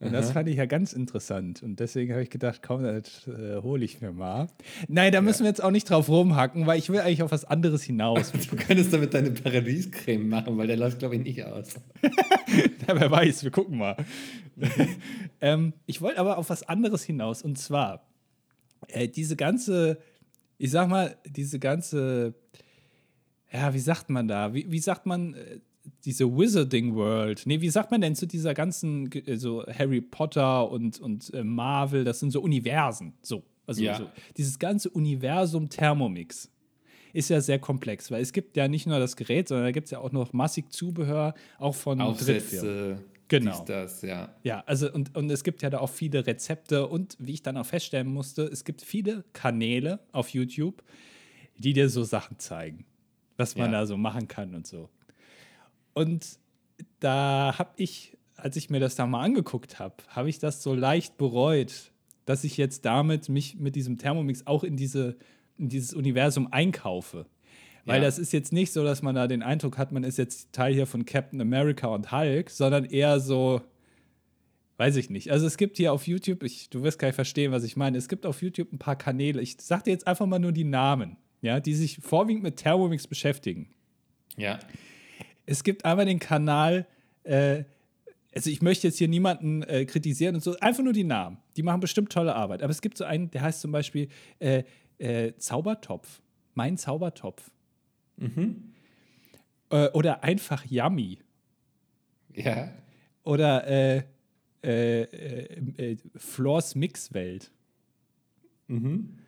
Und 0.00 0.08
Aha. 0.08 0.16
das 0.16 0.30
fand 0.30 0.48
ich 0.48 0.56
ja 0.56 0.66
ganz 0.66 0.92
interessant. 0.92 1.62
Und 1.62 1.80
deswegen 1.80 2.12
habe 2.12 2.22
ich 2.22 2.30
gedacht, 2.30 2.62
komm, 2.64 2.84
das 2.84 3.26
äh, 3.26 3.60
hole 3.62 3.84
ich 3.84 4.00
mir 4.00 4.12
mal. 4.12 4.46
Nein, 4.86 5.10
da 5.10 5.20
müssen 5.20 5.40
wir 5.40 5.48
jetzt 5.48 5.62
auch 5.62 5.72
nicht 5.72 5.90
drauf 5.90 6.08
rumhacken, 6.08 6.66
weil 6.66 6.78
ich 6.78 6.88
will 6.88 7.00
eigentlich 7.00 7.24
auf 7.24 7.32
was 7.32 7.44
anderes 7.44 7.82
hinaus. 7.82 8.30
du 8.30 8.56
könntest 8.56 8.92
damit 8.92 9.12
deine 9.12 9.32
Paradiescreme 9.32 10.28
machen, 10.28 10.56
weil 10.56 10.68
der 10.68 10.76
läuft, 10.76 11.00
glaube 11.00 11.16
ich, 11.16 11.22
nicht 11.22 11.44
aus. 11.44 11.74
ja, 12.02 13.00
wer 13.00 13.10
weiß, 13.10 13.42
wir 13.42 13.50
gucken 13.50 13.78
mal. 13.78 13.96
ähm, 15.40 15.72
ich 15.86 16.00
wollte 16.00 16.20
aber 16.20 16.38
auf 16.38 16.48
was 16.48 16.62
anderes 16.62 17.02
hinaus. 17.02 17.42
Und 17.42 17.58
zwar, 17.58 18.06
äh, 18.86 19.08
diese 19.08 19.34
ganze, 19.34 19.98
ich 20.58 20.70
sag 20.70 20.88
mal, 20.88 21.16
diese 21.24 21.58
ganze, 21.58 22.34
ja, 23.52 23.72
wie 23.72 23.78
sagt 23.78 24.10
man 24.10 24.28
da? 24.28 24.52
Wie, 24.52 24.70
wie 24.70 24.80
sagt 24.80 25.06
man, 25.06 25.34
äh, 25.34 25.60
diese 26.04 26.26
Wizarding 26.26 26.94
World. 26.94 27.42
Nee, 27.46 27.60
wie 27.60 27.70
sagt 27.70 27.90
man 27.90 28.00
denn 28.00 28.14
zu 28.14 28.26
dieser 28.26 28.54
ganzen, 28.54 29.10
äh, 29.12 29.36
so 29.36 29.64
Harry 29.66 30.00
Potter 30.00 30.70
und, 30.70 31.00
und 31.00 31.32
äh, 31.32 31.44
Marvel, 31.44 32.04
das 32.04 32.20
sind 32.20 32.30
so 32.32 32.42
Universen. 32.42 33.14
So. 33.22 33.42
Also 33.66 33.82
ja. 33.82 33.96
so, 33.98 34.08
dieses 34.36 34.58
ganze 34.58 34.90
Universum 34.90 35.68
Thermomix 35.68 36.50
ist 37.12 37.30
ja 37.30 37.40
sehr 37.40 37.58
komplex, 37.58 38.10
weil 38.10 38.22
es 38.22 38.32
gibt 38.32 38.56
ja 38.56 38.66
nicht 38.66 38.86
nur 38.86 38.98
das 38.98 39.16
Gerät, 39.16 39.48
sondern 39.48 39.66
da 39.66 39.72
gibt 39.72 39.86
es 39.86 39.90
ja 39.90 39.98
auch 39.98 40.12
noch 40.12 40.32
massig 40.32 40.70
Zubehör, 40.72 41.34
auch 41.58 41.74
von 41.74 42.00
Aufsätze. 42.00 42.98
Genau. 43.28 43.64
das, 43.64 44.02
ja. 44.02 44.34
Ja, 44.42 44.64
also 44.66 44.90
und, 44.90 45.14
und 45.16 45.30
es 45.30 45.44
gibt 45.44 45.62
ja 45.62 45.70
da 45.70 45.78
auch 45.80 45.90
viele 45.90 46.26
Rezepte 46.26 46.86
und 46.86 47.16
wie 47.18 47.34
ich 47.34 47.42
dann 47.42 47.56
auch 47.56 47.66
feststellen 47.66 48.08
musste, 48.08 48.42
es 48.44 48.64
gibt 48.64 48.82
viele 48.82 49.24
Kanäle 49.34 50.00
auf 50.12 50.30
YouTube, 50.30 50.82
die 51.58 51.74
dir 51.74 51.90
so 51.90 52.04
Sachen 52.04 52.38
zeigen, 52.38 52.86
was 53.36 53.56
man 53.56 53.72
ja. 53.72 53.80
da 53.80 53.86
so 53.86 53.96
machen 53.96 54.28
kann 54.28 54.54
und 54.54 54.66
so. 54.66 54.88
Und 55.92 56.38
da 57.00 57.58
habe 57.58 57.72
ich, 57.76 58.16
als 58.36 58.56
ich 58.56 58.70
mir 58.70 58.80
das 58.80 58.94
da 58.94 59.06
mal 59.06 59.22
angeguckt 59.22 59.78
habe, 59.78 59.96
habe 60.08 60.30
ich 60.30 60.38
das 60.38 60.62
so 60.62 60.74
leicht 60.74 61.18
bereut, 61.18 61.92
dass 62.24 62.44
ich 62.44 62.56
jetzt 62.56 62.84
damit 62.84 63.28
mich 63.28 63.56
mit 63.56 63.74
diesem 63.74 63.98
Thermomix 63.98 64.46
auch 64.46 64.64
in, 64.64 64.76
diese, 64.76 65.16
in 65.56 65.68
dieses 65.68 65.94
Universum 65.94 66.52
einkaufe. 66.52 67.26
Weil 67.88 68.02
ja. 68.02 68.06
das 68.06 68.18
ist 68.18 68.34
jetzt 68.34 68.52
nicht 68.52 68.70
so, 68.70 68.84
dass 68.84 69.00
man 69.00 69.14
da 69.14 69.26
den 69.26 69.42
Eindruck 69.42 69.78
hat, 69.78 69.92
man 69.92 70.04
ist 70.04 70.18
jetzt 70.18 70.52
Teil 70.52 70.74
hier 70.74 70.86
von 70.86 71.06
Captain 71.06 71.40
America 71.40 71.86
und 71.86 72.12
Hulk, 72.12 72.50
sondern 72.50 72.84
eher 72.84 73.18
so, 73.18 73.62
weiß 74.76 74.96
ich 74.96 75.08
nicht. 75.08 75.32
Also 75.32 75.46
es 75.46 75.56
gibt 75.56 75.78
hier 75.78 75.94
auf 75.94 76.06
YouTube, 76.06 76.42
ich, 76.42 76.68
du 76.68 76.82
wirst 76.82 76.98
gar 76.98 77.08
nicht 77.08 77.14
verstehen, 77.14 77.50
was 77.50 77.64
ich 77.64 77.78
meine, 77.78 77.96
es 77.96 78.08
gibt 78.08 78.26
auf 78.26 78.42
YouTube 78.42 78.74
ein 78.74 78.78
paar 78.78 78.96
Kanäle, 78.96 79.40
ich 79.40 79.56
sag 79.58 79.84
dir 79.84 79.92
jetzt 79.92 80.06
einfach 80.06 80.26
mal 80.26 80.38
nur 80.38 80.52
die 80.52 80.64
Namen, 80.64 81.16
ja, 81.40 81.60
die 81.60 81.72
sich 81.72 81.96
vorwiegend 82.02 82.42
mit 82.42 82.58
Thermomix 82.58 83.06
beschäftigen. 83.06 83.70
Ja. 84.36 84.58
Es 85.46 85.64
gibt 85.64 85.86
einmal 85.86 86.04
den 86.04 86.18
Kanal, 86.18 86.86
äh, 87.22 87.64
also 88.34 88.50
ich 88.50 88.60
möchte 88.60 88.86
jetzt 88.86 88.98
hier 88.98 89.08
niemanden 89.08 89.62
äh, 89.62 89.86
kritisieren 89.86 90.34
und 90.34 90.42
so, 90.42 90.58
einfach 90.60 90.84
nur 90.84 90.92
die 90.92 91.04
Namen. 91.04 91.38
Die 91.56 91.62
machen 91.62 91.80
bestimmt 91.80 92.12
tolle 92.12 92.34
Arbeit. 92.34 92.62
Aber 92.62 92.70
es 92.70 92.82
gibt 92.82 92.98
so 92.98 93.04
einen, 93.04 93.30
der 93.30 93.40
heißt 93.40 93.62
zum 93.62 93.72
Beispiel 93.72 94.08
äh, 94.40 94.64
äh, 94.98 95.32
Zaubertopf. 95.38 96.20
Mein 96.52 96.76
Zaubertopf. 96.76 97.50
Mhm. 98.18 98.72
Äh, 99.70 99.88
oder 99.88 100.22
einfach 100.24 100.64
Yummy. 100.64 101.18
Ja. 102.34 102.70
Oder 103.24 103.66
äh, 103.66 104.02
äh, 104.62 105.02
äh, 105.02 105.96
Floors 106.16 106.74
Mixwelt. 106.74 107.50
Mhm. 108.66 109.18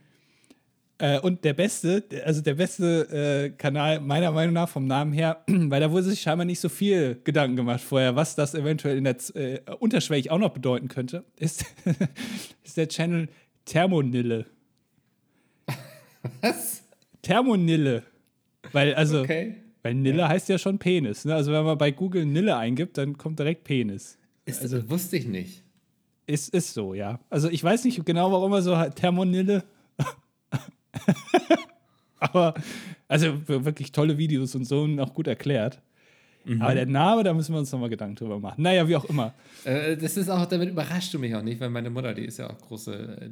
Äh, 0.99 1.19
und 1.21 1.45
der 1.45 1.55
beste, 1.55 2.05
also 2.25 2.43
der 2.43 2.55
beste 2.55 3.47
äh, 3.47 3.51
Kanal 3.51 4.01
meiner 4.01 4.33
Meinung 4.33 4.53
nach 4.53 4.69
vom 4.69 4.87
Namen 4.87 5.13
her, 5.13 5.43
weil 5.47 5.81
da 5.81 5.91
wurde 5.91 6.05
sich 6.05 6.21
scheinbar 6.21 6.45
nicht 6.45 6.61
so 6.61 6.69
viel 6.69 7.21
Gedanken 7.25 7.57
gemacht 7.57 7.81
vorher, 7.81 8.17
was 8.17 8.35
das 8.35 8.55
eventuell 8.55 8.99
in 8.99 9.05
der 9.05 9.17
äh, 9.35 9.61
unterschwellig 9.79 10.31
auch 10.31 10.39
noch 10.39 10.51
bedeuten 10.51 10.89
könnte, 10.89 11.25
ist, 11.37 11.65
ist 12.63 12.77
der 12.77 12.89
Channel 12.89 13.29
Thermonille. 13.65 14.47
Was? 16.43 16.83
Thermonille. 17.23 18.03
Weil, 18.73 18.95
also, 18.95 19.21
okay. 19.21 19.57
weil 19.83 19.95
Nille 19.95 20.19
ja. 20.19 20.29
heißt 20.29 20.49
ja 20.49 20.59
schon 20.59 20.79
Penis. 20.79 21.25
Ne? 21.25 21.35
Also, 21.35 21.53
wenn 21.53 21.65
man 21.65 21.79
bei 21.79 21.91
Google 21.91 22.27
Nille 22.27 22.57
eingibt, 22.57 22.99
dann 22.99 23.19
kommt 23.19 23.39
direkt 23.39 23.65
Penis. 23.65 24.19
Ist, 24.45 24.63
also, 24.63 24.89
wusste 24.89 25.17
ich 25.17 25.27
nicht. 25.27 25.63
Ist, 26.27 26.55
ist 26.55 26.75
so, 26.75 26.95
ja. 26.95 27.21
Also, 27.29 27.49
ich 27.49 27.63
weiß 27.63 27.85
nicht 27.85 28.05
genau, 28.05 28.31
warum 28.33 28.53
er 28.53 28.63
so 28.63 28.77
Thermonille 28.95 29.65
Aber, 32.19 32.55
also 33.09 33.49
wirklich 33.49 33.93
tolle 33.93 34.19
Videos 34.19 34.55
und 34.55 34.65
so 34.65 34.83
und 34.83 35.01
auch 35.01 35.15
gut 35.15 35.27
erklärt. 35.27 35.81
Mhm. 36.45 36.63
Aber 36.63 36.75
der 36.75 36.87
Name, 36.87 37.23
da 37.23 37.35
müssen 37.35 37.53
wir 37.55 37.59
uns 37.59 37.71
nochmal 37.71 37.91
Gedanken 37.91 38.17
drüber 38.17 38.39
machen. 38.39 38.63
Naja, 38.63 38.89
wie 38.89 38.97
auch 38.97 39.05
immer. 39.05 39.35
Äh, 39.65 39.97
das 39.97 40.17
ist 40.17 40.29
auch, 40.29 40.47
damit 40.47 40.71
überrascht 40.71 41.13
du 41.13 41.19
mich 41.19 41.35
auch 41.35 41.43
nicht, 41.43 41.61
weil 41.61 41.71
meine 41.71 41.91
Mutter, 41.91 42.15
die 42.15 42.25
ist 42.25 42.39
ja 42.39 42.49
auch 42.51 42.59
große 42.59 42.95
äh, 43.21 43.31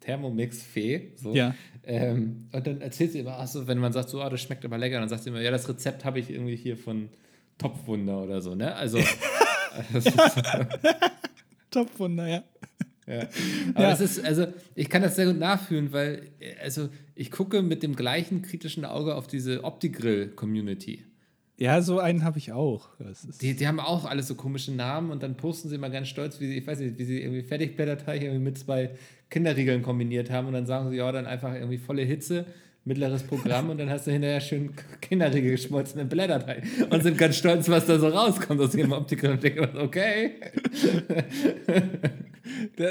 Thermomix-Fee. 0.00 1.12
So. 1.16 1.34
Ja. 1.34 1.54
Ähm, 1.84 2.48
und 2.52 2.66
dann 2.66 2.80
erzählt 2.80 3.12
sie 3.12 3.20
immer, 3.20 3.38
ach 3.38 3.46
so, 3.46 3.66
wenn 3.66 3.78
man 3.78 3.92
sagt, 3.92 4.08
so, 4.08 4.24
oh, 4.24 4.28
das 4.28 4.40
schmeckt 4.40 4.64
aber 4.64 4.78
lecker, 4.78 4.98
dann 4.98 5.08
sagt 5.08 5.22
sie 5.22 5.30
immer, 5.30 5.40
ja, 5.40 5.50
das 5.50 5.68
Rezept 5.68 6.04
habe 6.04 6.18
ich 6.18 6.30
irgendwie 6.30 6.56
hier 6.56 6.76
von 6.76 7.08
Topfwunder 7.58 8.22
oder 8.22 8.40
so, 8.40 8.54
ne? 8.54 8.74
Also. 8.74 8.98
Topfwunder, 11.70 12.26
ja. 12.26 12.42
Ja. 13.06 13.20
Aber 13.74 13.84
ja. 13.84 13.92
es 13.92 14.00
ist, 14.00 14.24
also 14.24 14.48
ich 14.74 14.90
kann 14.90 15.02
das 15.02 15.16
sehr 15.16 15.26
gut 15.26 15.38
nachfühlen, 15.38 15.92
weil 15.92 16.30
also 16.62 16.88
ich 17.14 17.30
gucke 17.30 17.62
mit 17.62 17.82
dem 17.82 17.94
gleichen 17.94 18.42
kritischen 18.42 18.84
Auge 18.84 19.14
auf 19.14 19.26
diese 19.26 19.62
Opti-Grill-Community. 19.64 21.04
Ja, 21.58 21.80
so 21.80 21.98
einen 21.98 22.22
habe 22.22 22.38
ich 22.38 22.52
auch. 22.52 22.90
Die, 23.40 23.56
die 23.56 23.66
haben 23.66 23.80
auch 23.80 24.04
alle 24.04 24.22
so 24.22 24.34
komische 24.34 24.72
Namen 24.72 25.10
und 25.10 25.22
dann 25.22 25.36
posten 25.36 25.70
sie 25.70 25.76
immer 25.76 25.88
ganz 25.88 26.08
stolz, 26.08 26.38
wie 26.38 26.48
sie, 26.48 26.58
ich 26.58 26.66
weiß 26.66 26.80
nicht, 26.80 26.98
wie 26.98 27.04
sie 27.04 27.22
irgendwie 27.22 27.42
Fertigblätterteig 27.42 28.22
irgendwie 28.22 28.44
mit 28.44 28.58
zwei 28.58 28.90
Kinderriegeln 29.30 29.82
kombiniert 29.82 30.30
haben 30.30 30.48
und 30.48 30.52
dann 30.52 30.66
sagen 30.66 30.90
sie, 30.90 30.96
ja, 30.96 31.10
dann 31.10 31.26
einfach 31.26 31.54
irgendwie 31.54 31.78
volle 31.78 32.02
Hitze 32.02 32.44
mittleres 32.86 33.24
Programm 33.24 33.68
und 33.70 33.78
dann 33.78 33.90
hast 33.90 34.06
du 34.06 34.12
hinterher 34.12 34.40
schön 34.40 34.70
Kinderriegel 35.00 35.50
geschmolzene 35.50 36.04
Blätterteig 36.04 36.62
und 36.88 37.02
sind 37.02 37.18
ganz 37.18 37.36
stolz, 37.36 37.68
was 37.68 37.86
da 37.86 37.98
so 37.98 38.08
rauskommt 38.08 38.60
aus 38.60 38.74
ihrem 38.74 38.92
Optiker 38.92 39.32
und 39.32 39.42
denken, 39.42 39.76
okay. 39.78 40.34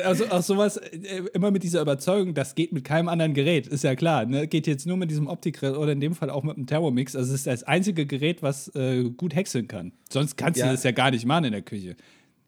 Also 0.04 0.26
auch 0.28 0.42
sowas, 0.42 0.78
äh, 0.78 1.24
immer 1.34 1.52
mit 1.52 1.64
dieser 1.64 1.82
Überzeugung, 1.82 2.34
das 2.34 2.56
geht 2.56 2.74
mit 2.74 2.84
keinem 2.84 3.08
anderen 3.08 3.34
Gerät, 3.34 3.68
ist 3.68 3.84
ja 3.84 3.96
klar. 3.96 4.26
Ne? 4.26 4.48
Geht 4.48 4.68
jetzt 4.68 4.86
nur 4.86 4.98
mit 4.98 5.12
diesem 5.12 5.28
Optikgrill 5.28 5.76
oder 5.76 5.92
in 5.92 6.00
dem 6.00 6.16
Fall 6.16 6.30
auch 6.30 6.44
mit 6.44 6.58
dem 6.58 6.68
Thermomix. 6.68 7.16
Also 7.16 7.34
es 7.34 7.42
ist 7.42 7.48
das 7.48 7.64
einzige 7.64 8.06
Gerät, 8.06 8.42
was 8.44 8.74
äh, 8.76 9.04
gut 9.04 9.36
häckseln 9.36 9.68
kann. 9.68 9.92
Sonst 10.10 10.38
kannst 10.38 10.60
ja. 10.60 10.68
du 10.68 10.72
das 10.72 10.84
ja 10.84 10.92
gar 10.92 11.12
nicht 11.12 11.26
machen 11.26 11.46
in 11.46 11.52
der 11.52 11.62
Küche. 11.62 11.96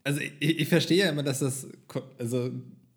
Also 0.03 0.21
ich, 0.39 0.59
ich 0.59 0.67
verstehe 0.67 1.05
ja 1.05 1.09
immer, 1.09 1.23
dass 1.23 1.39
das 1.39 1.67
also 2.17 2.51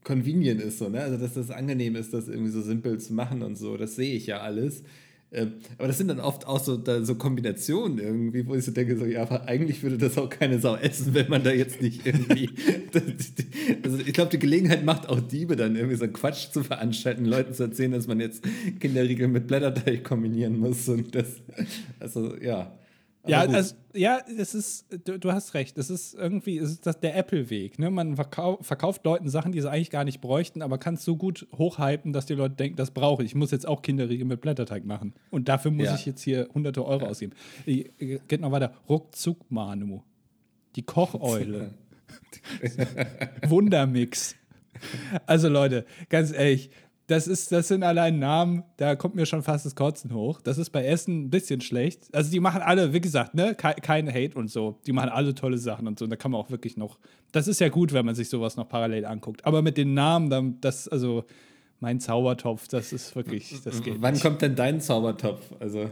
convenient 0.04 0.60
ist, 0.60 0.78
so, 0.78 0.88
ne? 0.88 1.00
Also 1.00 1.16
dass 1.16 1.34
das 1.34 1.50
angenehm 1.50 1.96
ist, 1.96 2.14
das 2.14 2.28
irgendwie 2.28 2.50
so 2.50 2.62
simpel 2.62 2.98
zu 2.98 3.12
machen 3.12 3.42
und 3.42 3.56
so. 3.56 3.76
Das 3.76 3.96
sehe 3.96 4.14
ich 4.14 4.26
ja 4.26 4.40
alles. 4.40 4.82
Ähm, 5.32 5.54
aber 5.78 5.86
das 5.86 5.98
sind 5.98 6.08
dann 6.08 6.18
oft 6.18 6.46
auch 6.46 6.58
so, 6.58 6.76
da, 6.76 7.04
so 7.04 7.14
Kombinationen 7.14 7.98
irgendwie, 7.98 8.46
wo 8.46 8.54
ich 8.54 8.64
so 8.64 8.72
denke, 8.72 8.96
so, 8.96 9.04
ja, 9.04 9.22
aber 9.22 9.46
eigentlich 9.46 9.82
würde 9.82 9.96
das 9.96 10.18
auch 10.18 10.28
keine 10.28 10.58
Sau 10.58 10.74
essen, 10.74 11.14
wenn 11.14 11.28
man 11.30 11.44
da 11.44 11.52
jetzt 11.52 11.80
nicht 11.80 12.04
irgendwie. 12.04 12.50
also 13.84 13.98
ich 13.98 14.12
glaube, 14.12 14.30
die 14.32 14.40
Gelegenheit 14.40 14.84
macht 14.84 15.08
auch 15.08 15.20
Diebe 15.20 15.54
dann 15.54 15.76
irgendwie 15.76 15.96
so 15.96 16.08
Quatsch 16.08 16.50
zu 16.50 16.64
veranstalten, 16.64 17.24
Leuten 17.24 17.54
zu 17.54 17.62
erzählen, 17.62 17.92
dass 17.92 18.08
man 18.08 18.18
jetzt 18.18 18.42
Kinderriegel 18.80 19.28
mit 19.28 19.46
Blätterteig 19.46 20.02
kombinieren 20.02 20.58
muss 20.58 20.88
und 20.88 21.14
das. 21.14 21.36
Also 22.00 22.36
ja. 22.36 22.72
Ja, 23.26 23.40
also, 23.40 23.74
ja, 23.92 24.18
es 24.38 24.54
ist, 24.54 24.86
du, 25.04 25.18
du, 25.18 25.32
hast 25.32 25.52
recht. 25.52 25.76
Es 25.76 25.90
ist 25.90 26.14
irgendwie, 26.14 26.56
es 26.56 26.70
ist 26.70 26.86
das 26.86 27.00
der 27.00 27.16
Apple-Weg. 27.16 27.78
Ne? 27.78 27.90
Man 27.90 28.16
verkau 28.16 28.58
verkauft 28.62 29.04
Leuten 29.04 29.28
Sachen, 29.28 29.52
die 29.52 29.60
sie 29.60 29.70
eigentlich 29.70 29.90
gar 29.90 30.04
nicht 30.04 30.20
bräuchten, 30.22 30.62
aber 30.62 30.78
kann 30.78 30.94
es 30.94 31.04
so 31.04 31.16
gut 31.16 31.46
hochhypen, 31.56 32.12
dass 32.14 32.24
die 32.24 32.34
Leute 32.34 32.54
denken, 32.54 32.76
das 32.76 32.92
brauche 32.92 33.22
ich. 33.22 33.30
Ich 33.30 33.34
muss 33.34 33.50
jetzt 33.50 33.68
auch 33.68 33.82
Kinderriegel 33.82 34.26
mit 34.26 34.40
Blätterteig 34.40 34.86
machen. 34.86 35.12
Und 35.30 35.48
dafür 35.48 35.70
muss 35.70 35.86
ja. 35.86 35.94
ich 35.96 36.06
jetzt 36.06 36.22
hier 36.22 36.48
hunderte 36.54 36.84
Euro 36.84 37.04
ja. 37.04 37.10
ausgeben. 37.10 37.34
Ich, 37.66 37.90
geht 37.98 38.40
noch 38.40 38.52
weiter. 38.52 38.72
Ruckzuck 38.88 39.50
Manu. 39.50 40.02
Die 40.76 40.82
Kocheule. 40.82 41.74
Wundermix. 43.48 44.34
Also 45.26 45.48
Leute, 45.48 45.84
ganz 46.08 46.32
ehrlich, 46.32 46.70
das, 47.10 47.26
ist, 47.26 47.50
das 47.50 47.66
sind 47.66 47.82
allein 47.82 48.20
Namen, 48.20 48.62
da 48.76 48.94
kommt 48.94 49.16
mir 49.16 49.26
schon 49.26 49.42
fast 49.42 49.66
das 49.66 49.74
Kotzen 49.74 50.14
hoch. 50.14 50.40
Das 50.40 50.58
ist 50.58 50.70
bei 50.70 50.84
Essen 50.84 51.24
ein 51.24 51.30
bisschen 51.30 51.60
schlecht. 51.60 52.14
Also 52.14 52.30
die 52.30 52.38
machen 52.38 52.62
alle, 52.62 52.92
wie 52.92 53.00
gesagt, 53.00 53.34
ne, 53.34 53.56
kein 53.56 54.08
Hate 54.08 54.36
und 54.36 54.48
so. 54.48 54.78
Die 54.86 54.92
machen 54.92 55.08
alle 55.08 55.34
tolle 55.34 55.58
Sachen 55.58 55.88
und 55.88 55.98
so. 55.98 56.04
Und 56.04 56.10
da 56.10 56.16
kann 56.16 56.30
man 56.30 56.40
auch 56.40 56.50
wirklich 56.50 56.76
noch. 56.76 57.00
Das 57.32 57.48
ist 57.48 57.60
ja 57.60 57.68
gut, 57.68 57.92
wenn 57.92 58.06
man 58.06 58.14
sich 58.14 58.28
sowas 58.28 58.56
noch 58.56 58.68
parallel 58.68 59.06
anguckt. 59.06 59.44
Aber 59.44 59.60
mit 59.60 59.76
den 59.76 59.92
Namen, 59.92 60.30
dann, 60.30 60.60
das, 60.60 60.86
also 60.86 61.24
mein 61.80 61.98
Zaubertopf, 61.98 62.68
das 62.68 62.92
ist 62.92 63.16
wirklich, 63.16 63.60
das 63.64 63.82
geht. 63.82 64.00
Wann 64.00 64.14
nicht. 64.14 64.22
kommt 64.22 64.40
denn 64.42 64.54
dein 64.54 64.80
Zaubertopf? 64.80 65.52
Also. 65.58 65.90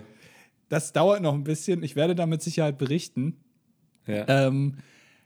Das 0.69 0.93
dauert 0.93 1.21
noch 1.21 1.35
ein 1.35 1.45
bisschen. 1.45 1.83
Ich 1.83 1.97
werde 1.97 2.15
da 2.15 2.27
mit 2.27 2.43
Sicherheit 2.43 2.79
berichten. 2.79 3.39
Ja. 4.07 4.25
Ähm, 4.29 4.77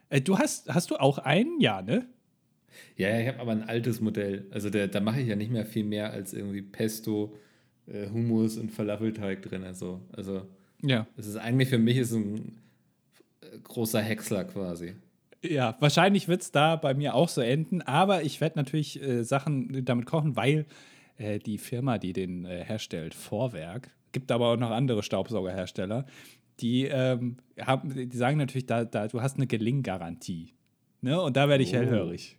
äh, 0.09 0.23
du 0.23 0.39
hast, 0.39 0.73
hast 0.73 0.91
du 0.91 0.97
auch 0.97 1.19
einen? 1.19 1.61
Ja, 1.61 1.83
ne? 1.83 2.07
Ja, 2.97 3.19
ich 3.19 3.29
habe 3.29 3.41
aber 3.41 3.53
ein 3.53 3.63
altes 3.63 4.01
Modell. 4.01 4.47
Also 4.51 4.71
der, 4.71 4.89
da 4.89 5.01
mache 5.01 5.21
ich 5.21 5.29
ja 5.29 5.37
nicht 5.37 5.51
mehr 5.51 5.67
viel 5.67 5.85
mehr 5.85 6.13
als 6.13 6.33
irgendwie 6.33 6.63
Pesto, 6.63 7.37
äh, 7.87 8.09
Hummus 8.09 8.59
und 8.59 8.71
Falafelteig 8.71 9.43
drin. 9.43 9.65
Also, 9.65 10.01
also 10.13 10.43
ja. 10.83 11.07
es 11.17 11.27
ist 11.27 11.37
eigentlich 11.37 11.69
für 11.69 11.79
mich 11.79 11.97
ist 11.97 12.13
ein 12.13 12.59
äh, 13.41 13.59
großer 13.63 14.01
Häcksler 14.01 14.45
quasi. 14.45 14.95
Ja, 15.45 15.77
wahrscheinlich 15.81 16.29
wird 16.29 16.43
es 16.43 16.53
da 16.53 16.77
bei 16.77 16.95
mir 16.95 17.15
auch 17.15 17.29
so 17.29 17.41
enden, 17.41 17.83
aber 17.83 18.23
ich 18.23 18.41
werde 18.41 18.59
natürlich 18.59 19.03
äh, 19.03 19.25
Sachen 19.25 19.85
damit 19.85 20.07
kochen, 20.07 20.37
weil 20.37 20.67
äh, 21.19 21.39
die 21.41 21.59
Firma, 21.59 21.99
die 21.99 22.13
den 22.13 22.45
äh, 22.45 22.65
herstellt, 22.65 23.13
Vorwerk, 23.15 23.91
gibt 24.13 24.31
aber 24.31 24.49
auch 24.49 24.57
noch 24.57 24.71
andere 24.71 25.03
Staubsaugerhersteller, 25.03 26.07
die, 26.61 26.85
ähm, 26.85 27.39
haben, 27.61 28.09
die 28.09 28.17
sagen 28.17 28.39
natürlich, 28.39 28.67
da, 28.67 28.85
da, 28.85 29.09
du 29.09 29.21
hast 29.21 29.37
eine 29.37 29.47
Gelinggarantie. 29.47 30.53
Ne? 31.01 31.21
Und 31.21 31.37
da 31.37 31.49
werde 31.49 31.65
ich 31.65 31.71
oh. 31.71 31.79
hellhörig. 31.79 32.39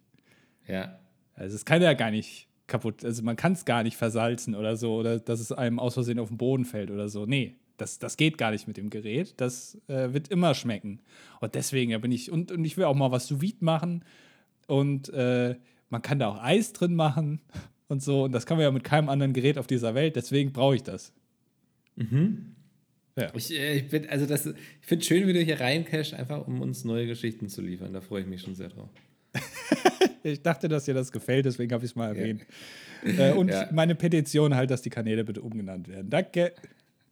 Ja. 0.68 1.00
Also 1.36 1.56
es 1.56 1.66
kann 1.66 1.82
ja 1.82 1.94
gar 1.94 2.12
nicht 2.12 2.48
kaputt, 2.68 3.04
also 3.04 3.24
man 3.24 3.36
kann 3.36 3.54
es 3.54 3.66
gar 3.66 3.84
nicht 3.84 3.98
versalzen 3.98 4.56
oder 4.56 4.76
so, 4.76 4.96
oder 4.96 5.20
dass 5.20 5.40
es 5.40 5.52
einem 5.52 5.80
aus 5.80 5.96
Versehen 5.96 6.20
auf 6.20 6.30
den 6.30 6.38
Boden 6.38 6.66
fällt 6.66 6.92
oder 6.92 7.10
so. 7.10 7.26
Nee, 7.26 7.56
das, 7.78 8.00
das 8.00 8.18
geht 8.18 8.38
gar 8.38 8.52
nicht 8.52 8.68
mit 8.68 8.78
dem 8.78 8.90
Gerät. 8.90 9.34
Das 9.38 9.78
äh, 9.88 10.14
wird 10.14 10.30
immer 10.30 10.54
schmecken. 10.54 11.00
Und 11.42 11.56
deswegen 11.56 11.92
ja, 11.92 11.98
bin 11.98 12.12
ich, 12.12 12.32
und, 12.32 12.52
und 12.52 12.64
ich 12.64 12.78
will 12.78 12.86
auch 12.86 12.96
mal 12.96 13.12
was 13.12 13.28
sous 13.28 13.42
vide 13.42 13.64
machen. 13.66 14.04
Und 14.68 15.10
äh, 15.10 15.56
man 15.90 16.02
kann 16.02 16.20
da 16.20 16.30
auch 16.30 16.42
Eis 16.42 16.74
drin 16.74 16.96
machen 16.96 17.42
und 17.88 18.02
so. 18.02 18.24
Und 18.24 18.32
das 18.32 18.46
kann 18.46 18.58
man 18.58 18.64
ja 18.64 18.72
mit 18.72 18.84
keinem 18.84 19.10
anderen 19.10 19.34
Gerät 19.34 19.58
auf 19.58 19.68
dieser 19.68 19.96
Welt. 19.96 20.16
Deswegen 20.16 20.54
brauche 20.54 20.76
ich 20.76 20.84
das. 20.84 21.14
Mhm. 21.96 22.56
Ja. 23.16 23.32
Ich, 23.36 23.52
äh, 23.52 23.78
ich, 23.78 23.90
bin, 23.90 24.08
also 24.10 24.26
das, 24.26 24.46
ich 24.46 24.56
finde 24.82 25.02
es 25.02 25.08
schön, 25.08 25.28
wie 25.28 25.34
du 25.34 25.42
hier 25.42 25.60
reincashst, 25.60 26.14
einfach 26.14 26.48
um 26.48 26.62
uns 26.62 26.84
neue 26.84 27.08
Geschichten 27.08 27.50
zu 27.50 27.62
liefern. 27.62 27.94
Da 27.94 28.02
freue 28.02 28.22
ich 28.22 28.28
mich 28.28 28.42
schon 28.42 28.56
sehr 28.56 28.70
drauf. 28.70 28.90
ich 30.24 30.42
dachte, 30.42 30.70
dass 30.70 30.86
dir 30.86 30.94
das 30.94 31.12
gefällt, 31.12 31.46
deswegen 31.46 31.74
habe 31.74 31.86
ich 31.86 31.92
es 31.92 31.96
mal 31.96 32.16
erwähnt. 32.16 32.42
Ja. 33.06 33.30
Äh, 33.30 33.34
und 33.34 33.50
ja. 33.50 33.68
meine 33.72 33.96
Petition 33.96 34.56
halt, 34.56 34.72
dass 34.72 34.82
die 34.82 34.90
Kanäle 34.90 35.24
bitte 35.24 35.42
umgenannt 35.42 35.88
werden. 35.88 36.10
Danke. 36.10 36.54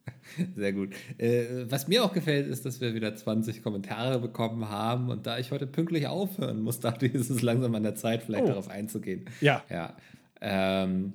Sehr 0.56 0.72
gut. 0.72 0.90
Äh, 1.18 1.70
was 1.70 1.88
mir 1.88 2.04
auch 2.04 2.12
gefällt, 2.12 2.46
ist, 2.46 2.64
dass 2.64 2.80
wir 2.80 2.94
wieder 2.94 3.14
20 3.14 3.62
Kommentare 3.62 4.18
bekommen 4.18 4.68
haben. 4.68 5.10
Und 5.10 5.26
da 5.26 5.38
ich 5.38 5.50
heute 5.50 5.66
pünktlich 5.66 6.06
aufhören 6.06 6.62
muss, 6.62 6.80
dachte 6.80 7.06
ich, 7.06 7.14
ist 7.14 7.30
es 7.30 7.42
langsam 7.42 7.74
an 7.74 7.82
der 7.82 7.94
Zeit, 7.94 8.22
vielleicht 8.22 8.44
oh. 8.44 8.48
darauf 8.48 8.68
einzugehen. 8.68 9.26
Ja. 9.40 9.62
ja. 9.68 9.96
Ähm, 10.40 11.14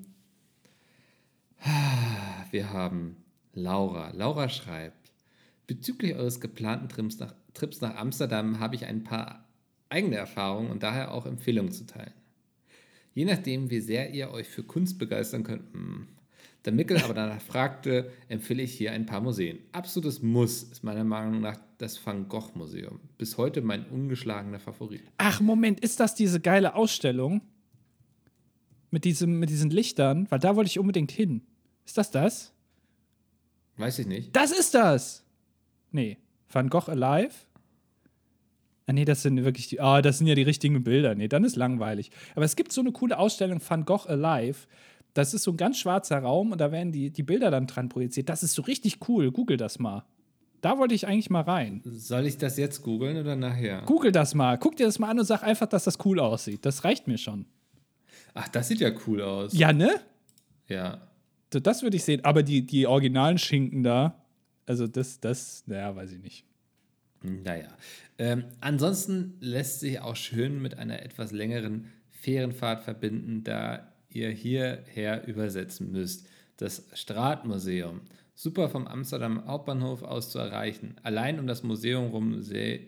wir 2.51 2.71
haben 2.71 3.17
Laura. 3.53 4.11
Laura 4.11 4.49
schreibt: 4.49 5.11
Bezüglich 5.65 6.15
eures 6.15 6.39
geplanten 6.39 6.87
Trips 6.89 7.19
nach, 7.19 7.33
Trips 7.53 7.81
nach 7.81 7.95
Amsterdam 7.95 8.59
habe 8.59 8.75
ich 8.75 8.85
ein 8.85 9.03
paar 9.03 9.46
eigene 9.89 10.15
Erfahrungen 10.17 10.71
und 10.71 10.83
daher 10.83 11.13
auch 11.13 11.25
Empfehlungen 11.25 11.71
zu 11.71 11.85
teilen. 11.85 12.13
Je 13.13 13.25
nachdem, 13.25 13.69
wie 13.69 13.79
sehr 13.79 14.13
ihr 14.13 14.31
euch 14.31 14.47
für 14.47 14.63
Kunst 14.63 14.99
begeistern 14.99 15.43
könnt, 15.43 15.73
hm, 15.73 16.07
Da 16.67 16.71
Mickel 16.71 16.97
aber 16.97 17.13
danach 17.13 17.41
fragte, 17.41 18.11
empfehle 18.27 18.61
ich 18.61 18.73
hier 18.73 18.91
ein 18.91 19.05
paar 19.05 19.21
Museen. 19.21 19.59
Absolutes 19.71 20.21
Muss 20.21 20.63
ist 20.63 20.83
meiner 20.83 21.05
Meinung 21.05 21.39
nach 21.39 21.57
das 21.77 22.05
Van 22.05 22.27
Gogh 22.27 22.51
Museum. 22.55 22.99
Bis 23.17 23.37
heute 23.37 23.61
mein 23.61 23.85
ungeschlagener 23.85 24.59
Favorit. 24.59 25.01
Ach, 25.17 25.39
Moment, 25.39 25.79
ist 25.79 26.01
das 26.01 26.13
diese 26.13 26.41
geile 26.41 26.75
Ausstellung? 26.75 27.39
Mit, 28.91 29.05
diesem, 29.05 29.39
mit 29.39 29.49
diesen 29.49 29.69
Lichtern? 29.69 30.27
Weil 30.29 30.39
da 30.39 30.57
wollte 30.57 30.67
ich 30.67 30.77
unbedingt 30.77 31.11
hin. 31.11 31.41
Ist 31.85 31.97
das 31.97 32.11
das? 32.11 32.51
Weiß 33.77 33.99
ich 33.99 34.07
nicht. 34.07 34.35
Das 34.35 34.51
ist 34.51 34.73
das! 34.73 35.23
Nee. 35.91 36.17
Van 36.51 36.69
Gogh 36.69 36.89
Alive? 36.91 37.33
Ah, 38.87 38.93
nee, 38.93 39.03
das 39.03 39.21
sind 39.21 39.43
wirklich 39.43 39.67
die. 39.67 39.81
Ah, 39.81 40.01
das 40.01 40.17
sind 40.17 40.27
ja 40.27 40.35
die 40.35 40.43
richtigen 40.43 40.81
Bilder. 40.83 41.13
Nee, 41.13 41.27
dann 41.27 41.43
ist 41.43 41.57
langweilig. 41.57 42.09
Aber 42.35 42.45
es 42.45 42.55
gibt 42.55 42.71
so 42.71 42.79
eine 42.81 42.93
coole 42.93 43.19
Ausstellung 43.19 43.59
Van 43.67 43.83
Gogh 43.83 44.07
Alive. 44.07 44.67
Das 45.13 45.33
ist 45.33 45.43
so 45.43 45.51
ein 45.51 45.57
ganz 45.57 45.77
schwarzer 45.77 46.19
Raum 46.19 46.53
und 46.53 46.61
da 46.61 46.71
werden 46.71 46.91
die, 46.91 47.09
die 47.09 47.23
Bilder 47.23 47.51
dann 47.51 47.67
dran 47.67 47.89
projiziert. 47.89 48.29
Das 48.29 48.43
ist 48.43 48.53
so 48.53 48.61
richtig 48.61 48.99
cool. 49.09 49.31
Google 49.31 49.57
das 49.57 49.77
mal. 49.77 50.05
Da 50.61 50.77
wollte 50.77 50.95
ich 50.95 51.05
eigentlich 51.05 51.29
mal 51.29 51.41
rein. 51.41 51.81
Soll 51.85 52.25
ich 52.25 52.37
das 52.37 52.57
jetzt 52.57 52.81
googeln 52.81 53.17
oder 53.17 53.35
nachher? 53.35 53.81
Google 53.85 54.11
das 54.11 54.33
mal. 54.33 54.57
Guck 54.57 54.77
dir 54.77 54.85
das 54.85 54.99
mal 54.99 55.09
an 55.09 55.19
und 55.19 55.25
sag 55.25 55.43
einfach, 55.43 55.67
dass 55.67 55.83
das 55.83 56.03
cool 56.05 56.19
aussieht. 56.19 56.65
Das 56.65 56.83
reicht 56.83 57.07
mir 57.07 57.17
schon. 57.17 57.45
Ach, 58.33 58.47
das 58.47 58.69
sieht 58.69 58.79
ja 58.79 58.91
cool 59.05 59.21
aus. 59.21 59.53
Ja, 59.53 59.73
ne? 59.73 59.99
Ja. 60.67 61.01
So, 61.51 61.59
das 61.59 61.83
würde 61.83 61.97
ich 61.97 62.03
sehen. 62.03 62.23
Aber 62.23 62.41
die, 62.41 62.65
die 62.65 62.87
originalen 62.87 63.37
Schinken 63.37 63.83
da, 63.83 64.23
also 64.65 64.87
das, 64.87 65.19
das, 65.19 65.63
naja, 65.67 65.95
weiß 65.95 66.11
ich 66.13 66.19
nicht. 66.19 66.45
Naja. 67.21 67.69
Ähm, 68.17 68.45
ansonsten 68.61 69.37
lässt 69.39 69.79
sich 69.79 69.99
auch 69.99 70.15
schön 70.15 70.61
mit 70.61 70.77
einer 70.77 71.03
etwas 71.03 71.31
längeren 71.31 71.91
Fährenfahrt 72.09 72.83
verbinden, 72.83 73.43
da 73.43 73.93
ihr 74.09 74.29
hierher 74.29 75.27
übersetzen 75.27 75.91
müsst. 75.91 76.27
Das 76.57 76.87
Straatmuseum. 76.93 78.01
Super 78.33 78.69
vom 78.69 78.87
Amsterdam 78.87 79.45
Hauptbahnhof 79.45 80.03
aus 80.03 80.31
zu 80.31 80.39
erreichen. 80.39 80.95
Allein 81.03 81.39
um 81.39 81.47
das 81.47 81.63
Museum 81.63 82.07
rum 82.07 82.41
se 82.41 82.79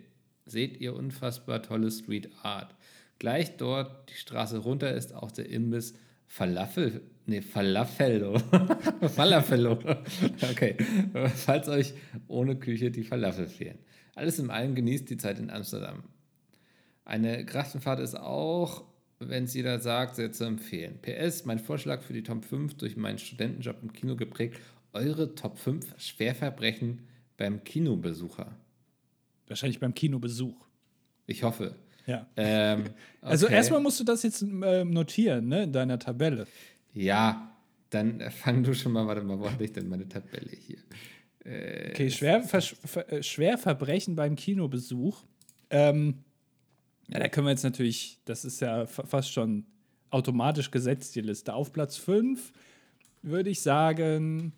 seht 0.46 0.82
ihr 0.82 0.96
unfassbar 0.96 1.62
tolle 1.62 1.92
Street 1.92 2.30
Art. 2.42 2.76
Gleich 3.20 3.58
dort 3.58 4.10
die 4.10 4.16
Straße 4.16 4.58
runter 4.60 4.94
ist 4.94 5.14
auch 5.14 5.32
der 5.32 5.50
Imbiss 5.50 5.94
Falafel, 6.26 7.02
nee, 7.26 7.42
Falafello. 7.42 8.40
Falafello. 9.16 9.80
Okay. 10.52 10.78
Falls 11.36 11.68
euch 11.68 11.94
ohne 12.28 12.56
Küche 12.56 12.92
die 12.92 13.04
Falafel 13.04 13.48
fehlen. 13.48 13.80
Alles 14.20 14.38
in 14.38 14.50
allem 14.50 14.76
genießt 14.76 15.10
die 15.10 15.16
Zeit 15.16 15.40
in 15.40 15.50
Amsterdam. 15.50 16.04
Eine 17.06 17.46
Kraftenfahrt 17.46 18.02
ist 18.02 18.16
auch, 18.16 18.84
wenn 19.20 19.46
es 19.46 19.54
jeder 19.54 19.80
sagt, 19.80 20.18
sehr 20.18 20.34
zu 20.34 20.44
empfehlen. 20.44 21.00
PS, 21.02 21.46
mein 21.46 21.58
Vorschlag 21.58 22.02
für 22.02 22.12
die 22.12 22.24
Top 22.24 22.44
5 22.44 22.74
durch 22.76 22.98
meinen 22.98 23.18
Studentenjob 23.18 23.78
im 23.82 23.94
Kino 23.94 24.18
geprägt, 24.18 24.60
eure 24.92 25.36
Top 25.36 25.58
5 25.58 25.96
Schwerverbrechen 25.98 27.08
beim 27.38 27.64
Kinobesucher. 27.64 28.58
Wahrscheinlich 29.48 29.80
beim 29.80 29.94
Kinobesuch. 29.94 30.68
Ich 31.26 31.44
hoffe. 31.44 31.76
Ja. 32.06 32.28
Ähm, 32.36 32.80
also 33.22 33.46
okay. 33.46 33.46
Also 33.46 33.48
erstmal 33.48 33.80
musst 33.80 34.02
du 34.02 34.04
das 34.04 34.24
jetzt 34.24 34.42
äh, 34.42 34.84
notieren, 34.84 35.48
ne, 35.48 35.64
in 35.64 35.72
deiner 35.72 35.98
Tabelle. 35.98 36.46
Ja, 36.94 37.56
dann 37.90 38.20
fang 38.32 38.64
du 38.64 38.74
schon 38.74 38.92
mal, 38.92 39.08
warte 39.08 39.22
mal, 39.22 39.40
wo 39.40 39.50
habe 39.50 39.64
ich 39.64 39.72
denn 39.72 39.88
meine 39.88 40.10
Tabelle 40.10 40.52
hier? 40.52 40.80
Äh, 41.46 41.92
okay, 41.92 42.10
Schwer, 42.12 42.44
äh, 42.54 43.24
Schwerverbrechen 43.24 44.16
beim 44.16 44.36
Kinobesuch. 44.36 45.24
Ähm, 45.70 46.24
ja, 47.08 47.20
da 47.20 47.28
können 47.28 47.48
wir 47.48 47.52
jetzt 47.52 47.64
natürlich, 47.64 48.20
das 48.26 48.46
ist 48.46 48.60
ja 48.60 48.86
fast 48.86 49.32
schon 49.32 49.66
automatisch 50.12 50.72
gesetzt, 50.72 51.16
die 51.16 51.22
Liste. 51.22 51.54
Auf 51.54 51.72
Platz 51.72 51.98
5 51.98 52.52
würde 53.22 53.50
ich 53.50 53.62
sagen, 53.62 54.54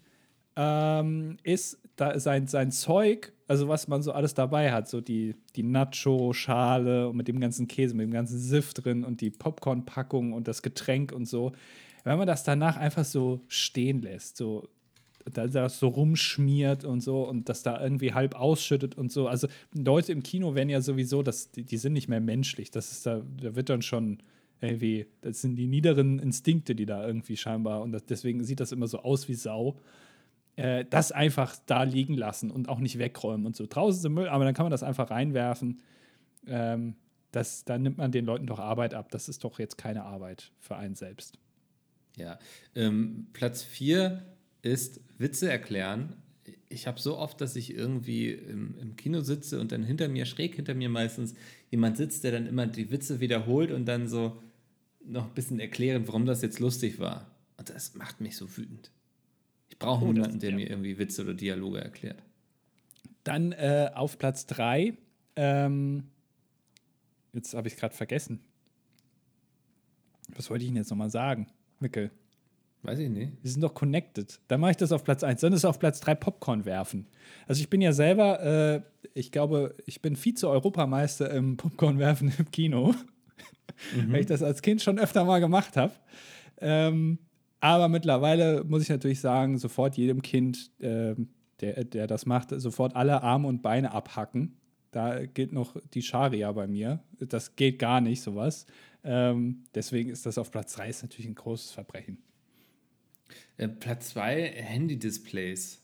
ähm, 0.56 1.38
ist 1.44 1.80
da 1.96 2.20
sein, 2.20 2.48
sein 2.48 2.72
Zeug, 2.72 3.34
also 3.48 3.68
was 3.68 3.88
man 3.88 4.02
so 4.02 4.12
alles 4.12 4.34
dabei 4.34 4.72
hat, 4.72 4.88
so 4.90 5.02
die, 5.02 5.36
die 5.56 5.64
Nacho-Schale 5.64 7.10
und 7.10 7.18
mit 7.18 7.28
dem 7.28 7.40
ganzen 7.40 7.68
Käse, 7.68 7.96
mit 7.96 8.06
dem 8.06 8.14
ganzen 8.14 8.40
Siff 8.40 8.74
drin 8.74 9.04
und 9.04 9.22
die 9.22 9.30
Popcorn-Packung 9.30 10.34
und 10.34 10.48
das 10.48 10.62
Getränk 10.62 11.12
und 11.12 11.26
so. 11.26 11.52
Wenn 12.04 12.18
man 12.18 12.28
das 12.28 12.44
danach 12.44 12.78
einfach 12.78 13.06
so 13.06 13.42
stehen 13.48 14.02
lässt, 14.02 14.38
so 14.38 14.68
da 15.26 15.48
das 15.48 15.80
so 15.80 15.88
rumschmiert 15.88 16.84
und 16.86 17.02
so 17.02 17.28
und 17.28 17.50
das 17.50 17.64
da 17.64 17.82
irgendwie 17.82 18.14
halb 18.14 18.36
ausschüttet 18.36 18.96
und 18.96 19.12
so. 19.12 19.28
Also 19.28 19.48
Leute 19.74 20.12
im 20.12 20.24
Kino 20.24 20.56
werden 20.56 20.70
ja 20.70 20.82
sowieso, 20.82 21.24
das, 21.24 21.52
die, 21.52 21.64
die 21.64 21.78
sind 21.78 21.94
nicht 21.94 22.08
mehr 22.08 22.22
menschlich. 22.22 22.72
Das 22.72 22.92
ist 22.92 23.06
da, 23.06 23.22
da 23.42 23.56
wird 23.56 23.70
dann 23.70 23.82
schon 23.82 24.20
irgendwie, 24.62 25.08
das 25.22 25.42
sind 25.42 25.56
die 25.56 25.68
niederen 25.68 26.20
Instinkte, 26.20 26.76
die 26.76 26.86
da 26.86 27.06
irgendwie 27.06 27.38
scheinbar 27.38 27.82
und 27.82 27.92
das, 27.92 28.06
deswegen 28.06 28.44
sieht 28.44 28.60
das 28.60 28.72
immer 28.72 28.88
so 28.88 29.00
aus 29.00 29.28
wie 29.28 29.34
Sau 29.34 29.78
äh, 30.56 30.86
das 30.90 31.12
einfach 31.12 31.56
da 31.66 31.84
liegen 31.84 32.14
lassen 32.14 32.52
und 32.52 32.70
auch 32.70 32.80
nicht 32.80 32.98
wegräumen 33.00 33.46
und 33.46 33.56
so. 33.56 33.66
Draußen 33.68 34.00
ist 34.00 34.10
Müll, 34.10 34.28
aber 34.28 34.46
dann 34.46 34.54
kann 34.54 34.66
man 34.66 34.72
das 34.72 34.84
einfach 34.84 35.10
reinwerfen. 35.10 35.82
Ähm, 36.48 36.96
das, 37.32 37.64
dann 37.64 37.82
nimmt 37.82 37.98
man 37.98 38.12
den 38.12 38.26
Leuten 38.26 38.48
doch 38.48 38.60
Arbeit 38.60 38.94
ab. 38.94 39.10
Das 39.12 39.30
ist 39.30 39.44
doch 39.44 39.60
jetzt 39.60 39.78
keine 39.78 40.04
Arbeit 40.04 40.52
für 40.60 40.76
einen 40.76 40.96
selbst. 40.96 41.40
Ja. 42.18 42.38
Ähm, 42.76 43.28
Platz 43.34 43.64
4 43.64 44.22
ist 44.62 45.02
Witze 45.18 45.50
erklären. 45.50 46.16
Ich 46.70 46.88
habe 46.88 47.00
so 47.00 47.18
oft, 47.18 47.42
dass 47.42 47.56
ich 47.56 47.74
irgendwie 47.74 48.32
im, 48.32 48.78
im, 48.80 48.96
Kino 48.96 49.22
sitze 49.22 49.60
und 49.60 49.72
dann 49.72 49.84
hinter 49.84 50.08
mir, 50.08 50.26
schräg 50.26 50.56
hinter 50.56 50.74
mir 50.74 50.90
meistens, 50.90 51.34
jemand 51.70 51.98
sitzt, 51.98 52.24
der 52.24 52.32
dann 52.32 52.48
immer 52.48 52.68
die 52.68 52.92
Witze 52.92 53.20
wiederholt 53.20 53.72
und 53.72 53.86
dann 53.86 54.08
so 54.08 54.42
noch 55.04 55.28
ein 55.28 55.34
bisschen 55.34 55.60
erklären, 55.60 56.08
warum 56.08 56.26
das 56.26 56.42
jetzt 56.42 56.60
lustig 56.60 57.00
war. 57.00 57.36
Und 57.58 57.70
das 57.70 57.96
macht 57.96 58.22
mich 58.22 58.38
so 58.38 58.58
wütend 58.58 58.92
brauche 59.82 60.06
oh, 60.06 60.14
niemanden, 60.14 60.40
der 60.40 60.52
ja. 60.52 60.56
mir 60.56 60.70
irgendwie 60.70 60.98
Witze 60.98 61.24
oder 61.24 61.34
Dialoge 61.34 61.82
erklärt. 61.82 62.24
Dann 63.24 63.52
äh, 63.52 63.92
auf 63.94 64.18
Platz 64.18 64.46
3, 64.46 64.94
ähm, 65.36 66.08
jetzt 67.34 67.54
habe 67.54 67.68
ich 67.68 67.74
es 67.74 67.80
gerade 67.80 67.96
vergessen. 67.96 68.40
Was 70.30 70.50
wollte 70.50 70.64
ich 70.64 70.70
Ihnen 70.70 70.78
jetzt 70.78 70.90
nochmal 70.90 71.10
sagen, 71.10 71.48
Mickel? 71.80 72.12
Weiß 72.84 72.98
ich 73.00 73.10
nicht. 73.10 73.34
Wir 73.42 73.52
sind 73.52 73.62
doch 73.62 73.74
connected. 73.74 74.40
Dann 74.48 74.60
mache 74.60 74.72
ich 74.72 74.78
das 74.78 74.92
auf 74.92 75.04
Platz 75.04 75.24
1. 75.24 75.42
Dann 75.42 75.54
ist 75.54 75.66
auf 75.66 75.78
Platz 75.78 76.00
3 76.00 76.16
Popcorn 76.16 76.66
werfen. 76.66 77.08
Also 77.48 77.62
ich 77.62 77.70
bin 77.70 77.82
ja 77.82 77.94
selber, 77.94 78.42
äh, 78.42 78.82
ich 79.14 79.32
glaube, 79.32 79.76
ich 79.86 80.02
bin 80.02 80.16
Vize-Europameister 80.16 81.30
im 81.32 81.58
Popcorn 81.58 82.00
werfen 82.00 82.34
im 82.38 82.50
Kino. 82.52 82.96
Mhm. 83.96 84.12
Weil 84.12 84.20
ich 84.20 84.26
das 84.28 84.44
als 84.44 84.62
Kind 84.62 84.82
schon 84.84 85.00
öfter 85.00 85.24
mal 85.26 85.40
gemacht 85.40 85.76
habe. 85.76 85.94
Ähm, 86.60 87.18
aber 87.62 87.88
mittlerweile 87.88 88.64
muss 88.64 88.84
ich 88.84 88.90
natürlich 88.90 89.22
sagen, 89.22 89.58
sofort 89.58 89.98
jedem 89.98 90.22
Kind, 90.22 90.72
äh, 90.80 91.16
der, 91.62 91.86
der 91.86 92.06
das 92.06 92.26
macht, 92.28 92.50
sofort 92.50 92.96
alle 92.96 93.24
Arme 93.24 93.48
und 93.48 93.64
Beine 93.64 93.92
abhacken. 93.92 94.58
Da 94.92 95.26
gilt 95.26 95.54
noch 95.54 95.78
die 95.94 96.02
Scharia 96.02 96.52
bei 96.52 96.68
mir. 96.68 97.00
Das 97.20 97.56
geht 97.56 97.80
gar 97.80 98.02
nicht, 98.02 98.22
sowas. 98.22 98.66
Ähm, 99.04 99.64
deswegen 99.74 100.10
ist 100.10 100.26
das 100.26 100.38
auf 100.38 100.52
Platz 100.52 100.74
3 100.74 100.90
ist 100.90 101.02
natürlich 101.02 101.28
ein 101.28 101.36
großes 101.36 101.72
Verbrechen. 101.72 102.18
Äh, 103.58 103.68
Platz 103.68 104.10
2, 104.10 104.54
Handy-Displays. 104.56 105.82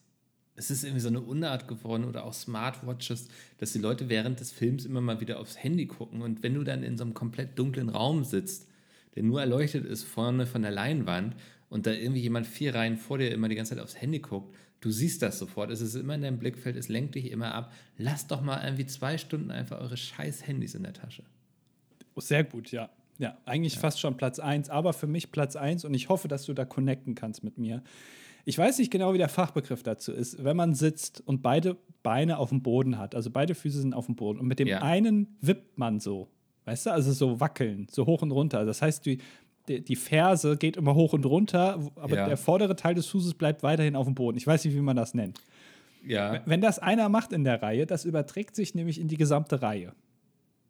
Es 0.56 0.72
ist 0.72 0.84
irgendwie 0.84 1.02
so 1.02 1.10
eine 1.10 1.22
Unart 1.22 1.68
geworden 1.68 2.06
oder 2.06 2.26
auch 2.26 2.34
Smartwatches, 2.34 3.28
dass 3.60 3.74
die 3.74 3.80
Leute 3.80 4.10
während 4.10 4.40
des 4.40 4.52
Films 4.52 4.86
immer 4.86 5.02
mal 5.02 5.20
wieder 5.22 5.40
aufs 5.40 5.62
Handy 5.62 5.86
gucken. 5.86 6.22
Und 6.22 6.42
wenn 6.42 6.56
du 6.56 6.64
dann 6.64 6.82
in 6.82 6.98
so 6.98 7.04
einem 7.04 7.14
komplett 7.14 7.60
dunklen 7.60 7.90
Raum 7.90 8.24
sitzt, 8.24 8.68
der 9.16 9.24
nur 9.24 9.40
erleuchtet 9.40 9.86
ist 9.86 10.04
vorne 10.04 10.46
von 10.48 10.64
der 10.64 10.72
Leinwand 10.72 11.36
und 11.70 11.86
da 11.86 11.92
irgendwie 11.92 12.22
jemand 12.22 12.48
vier 12.48 12.74
Reihen 12.74 12.98
vor 12.98 13.18
dir 13.18 13.32
immer 13.32 13.50
die 13.50 13.56
ganze 13.56 13.76
Zeit 13.76 13.84
aufs 13.84 14.02
Handy 14.02 14.20
guckt, 14.20 14.56
du 14.80 14.92
siehst 14.92 15.22
das 15.22 15.40
sofort, 15.40 15.70
es 15.72 15.82
ist 15.82 15.96
immer 15.96 16.16
in 16.16 16.22
deinem 16.22 16.40
Blickfeld, 16.40 16.76
es 16.76 16.88
lenkt 16.88 17.16
dich 17.16 17.32
immer 17.32 17.54
ab. 17.54 17.74
Lasst 17.98 18.32
doch 18.32 18.42
mal 18.42 18.64
irgendwie 18.64 18.86
zwei 18.86 19.18
Stunden 19.18 19.52
einfach 19.52 19.80
eure 19.80 19.98
scheiß 19.98 20.48
Handys 20.48 20.76
in 20.76 20.84
der 20.84 20.94
Tasche. 20.94 21.24
Oh, 22.16 22.22
sehr 22.22 22.44
gut, 22.44 22.72
ja. 22.72 22.90
Ja, 23.20 23.38
eigentlich 23.46 23.76
ja. 23.76 23.82
fast 23.82 24.00
schon 24.00 24.18
Platz 24.18 24.40
1, 24.40 24.70
aber 24.70 24.94
für 24.94 25.08
mich 25.08 25.32
Platz 25.32 25.56
1 25.56 25.86
und 25.86 25.94
ich 25.94 26.10
hoffe, 26.10 26.28
dass 26.28 26.46
du 26.46 26.54
da 26.54 26.66
connecten 26.66 27.16
kannst 27.16 27.44
mit 27.44 27.58
mir. 27.58 27.84
Ich 28.46 28.58
weiß 28.58 28.78
nicht 28.78 28.92
genau, 28.92 29.14
wie 29.14 29.18
der 29.18 29.28
Fachbegriff 29.28 29.84
dazu 29.84 30.14
ist. 30.14 30.42
Wenn 30.44 30.56
man 30.56 30.74
sitzt 30.74 31.22
und 31.26 31.42
beide 31.42 31.76
Beine 32.02 32.38
auf 32.38 32.50
dem 32.50 32.62
Boden 32.62 32.98
hat, 32.98 33.14
also 33.14 33.30
beide 33.30 33.56
Füße 33.56 33.82
sind 33.82 33.94
auf 33.94 34.06
dem 34.06 34.16
Boden 34.16 34.40
und 34.40 34.48
mit 34.48 34.60
dem 34.60 34.68
ja. 34.68 34.82
einen 34.82 35.38
wippt 35.42 35.78
man 35.78 36.00
so, 36.00 36.30
weißt 36.66 36.86
du, 36.86 36.92
also 36.92 37.12
so 37.12 37.40
wackeln, 37.40 37.88
so 37.92 38.06
hoch 38.06 38.22
und 38.22 38.32
runter. 38.32 38.64
Das 38.66 38.82
heißt, 38.82 39.06
die, 39.06 39.20
die, 39.68 39.96
Ferse 39.98 40.56
geht 40.56 40.78
immer 40.78 40.96
hoch 40.96 41.12
und 41.12 41.26
runter, 41.26 41.92
aber 41.96 42.16
ja. 42.16 42.28
der 42.28 42.38
vordere 42.38 42.78
Teil 42.78 42.96
des 42.96 43.08
Fußes 43.08 43.34
bleibt 43.34 43.64
weiterhin 43.64 43.98
auf 43.98 44.06
dem 44.06 44.16
Boden. 44.16 44.38
Ich 44.38 44.48
weiß 44.48 44.64
nicht, 44.64 44.76
wie 44.76 44.82
man 44.82 44.96
das 44.96 45.14
nennt. 45.14 45.42
Ja. 46.06 46.42
Wenn 46.46 46.62
das 46.62 46.80
einer 46.80 47.10
macht 47.10 47.34
in 47.34 47.44
der 47.44 47.62
Reihe, 47.62 47.86
das 47.86 48.06
überträgt 48.06 48.56
sich 48.56 48.76
nämlich 48.76 49.00
in 49.02 49.10
die 49.10 49.18
gesamte 49.18 49.62
Reihe. 49.62 49.92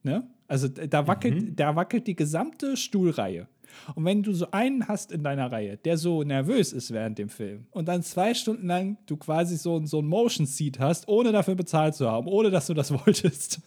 Ne? 0.01 0.27
Also 0.47 0.67
da 0.67 1.07
wackelt, 1.07 1.35
mhm. 1.35 1.55
da 1.55 1.75
wackelt 1.75 2.07
die 2.07 2.15
gesamte 2.15 2.77
Stuhlreihe. 2.77 3.47
Und 3.95 4.05
wenn 4.05 4.23
du 4.23 4.33
so 4.33 4.49
einen 4.51 4.87
hast 4.87 5.11
in 5.11 5.23
deiner 5.23 5.51
Reihe, 5.51 5.77
der 5.77 5.97
so 5.97 6.23
nervös 6.23 6.73
ist 6.73 6.91
während 6.91 7.17
dem 7.17 7.29
Film 7.29 7.67
und 7.71 7.87
dann 7.87 8.01
zwei 8.03 8.33
Stunden 8.33 8.67
lang 8.67 8.97
du 9.05 9.17
quasi 9.17 9.57
so, 9.57 9.85
so 9.85 9.99
ein 9.99 10.07
Motion 10.07 10.45
Seat 10.45 10.79
hast, 10.79 11.07
ohne 11.07 11.31
dafür 11.31 11.55
bezahlt 11.55 11.95
zu 11.95 12.09
haben, 12.09 12.27
ohne 12.27 12.49
dass 12.49 12.67
du 12.67 12.73
das 12.73 12.91
wolltest, 13.05 13.59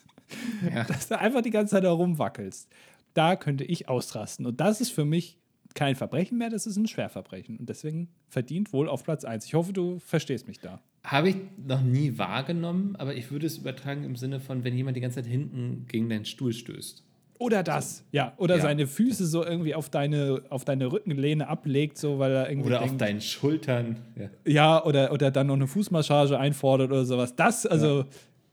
ja. 0.72 0.84
dass 0.84 1.08
du 1.08 1.18
einfach 1.18 1.42
die 1.42 1.50
ganze 1.50 1.72
Zeit 1.72 1.84
herumwackelst, 1.84 2.68
da 3.14 3.36
könnte 3.36 3.64
ich 3.64 3.88
ausrasten. 3.88 4.46
Und 4.46 4.60
das 4.60 4.80
ist 4.80 4.90
für 4.90 5.04
mich 5.04 5.39
kein 5.74 5.94
Verbrechen 5.94 6.38
mehr, 6.38 6.50
das 6.50 6.66
ist 6.66 6.76
ein 6.76 6.86
Schwerverbrechen. 6.86 7.56
Und 7.56 7.68
deswegen 7.68 8.08
verdient 8.28 8.72
wohl 8.72 8.88
auf 8.88 9.04
Platz 9.04 9.24
1. 9.24 9.46
Ich 9.46 9.54
hoffe, 9.54 9.72
du 9.72 9.98
verstehst 10.00 10.48
mich 10.48 10.60
da. 10.60 10.80
Habe 11.04 11.30
ich 11.30 11.36
noch 11.56 11.82
nie 11.82 12.18
wahrgenommen, 12.18 12.96
aber 12.96 13.14
ich 13.14 13.30
würde 13.30 13.46
es 13.46 13.58
übertragen 13.58 14.04
im 14.04 14.16
Sinne 14.16 14.40
von, 14.40 14.64
wenn 14.64 14.76
jemand 14.76 14.96
die 14.96 15.00
ganze 15.00 15.22
Zeit 15.22 15.30
hinten 15.30 15.86
gegen 15.88 16.08
deinen 16.08 16.24
Stuhl 16.24 16.52
stößt. 16.52 17.04
Oder 17.38 17.62
das, 17.62 18.04
ja. 18.12 18.34
Oder 18.36 18.56
ja. 18.56 18.62
seine 18.62 18.86
Füße 18.86 19.24
so 19.24 19.42
irgendwie 19.42 19.74
auf 19.74 19.88
deine, 19.88 20.42
auf 20.50 20.66
deine 20.66 20.92
Rückenlehne 20.92 21.48
ablegt, 21.48 21.96
so 21.96 22.18
weil 22.18 22.32
er 22.32 22.50
irgendwie. 22.50 22.66
Oder 22.68 22.80
denkt, 22.80 22.92
auf 22.92 22.98
deinen 22.98 23.22
Schultern. 23.22 23.96
Ja, 24.14 24.28
ja 24.44 24.84
oder, 24.84 25.10
oder 25.10 25.30
dann 25.30 25.46
noch 25.46 25.54
eine 25.54 25.66
Fußmassage 25.66 26.38
einfordert 26.38 26.90
oder 26.90 27.06
sowas. 27.06 27.34
Das, 27.34 27.64
also, 27.64 28.00
ja. 28.00 28.06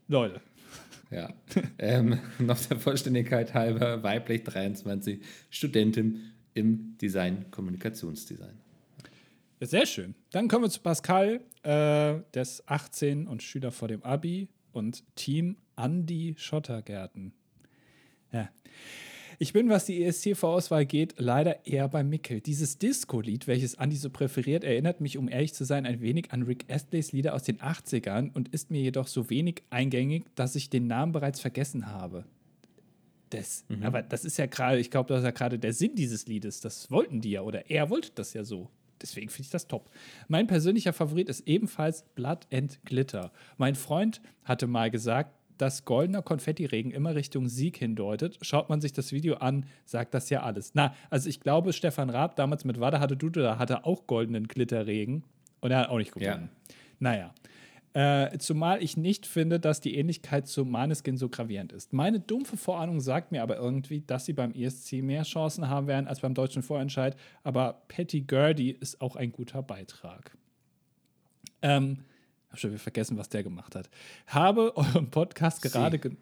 Leute. 0.08 0.40
Ja. 1.10 1.28
ähm, 1.78 2.18
noch 2.38 2.58
der 2.58 2.78
Vollständigkeit 2.78 3.52
halber, 3.52 4.02
weiblich 4.02 4.44
23, 4.44 5.20
Studentin 5.50 6.32
im 6.58 6.98
Design, 6.98 7.46
Kommunikationsdesign. 7.50 8.58
Ja, 9.60 9.66
sehr 9.66 9.86
schön. 9.86 10.14
Dann 10.30 10.48
kommen 10.48 10.64
wir 10.64 10.70
zu 10.70 10.80
Pascal, 10.80 11.40
äh, 11.62 11.70
der 12.34 12.42
ist 12.42 12.68
18 12.68 13.26
und 13.26 13.42
Schüler 13.42 13.72
vor 13.72 13.88
dem 13.88 14.02
Abi 14.02 14.48
und 14.72 15.04
Team 15.16 15.56
Andi 15.76 16.34
Schottergärten. 16.36 17.32
Ja. 18.32 18.50
Ich 19.40 19.52
bin, 19.52 19.68
was 19.68 19.86
die 19.86 20.02
ESC-Vorauswahl 20.02 20.84
geht, 20.84 21.14
leider 21.18 21.64
eher 21.64 21.88
bei 21.88 22.02
Mickel. 22.02 22.40
Dieses 22.40 22.78
Disco-Lied, 22.78 23.46
welches 23.46 23.78
Andi 23.78 23.94
so 23.94 24.10
präferiert, 24.10 24.64
erinnert 24.64 25.00
mich, 25.00 25.16
um 25.16 25.28
ehrlich 25.28 25.54
zu 25.54 25.64
sein, 25.64 25.86
ein 25.86 26.00
wenig 26.00 26.32
an 26.32 26.42
Rick 26.42 26.64
Astleys 26.68 27.12
Lieder 27.12 27.34
aus 27.34 27.44
den 27.44 27.58
80ern 27.58 28.32
und 28.34 28.48
ist 28.48 28.72
mir 28.72 28.80
jedoch 28.80 29.06
so 29.06 29.30
wenig 29.30 29.62
eingängig, 29.70 30.24
dass 30.34 30.56
ich 30.56 30.70
den 30.70 30.88
Namen 30.88 31.12
bereits 31.12 31.38
vergessen 31.38 31.86
habe. 31.86 32.24
Das, 33.30 33.64
mhm. 33.68 33.82
Aber 33.82 34.02
das 34.02 34.24
ist 34.24 34.38
ja 34.38 34.46
gerade, 34.46 34.78
ich 34.78 34.90
glaube, 34.90 35.08
das 35.08 35.18
ist 35.18 35.24
ja 35.24 35.30
gerade 35.30 35.58
der 35.58 35.72
Sinn 35.72 35.94
dieses 35.94 36.26
Liedes. 36.26 36.60
Das 36.60 36.90
wollten 36.90 37.20
die 37.20 37.32
ja 37.32 37.42
oder 37.42 37.70
er 37.70 37.90
wollte 37.90 38.10
das 38.14 38.34
ja 38.34 38.44
so. 38.44 38.70
Deswegen 39.00 39.28
finde 39.28 39.46
ich 39.46 39.50
das 39.50 39.68
top. 39.68 39.90
Mein 40.26 40.46
persönlicher 40.46 40.92
Favorit 40.92 41.28
ist 41.28 41.46
ebenfalls 41.46 42.02
Blood 42.14 42.46
and 42.52 42.80
Glitter. 42.84 43.32
Mein 43.56 43.74
Freund 43.74 44.20
hatte 44.44 44.66
mal 44.66 44.90
gesagt, 44.90 45.34
dass 45.56 45.84
goldener 45.84 46.22
Konfettiregen 46.22 46.92
immer 46.92 47.14
Richtung 47.14 47.48
Sieg 47.48 47.76
hindeutet. 47.76 48.38
Schaut 48.42 48.68
man 48.68 48.80
sich 48.80 48.92
das 48.92 49.12
Video 49.12 49.36
an, 49.36 49.66
sagt 49.84 50.14
das 50.14 50.30
ja 50.30 50.42
alles. 50.42 50.72
Na, 50.74 50.94
also 51.10 51.28
ich 51.28 51.40
glaube, 51.40 51.72
Stefan 51.72 52.10
Raab 52.10 52.36
damals 52.36 52.64
mit 52.64 52.80
Wada 52.80 53.00
hatte 53.00 53.16
Dude, 53.16 53.42
da 53.42 53.58
hatte 53.58 53.84
auch 53.84 54.06
goldenen 54.06 54.46
Glitterregen 54.46 55.24
und 55.60 55.70
er 55.70 55.80
hat 55.80 55.88
auch 55.88 55.98
nicht 55.98 56.12
gewonnen. 56.12 56.50
Ja. 56.50 56.74
Naja. 57.00 57.34
Äh, 57.94 58.38
zumal 58.38 58.82
ich 58.82 58.96
nicht 58.96 59.26
finde, 59.26 59.58
dass 59.58 59.80
die 59.80 59.96
Ähnlichkeit 59.96 60.46
zu 60.46 60.64
Maneskin 60.64 61.16
so 61.16 61.28
gravierend 61.28 61.72
ist. 61.72 61.92
Meine 61.92 62.20
dumpfe 62.20 62.56
Vorahnung 62.56 63.00
sagt 63.00 63.32
mir 63.32 63.42
aber 63.42 63.56
irgendwie, 63.56 64.02
dass 64.02 64.26
sie 64.26 64.34
beim 64.34 64.52
ESC 64.52 65.02
mehr 65.02 65.22
Chancen 65.22 65.68
haben 65.68 65.86
werden 65.86 66.06
als 66.06 66.20
beim 66.20 66.34
deutschen 66.34 66.62
Vorentscheid. 66.62 67.16
Aber 67.42 67.82
Patty 67.88 68.22
Gurdy 68.22 68.70
ist 68.70 69.00
auch 69.00 69.16
ein 69.16 69.32
guter 69.32 69.62
Beitrag. 69.62 70.36
Ähm, 71.62 72.04
habe 72.48 72.58
schon 72.58 72.70
wieder 72.70 72.80
vergessen, 72.80 73.16
was 73.16 73.28
der 73.28 73.42
gemacht 73.42 73.74
hat. 73.74 73.88
Habe 74.26 74.76
euren 74.76 75.10
Podcast 75.10 75.62
gerade 75.62 75.98
ge 75.98 76.12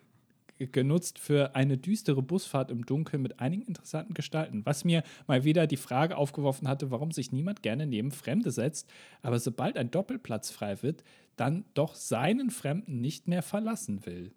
genutzt 0.59 1.19
für 1.19 1.55
eine 1.55 1.77
düstere 1.77 2.23
Busfahrt 2.23 2.71
im 2.71 2.87
Dunkeln 2.87 3.23
mit 3.23 3.41
einigen 3.41 3.63
interessanten 3.63 4.15
Gestalten, 4.15 4.65
was 4.65 4.85
mir 4.85 5.03
mal 5.27 5.45
wieder 5.45 5.67
die 5.67 5.77
Frage 5.77 6.17
aufgeworfen 6.17 6.69
hatte, 6.69 6.91
warum 6.91 7.13
sich 7.13 7.33
niemand 7.33 7.63
gerne 7.63 7.87
neben 7.87 8.11
Fremde 8.11 8.51
setzt, 8.51 8.89
aber 9.23 9.39
sobald 9.39 9.77
ein 9.77 9.91
Doppelplatz 9.91 10.51
frei 10.51 10.83
wird, 10.83 11.05
dann 11.37 11.65
doch 11.75 11.95
seinen 11.95 12.51
Fremden 12.51 13.01
nicht 13.01 13.29
mehr 13.29 13.43
verlassen 13.43 14.07
will. 14.07 14.33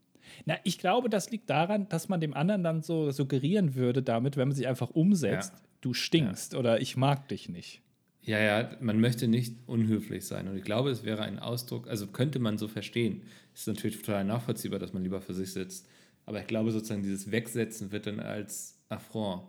Na, 0.46 0.58
ich 0.64 0.78
glaube, 0.78 1.10
das 1.10 1.32
liegt 1.32 1.50
daran, 1.50 1.88
dass 1.90 2.10
man 2.10 2.20
dem 2.20 2.34
anderen 2.34 2.64
dann 2.64 2.82
so 2.82 3.12
suggerieren 3.12 3.76
würde 3.76 4.04
damit, 4.04 4.38
wenn 4.38 4.50
man 4.50 4.56
sich 4.56 4.68
einfach 4.68 4.90
umsetzt, 4.90 5.54
ja. 5.56 5.62
du 5.82 5.94
stinkst 5.94 6.54
ja. 6.54 6.60
oder 6.60 6.82
ich 6.82 6.98
mag 6.98 7.28
dich 7.30 7.50
nicht. 7.50 7.82
Ja, 8.22 8.40
ja, 8.40 8.70
man 8.80 9.00
möchte 9.00 9.28
nicht 9.28 9.56
unhöflich 9.66 10.26
sein. 10.26 10.48
Und 10.48 10.58
ich 10.58 10.64
glaube, 10.64 10.92
es 10.92 11.04
wäre 11.04 11.24
ein 11.24 11.40
Ausdruck, 11.40 11.88
also 11.88 12.08
könnte 12.08 12.40
man 12.40 12.58
so 12.58 12.68
verstehen. 12.68 13.24
Ist 13.56 13.68
natürlich 13.68 14.02
total 14.02 14.24
nachvollziehbar, 14.24 14.78
dass 14.78 14.94
man 14.94 15.04
lieber 15.04 15.22
für 15.22 15.34
sich 15.34 15.52
sitzt. 15.52 15.88
Aber 16.30 16.42
ich 16.42 16.46
glaube, 16.46 16.72
sozusagen 16.72 17.02
dieses 17.02 17.32
Wegsetzen 17.32 17.92
wird 17.92 18.06
dann 18.06 18.20
als 18.20 18.78
Affront 18.88 19.42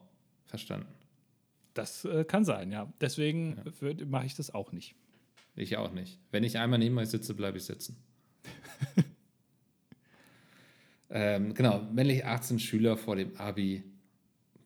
verstanden. 0.47 0.89
Das 1.75 2.07
äh, 2.07 2.25
kann 2.25 2.47
sein, 2.47 2.73
ja. 2.73 2.91
Deswegen 3.03 3.63
ja. 3.83 4.07
mache 4.07 4.25
ich 4.25 4.35
das 4.35 4.55
auch 4.55 4.73
nicht. 4.73 4.95
Ich 5.57 5.77
auch 5.77 5.93
nicht. 5.93 6.19
Wenn 6.31 6.43
ich 6.43 6.57
einmal 6.57 6.79
neben 6.79 6.97
euch 6.97 7.11
sitze, 7.11 7.35
bleibe 7.35 7.59
ich 7.59 7.65
sitzen. 7.65 8.03
ähm, 11.11 11.53
genau, 11.53 11.83
männlich 11.93 12.25
18 12.25 12.59
Schüler 12.59 12.97
vor 12.97 13.15
dem 13.15 13.37
Abi. 13.37 13.85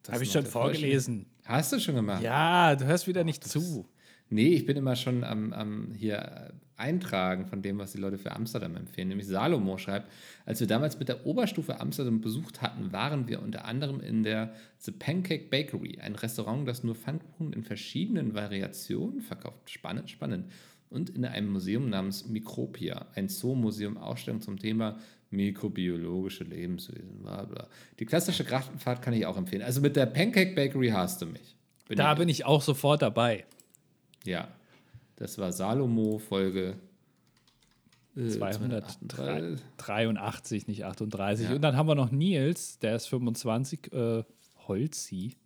Habe 0.08 0.22
ich 0.22 0.30
schon 0.30 0.46
vorgelesen. 0.46 1.26
Hast 1.44 1.72
du 1.72 1.80
schon 1.80 1.96
gemacht? 1.96 2.22
Ja, 2.22 2.76
du 2.76 2.84
hörst 2.84 3.08
wieder 3.08 3.22
oh, 3.22 3.24
nicht 3.24 3.42
zu. 3.42 3.88
Nee, 4.30 4.54
ich 4.54 4.66
bin 4.66 4.76
immer 4.76 4.96
schon 4.96 5.22
am, 5.22 5.52
am 5.52 5.92
hier 5.94 6.52
Eintragen 6.76 7.46
von 7.46 7.62
dem, 7.62 7.78
was 7.78 7.92
die 7.92 7.98
Leute 7.98 8.18
für 8.18 8.32
Amsterdam 8.32 8.76
empfehlen. 8.76 9.08
Nämlich 9.08 9.28
Salomo 9.28 9.78
schreibt, 9.78 10.10
als 10.44 10.60
wir 10.60 10.66
damals 10.66 10.98
mit 10.98 11.08
der 11.08 11.24
Oberstufe 11.24 11.80
Amsterdam 11.80 12.20
besucht 12.20 12.62
hatten, 12.62 12.92
waren 12.92 13.28
wir 13.28 13.42
unter 13.42 13.64
anderem 13.64 14.00
in 14.00 14.22
der 14.22 14.54
The 14.78 14.90
Pancake 14.90 15.48
Bakery, 15.50 15.98
ein 16.00 16.16
Restaurant, 16.16 16.66
das 16.66 16.82
nur 16.82 16.94
Pfannkuchen 16.94 17.52
in 17.52 17.62
verschiedenen 17.62 18.34
Variationen 18.34 19.20
verkauft. 19.20 19.70
Spannend, 19.70 20.10
spannend. 20.10 20.50
Und 20.90 21.10
in 21.10 21.24
einem 21.24 21.50
Museum 21.50 21.88
namens 21.88 22.26
Mikropia, 22.26 23.06
ein 23.14 23.28
Zoo-Museum, 23.28 23.96
Ausstellung 23.96 24.40
zum 24.40 24.58
Thema 24.58 24.98
mikrobiologische 25.30 26.44
Lebenswesen. 26.44 27.20
Bla 27.22 27.44
bla. 27.44 27.68
Die 27.98 28.06
klassische 28.06 28.44
Graftenfahrt 28.44 29.02
kann 29.02 29.14
ich 29.14 29.26
auch 29.26 29.36
empfehlen. 29.36 29.62
Also 29.62 29.80
mit 29.80 29.96
der 29.96 30.06
Pancake 30.06 30.54
Bakery 30.54 30.88
hast 30.88 31.22
du 31.22 31.26
mich. 31.26 31.56
Bin 31.88 31.98
da 31.98 32.12
ich 32.12 32.18
bin 32.18 32.28
ich 32.28 32.44
auch 32.44 32.62
sofort 32.62 33.02
dabei. 33.02 33.44
Ja, 34.24 34.48
das 35.16 35.38
war 35.38 35.52
Salomo 35.52 36.18
Folge 36.18 36.76
äh, 38.16 38.28
283, 38.28 40.66
nicht 40.66 40.84
38. 40.84 41.48
Ja. 41.48 41.54
Und 41.54 41.62
dann 41.62 41.76
haben 41.76 41.88
wir 41.88 41.94
noch 41.94 42.10
Nils, 42.10 42.78
der 42.78 42.96
ist 42.96 43.06
25, 43.06 43.92
äh, 43.92 44.24
Holzi. 44.66 45.36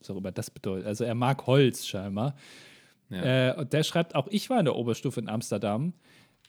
Was 0.00 0.10
auch 0.10 0.16
immer 0.16 0.32
das 0.32 0.50
bedeutet. 0.50 0.86
Also 0.86 1.04
er 1.04 1.14
mag 1.14 1.46
Holz 1.46 1.86
scheinbar. 1.86 2.34
Ja. 3.08 3.50
Äh, 3.50 3.56
und 3.56 3.72
der 3.72 3.82
schreibt, 3.82 4.14
auch 4.14 4.28
ich 4.28 4.50
war 4.50 4.58
in 4.58 4.64
der 4.64 4.76
Oberstufe 4.76 5.20
in 5.20 5.28
Amsterdam. 5.28 5.92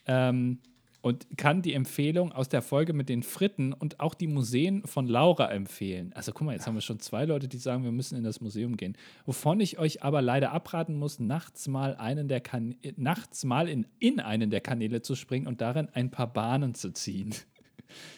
Ähm, 0.05 0.59
und 1.03 1.27
kann 1.37 1.61
die 1.61 1.73
Empfehlung 1.73 2.31
aus 2.31 2.47
der 2.47 2.61
Folge 2.61 2.93
mit 2.93 3.09
den 3.09 3.23
Fritten 3.23 3.73
und 3.73 3.99
auch 3.99 4.13
die 4.13 4.25
Museen 4.25 4.87
von 4.87 5.05
Laura 5.05 5.51
empfehlen. 5.51 6.13
Also 6.13 6.31
guck 6.31 6.45
mal, 6.45 6.53
jetzt 6.53 6.65
haben 6.65 6.75
wir 6.75 6.81
schon 6.81 7.01
zwei 7.01 7.25
Leute, 7.25 7.49
die 7.49 7.57
sagen, 7.57 7.83
wir 7.83 7.91
müssen 7.91 8.17
in 8.17 8.23
das 8.23 8.39
Museum 8.39 8.77
gehen. 8.77 8.95
Wovon 9.25 9.59
ich 9.59 9.77
euch 9.79 10.01
aber 10.01 10.21
leider 10.21 10.53
abraten 10.53 10.95
muss, 10.95 11.19
nachts 11.19 11.67
mal 11.67 11.97
einen 11.97 12.29
der 12.29 12.39
kan 12.39 12.75
nachts 12.95 13.43
mal 13.43 13.67
in, 13.67 13.85
in 13.99 14.21
einen 14.21 14.49
der 14.49 14.61
Kanäle 14.61 15.01
zu 15.01 15.15
springen 15.15 15.45
und 15.45 15.59
darin 15.59 15.89
ein 15.91 16.09
paar 16.09 16.31
Bahnen 16.31 16.73
zu 16.73 16.93
ziehen. 16.93 17.35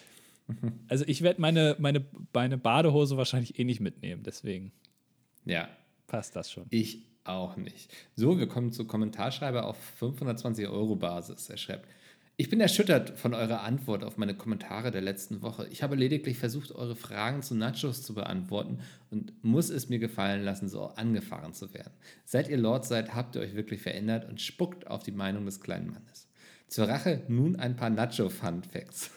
also 0.88 1.04
ich 1.08 1.22
werde 1.22 1.40
meine, 1.40 1.74
meine, 1.80 2.06
meine 2.32 2.56
Badehose 2.56 3.16
wahrscheinlich 3.16 3.58
eh 3.58 3.64
nicht 3.64 3.80
mitnehmen, 3.80 4.22
deswegen. 4.22 4.70
Ja. 5.44 5.68
Passt 6.06 6.36
das 6.36 6.52
schon. 6.52 6.66
Ich 6.70 7.04
auch 7.24 7.56
nicht. 7.56 7.92
So, 8.14 8.38
wir 8.38 8.46
kommen 8.46 8.70
zu 8.70 8.86
Kommentarschreiber 8.86 9.66
auf 9.66 9.76
520 9.76 10.68
Euro 10.68 10.94
Basis. 10.94 11.50
Er 11.50 11.56
schreibt, 11.56 11.88
ich 12.38 12.50
bin 12.50 12.60
erschüttert 12.60 13.18
von 13.18 13.32
eurer 13.32 13.62
Antwort 13.62 14.04
auf 14.04 14.18
meine 14.18 14.34
Kommentare 14.34 14.90
der 14.90 15.00
letzten 15.00 15.40
Woche. 15.40 15.66
Ich 15.70 15.82
habe 15.82 15.96
lediglich 15.96 16.38
versucht, 16.38 16.70
eure 16.70 16.94
Fragen 16.94 17.42
zu 17.42 17.54
Nachos 17.54 18.02
zu 18.02 18.14
beantworten 18.14 18.80
und 19.10 19.32
muss 19.42 19.70
es 19.70 19.88
mir 19.88 19.98
gefallen 19.98 20.44
lassen, 20.44 20.68
so 20.68 20.84
angefahren 20.88 21.54
zu 21.54 21.72
werden. 21.72 21.94
Seit 22.26 22.48
ihr 22.48 22.58
Lord 22.58 22.84
seid, 22.84 23.14
habt 23.14 23.36
ihr 23.36 23.42
euch 23.42 23.54
wirklich 23.54 23.80
verändert 23.80 24.28
und 24.28 24.42
spuckt 24.42 24.86
auf 24.86 25.02
die 25.02 25.12
Meinung 25.12 25.46
des 25.46 25.62
kleinen 25.62 25.90
Mannes. 25.90 26.28
Zur 26.68 26.88
Rache 26.88 27.22
nun 27.28 27.56
ein 27.56 27.76
paar 27.76 27.90
Nacho-Fun-Facts. 27.90 29.10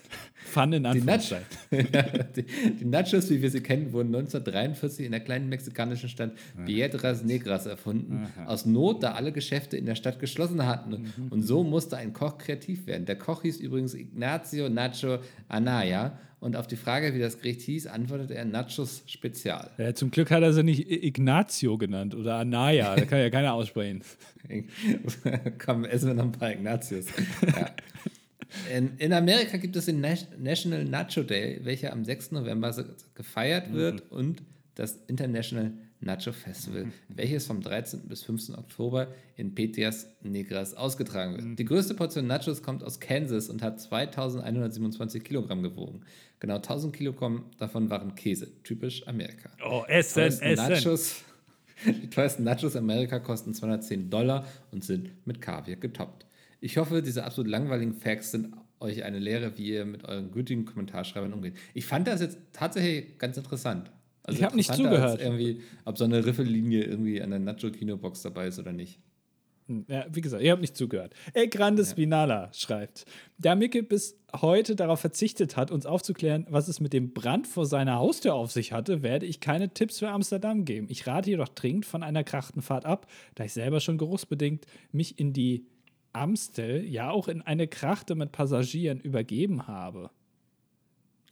Fun 0.46 0.74
in. 0.74 0.84
Die, 0.84 1.02
die, 2.36 2.46
die, 2.80 2.86
Nachos, 2.86 3.30
wie 3.30 3.42
wir 3.42 3.50
sie 3.50 3.62
kennen, 3.62 3.94
wurden 3.94 4.08
1943 4.08 5.06
in 5.06 5.12
der 5.12 5.22
kleinen 5.22 5.50
mexikanischen 5.50 6.10
Stadt 6.10 6.32
Piedras 6.66 7.24
Negras 7.24 7.66
erfunden. 7.66 8.28
Aha. 8.38 8.46
Aus 8.46 8.66
Not, 8.66 9.04
da 9.04 9.14
alle 9.14 9.32
Geschäfte 9.32 9.78
in 9.78 9.86
der 9.86 9.96
Stadt 9.96 10.20
geschlossen 10.20 10.66
hatten. 10.66 11.12
Mhm. 11.18 11.28
Und 11.30 11.44
so 11.44 11.64
musste 11.64 11.98
ein 11.98 12.14
Koch 12.14 12.38
kreativ 12.38 12.88
werden. 12.88 13.06
Der 13.06 13.18
Koch 13.18 13.44
hieß 13.44 13.60
übrigens 13.60 13.94
Ignacio 13.94 14.70
Nacho 14.70 15.20
Anaya 15.48 16.18
und 16.40 16.56
auf 16.56 16.68
die 16.68 16.78
Frage, 16.78 17.14
wie 17.14 17.20
das 17.20 17.38
Gericht 17.38 17.62
hieß, 17.62 17.88
antwortet 17.88 18.32
er 18.32 18.46
Nachos 18.46 19.04
Spezial. 19.08 19.72
Ja, 19.78 19.94
zum 19.94 20.10
Glück 20.10 20.32
hat 20.32 20.42
er 20.42 20.54
sie 20.54 20.64
nicht 20.64 20.90
Ignacio 20.90 21.78
genannt 21.78 22.16
oder 22.16 22.36
Anaya. 22.36 22.96
Da 22.96 23.06
kann 23.06 23.20
ja 23.20 23.30
keiner 23.30 23.54
aussprechen. 23.56 24.04
Komm, 25.64 25.84
essen 25.84 26.08
wir 26.08 26.14
noch 26.14 26.24
ein 26.24 26.32
paar 26.32 26.52
Ignatius. 26.52 27.08
Ja. 27.46 27.72
In, 28.74 28.98
in, 28.98 29.14
Amerika 29.14 29.58
gibt 29.58 29.76
es 29.76 29.86
den 29.86 30.02
National 30.02 30.86
Nacho 30.86 31.24
Day, 31.24 31.60
welcher 31.64 31.94
am 31.94 32.04
6. 32.04 32.32
November 32.32 32.74
gefeiert 33.14 33.72
wird 33.74 34.12
mhm. 34.12 34.18
und 34.18 34.44
das 34.76 35.00
International 35.08 35.72
Nacho 36.02 36.32
Festival, 36.32 36.86
mhm. 36.86 36.94
welches 37.10 37.46
vom 37.46 37.62
13. 37.62 38.08
bis 38.08 38.24
15. 38.24 38.56
Oktober 38.56 39.08
in 39.36 39.54
Petias 39.54 40.08
Negras 40.24 40.74
ausgetragen 40.74 41.34
wird. 41.34 41.46
Mhm. 41.46 41.56
Die 41.58 41.66
größte 41.66 41.94
Portion 41.94 42.26
Nachos 42.26 42.64
kommt 42.64 42.84
aus 42.84 43.00
Kansas 43.00 43.50
und 43.50 43.62
hat 43.62 43.80
2127 43.82 45.24
Kilogramm 45.24 45.62
gewogen. 45.62 46.02
Genau 46.40 46.56
1000 46.56 46.96
Kilogramm 46.96 47.46
davon 47.58 47.90
waren 47.90 48.16
Käse, 48.16 48.48
typisch 48.64 49.06
Amerika. 49.08 49.50
Oh, 49.64 49.84
Essen, 49.88 50.24
Essen. 50.24 50.56
Nachos 50.56 51.24
Die 51.86 52.10
teuersten 52.10 52.44
Nachos 52.44 52.76
in 52.76 52.80
Amerika 52.80 53.20
kosten 53.20 53.54
210 53.54 54.10
Dollar 54.10 54.46
und 54.72 54.84
sind 54.84 55.12
mit 55.26 55.42
Kaviar 55.42 55.78
getoppt. 55.78 56.26
Ich 56.60 56.78
hoffe, 56.78 57.02
diese 57.02 57.24
absolut 57.24 57.50
langweiligen 57.50 57.94
Facts 57.94 58.32
sind 58.32 58.54
euch 58.80 59.04
eine 59.04 59.20
Lehre, 59.20 59.58
wie 59.58 59.70
ihr 59.70 59.86
mit 59.86 60.06
euren 60.06 60.32
gütigen 60.32 60.66
Kommentarschreibern 60.66 61.34
umgeht. 61.34 61.56
Ich 61.74 61.86
fand 61.86 62.08
das 62.08 62.22
jetzt 62.22 62.38
tatsächlich 62.54 63.18
ganz 63.18 63.38
interessant. 63.38 63.92
Also 64.24 64.40
ich 64.40 64.44
habe 64.44 64.56
nicht 64.56 64.74
zugehört. 64.74 65.22
Irgendwie, 65.22 65.62
ob 65.86 65.98
so 65.98 66.06
eine 66.06 66.26
Riffellinie 66.26 66.84
irgendwie 66.84 67.22
an 67.22 67.32
der 67.32 67.40
Nacho-Kinobox 67.40 68.22
dabei 68.22 68.48
ist 68.48 68.60
oder 68.60 68.72
nicht. 68.72 69.00
Hm, 69.68 69.86
ja, 69.88 70.06
wie 70.12 70.22
gesagt, 70.22 70.44
ihr 70.44 70.52
habt 70.52 70.62
nicht 70.62 70.76
zugehört. 70.76 71.14
El 71.34 71.48
Grande 71.48 71.86
Spinala 71.86 72.46
ja. 72.46 72.54
schreibt, 72.54 73.06
da 73.38 73.56
Micke 73.56 73.84
bis 73.84 74.18
heute 74.36 74.76
darauf 74.76 75.00
verzichtet 75.00 75.58
hat, 75.58 75.72
uns 75.72 75.86
aufzuklären, 75.86 76.46
was 76.50 76.68
es 76.68 76.80
mit 76.80 76.92
dem 76.92 77.14
Brand 77.14 77.48
vor 77.48 77.66
seiner 77.66 77.98
Haustür 77.98 78.34
auf 78.34 78.52
sich 78.52 78.72
hatte, 78.72 79.04
werde 79.04 79.26
ich 79.26 79.40
keine 79.40 79.74
Tipps 79.74 80.00
für 80.00 80.10
Amsterdam 80.10 80.66
geben. 80.66 80.88
Ich 80.90 81.08
rate 81.08 81.30
jedoch 81.30 81.50
dringend 81.50 81.86
von 81.86 82.04
einer 82.04 82.24
Krachtenfahrt 82.24 82.86
ab, 82.86 83.08
da 83.36 83.46
ich 83.46 83.54
selber 83.54 83.80
schon 83.80 83.98
geruchsbedingt 83.98 84.66
mich 84.92 85.20
in 85.20 85.34
die 85.34 85.66
Amstel, 86.14 86.86
ja 86.86 87.12
auch 87.12 87.28
in 87.28 87.42
eine 87.42 87.68
Krachte 87.68 88.16
mit 88.16 88.32
Passagieren 88.32 89.00
übergeben 89.00 89.68
habe. 89.68 90.10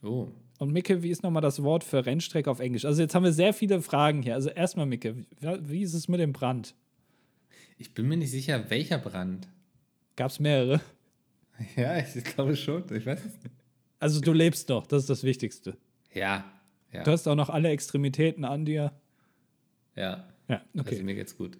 Oh. 0.02 0.28
Und 0.58 0.72
Micke, 0.72 1.02
wie 1.02 1.10
ist 1.10 1.22
nochmal 1.22 1.42
das 1.42 1.62
Wort 1.62 1.84
für 1.84 2.04
Rennstrecke 2.04 2.50
auf 2.50 2.60
Englisch? 2.60 2.84
Also 2.84 3.02
jetzt 3.02 3.14
haben 3.14 3.24
wir 3.24 3.32
sehr 3.32 3.52
viele 3.52 3.80
Fragen 3.80 4.22
hier. 4.22 4.34
Also 4.34 4.50
erstmal, 4.50 4.86
Micke, 4.86 5.24
wie 5.40 5.82
ist 5.82 5.94
es 5.94 6.08
mit 6.08 6.20
dem 6.20 6.32
Brand? 6.32 6.74
Ich 7.78 7.94
bin 7.94 8.08
mir 8.08 8.16
nicht 8.16 8.30
sicher, 8.30 8.68
welcher 8.70 8.98
Brand. 8.98 9.48
Gab 10.16 10.30
es 10.30 10.40
mehrere? 10.40 10.80
Ja, 11.74 11.98
ich 11.98 12.22
glaube 12.22 12.54
schon. 12.54 12.84
Ich 12.94 13.04
weiß 13.04 13.18
es 13.18 13.42
nicht. 13.42 13.54
Also 13.98 14.20
du 14.20 14.32
lebst 14.32 14.68
noch, 14.68 14.86
das 14.86 15.02
ist 15.02 15.10
das 15.10 15.24
Wichtigste. 15.24 15.76
Ja, 16.14 16.44
ja. 16.92 17.02
Du 17.02 17.10
hast 17.10 17.26
auch 17.26 17.34
noch 17.34 17.50
alle 17.50 17.70
Extremitäten 17.70 18.44
an 18.44 18.64
dir. 18.64 18.92
Ja. 19.96 20.28
Ja, 20.48 20.62
okay. 20.78 20.90
Also 20.90 21.02
mir 21.02 21.14
geht's 21.14 21.36
gut. 21.36 21.58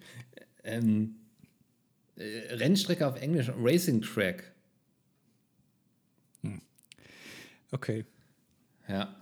Ähm, 0.63 1.15
äh, 1.17 1.28
Rennstrecke 2.19 3.07
auf 3.07 3.21
Englisch, 3.21 3.51
Racing 3.57 4.01
Track. 4.01 4.51
Hm. 6.41 6.61
Okay. 7.71 8.05
Ja. 8.87 9.15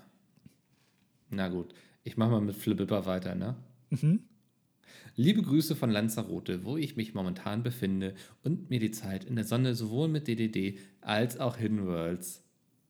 Na 1.30 1.48
gut. 1.50 1.74
Ich 2.04 2.18
mache 2.18 2.32
mal 2.32 2.42
mit 2.42 2.56
Flipper 2.56 3.06
weiter, 3.06 3.36
ne? 3.36 3.56
Mhm. 3.90 4.24
Liebe 5.16 5.42
Grüße 5.42 5.76
von 5.76 5.90
Lanzarote, 5.90 6.64
wo 6.64 6.78
ich 6.78 6.96
mich 6.96 7.14
momentan 7.14 7.64
befinde 7.64 8.16
und 8.44 8.70
mir 8.70 8.80
die 8.80 8.92
Zeit 8.92 9.26
in 9.26 9.36
der 9.36 9.46
Sonne 9.46 9.76
sowohl 9.76 10.08
mit 10.08 10.28
DDD 10.28 10.80
als 11.02 11.40
auch 11.40 11.58
Hidden 11.58 11.86
Worlds 11.86 12.44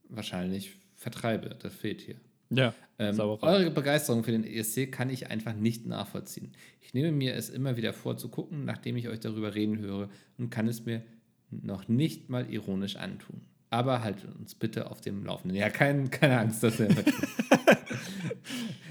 wahrscheinlich 0.10 0.78
vertreibe. 0.96 1.56
Das 1.60 1.74
fehlt 1.74 2.02
hier. 2.02 2.20
Ja, 2.50 2.74
ähm, 3.00 3.20
eure 3.20 3.70
Begeisterung 3.70 4.24
für 4.24 4.32
den 4.32 4.44
ESC 4.44 4.92
kann 4.92 5.10
ich 5.10 5.30
einfach 5.30 5.54
nicht 5.54 5.86
nachvollziehen. 5.86 6.54
Ich 6.82 6.94
nehme 6.94 7.12
mir 7.12 7.36
es 7.36 7.50
immer 7.50 7.78
wieder 7.78 7.94
vor 7.94 8.18
zu 8.18 8.30
gucken, 8.30 8.66
nachdem 8.66 8.98
ich 8.98 9.08
euch 9.08 9.20
darüber 9.20 9.54
reden 9.54 9.80
höre 9.80 10.10
und 10.38 10.50
kann 10.50 10.68
es 10.68 10.86
mir 10.86 11.04
noch 11.52 11.88
nicht 11.88 12.30
mal 12.30 12.52
ironisch 12.52 12.96
antun. 12.96 13.42
Aber 13.70 14.04
haltet 14.04 14.34
uns 14.36 14.56
bitte 14.56 14.90
auf 14.90 15.02
dem 15.02 15.26
Laufenden. 15.26 15.58
Ja, 15.58 15.70
kein, 15.70 16.10
keine 16.10 16.40
Angst, 16.40 16.64
dass 16.64 16.80
wir 16.80 16.88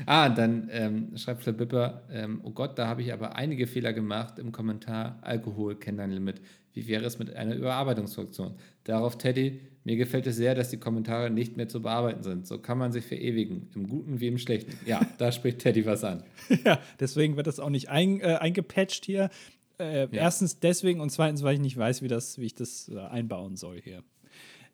Ah, 0.06 0.28
dann 0.28 0.68
ähm, 0.70 1.16
schreibt 1.16 1.42
Flip 1.42 1.56
Bipper, 1.56 2.02
ähm, 2.12 2.40
oh 2.44 2.50
Gott, 2.50 2.78
da 2.78 2.86
habe 2.86 3.02
ich 3.02 3.12
aber 3.12 3.34
einige 3.34 3.66
Fehler 3.66 3.92
gemacht 3.92 4.38
im 4.38 4.52
Kommentar. 4.52 5.18
Alkohol 5.22 5.74
kennt 5.76 5.98
ein 5.98 6.12
Limit. 6.12 6.40
Wie 6.74 6.86
wäre 6.86 7.04
es 7.04 7.18
mit 7.18 7.34
einer 7.34 7.56
Überarbeitungsfunktion? 7.56 8.54
Darauf 8.84 9.18
Teddy, 9.18 9.60
mir 9.82 9.96
gefällt 9.96 10.26
es 10.28 10.36
sehr, 10.36 10.54
dass 10.54 10.68
die 10.68 10.76
Kommentare 10.76 11.30
nicht 11.30 11.56
mehr 11.56 11.68
zu 11.68 11.82
bearbeiten 11.82 12.22
sind. 12.22 12.46
So 12.46 12.58
kann 12.58 12.78
man 12.78 12.92
sich 12.92 13.04
verewigen, 13.04 13.70
im 13.74 13.88
Guten 13.88 14.20
wie 14.20 14.28
im 14.28 14.38
Schlechten. 14.38 14.78
Ja, 14.86 15.00
da 15.18 15.32
spricht 15.32 15.58
Teddy 15.58 15.86
was 15.86 16.04
an. 16.04 16.22
ja, 16.64 16.78
deswegen 17.00 17.36
wird 17.36 17.48
das 17.48 17.58
auch 17.58 17.70
nicht 17.70 17.88
ein, 17.88 18.20
äh, 18.20 18.36
eingepatcht 18.40 19.04
hier. 19.04 19.30
Äh, 19.78 20.02
ja. 20.02 20.08
Erstens 20.12 20.60
deswegen 20.60 21.00
und 21.00 21.10
zweitens, 21.10 21.42
weil 21.42 21.54
ich 21.54 21.60
nicht 21.60 21.76
weiß, 21.76 22.02
wie, 22.02 22.08
das, 22.08 22.38
wie 22.38 22.46
ich 22.46 22.54
das 22.54 22.88
äh, 22.88 22.98
einbauen 22.98 23.56
soll 23.56 23.80
hier. 23.80 24.04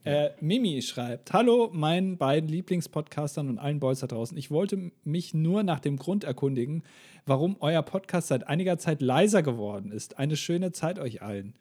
Äh, 0.05 0.31
Mimi 0.41 0.83
schreibt: 0.83 1.33
Hallo, 1.33 1.71
meinen 1.73 2.17
beiden 2.17 2.49
Lieblingspodcastern 2.49 3.49
und 3.49 3.59
allen 3.59 3.79
Boys 3.79 4.01
da 4.01 4.07
draußen. 4.07 4.37
Ich 4.37 4.51
wollte 4.51 4.91
mich 5.05 5.33
nur 5.33 5.63
nach 5.63 5.81
dem 5.81 5.97
Grund 5.97 6.25
erkundigen, 6.25 6.83
warum 7.25 7.57
euer 7.61 7.83
Podcast 7.83 8.29
seit 8.29 8.49
einiger 8.49 8.79
Zeit 8.79 9.01
leiser 9.01 9.43
geworden 9.43 9.93
ist. 9.93 10.19
Eine 10.19 10.37
schöne 10.37 10.73
Zeit 10.73 10.99
euch 10.99 11.23
allen. 11.23 11.55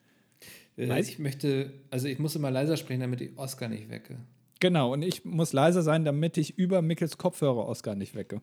Äh, 0.77 0.99
ich 0.99 1.19
möchte, 1.19 1.71
also 1.91 2.07
ich 2.07 2.17
muss 2.17 2.35
immer 2.35 2.49
leiser 2.49 2.77
sprechen, 2.77 3.01
damit 3.01 3.21
ich 3.21 3.37
Oscar 3.37 3.67
nicht 3.67 3.89
wecke. 3.89 4.17
Genau, 4.59 4.93
und 4.93 5.01
ich 5.01 5.25
muss 5.25 5.53
leiser 5.53 5.81
sein, 5.81 6.05
damit 6.05 6.37
ich 6.37 6.57
über 6.57 6.81
Mickels 6.81 7.17
Kopfhörer 7.17 7.67
Oscar 7.67 7.95
nicht 7.95 8.15
wecke. 8.15 8.41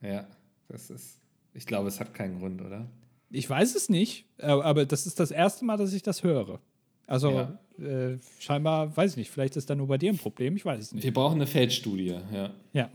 Ja, 0.00 0.26
das 0.68 0.90
ist. 0.90 1.20
Ich 1.54 1.66
glaube, 1.66 1.88
es 1.88 2.00
hat 2.00 2.14
keinen 2.14 2.38
Grund, 2.38 2.62
oder? 2.62 2.88
Ich 3.30 3.48
weiß 3.48 3.74
es 3.74 3.88
nicht, 3.88 4.26
aber 4.38 4.86
das 4.86 5.06
ist 5.06 5.20
das 5.20 5.30
erste 5.30 5.64
Mal, 5.64 5.76
dass 5.76 5.92
ich 5.92 6.02
das 6.02 6.22
höre. 6.22 6.60
Also 7.06 7.30
ja. 7.30 7.58
Äh, 7.78 8.18
scheinbar, 8.38 8.96
weiß 8.96 9.12
ich 9.12 9.16
nicht, 9.16 9.30
vielleicht 9.30 9.56
ist 9.56 9.70
da 9.70 9.74
nur 9.74 9.86
bei 9.86 9.98
dir 9.98 10.12
ein 10.12 10.18
Problem, 10.18 10.56
ich 10.56 10.64
weiß 10.64 10.80
es 10.80 10.92
nicht. 10.92 11.04
Wir 11.04 11.12
brauchen 11.12 11.36
eine 11.36 11.46
Feldstudie, 11.46 12.16
ja. 12.32 12.50
Ja. 12.72 12.90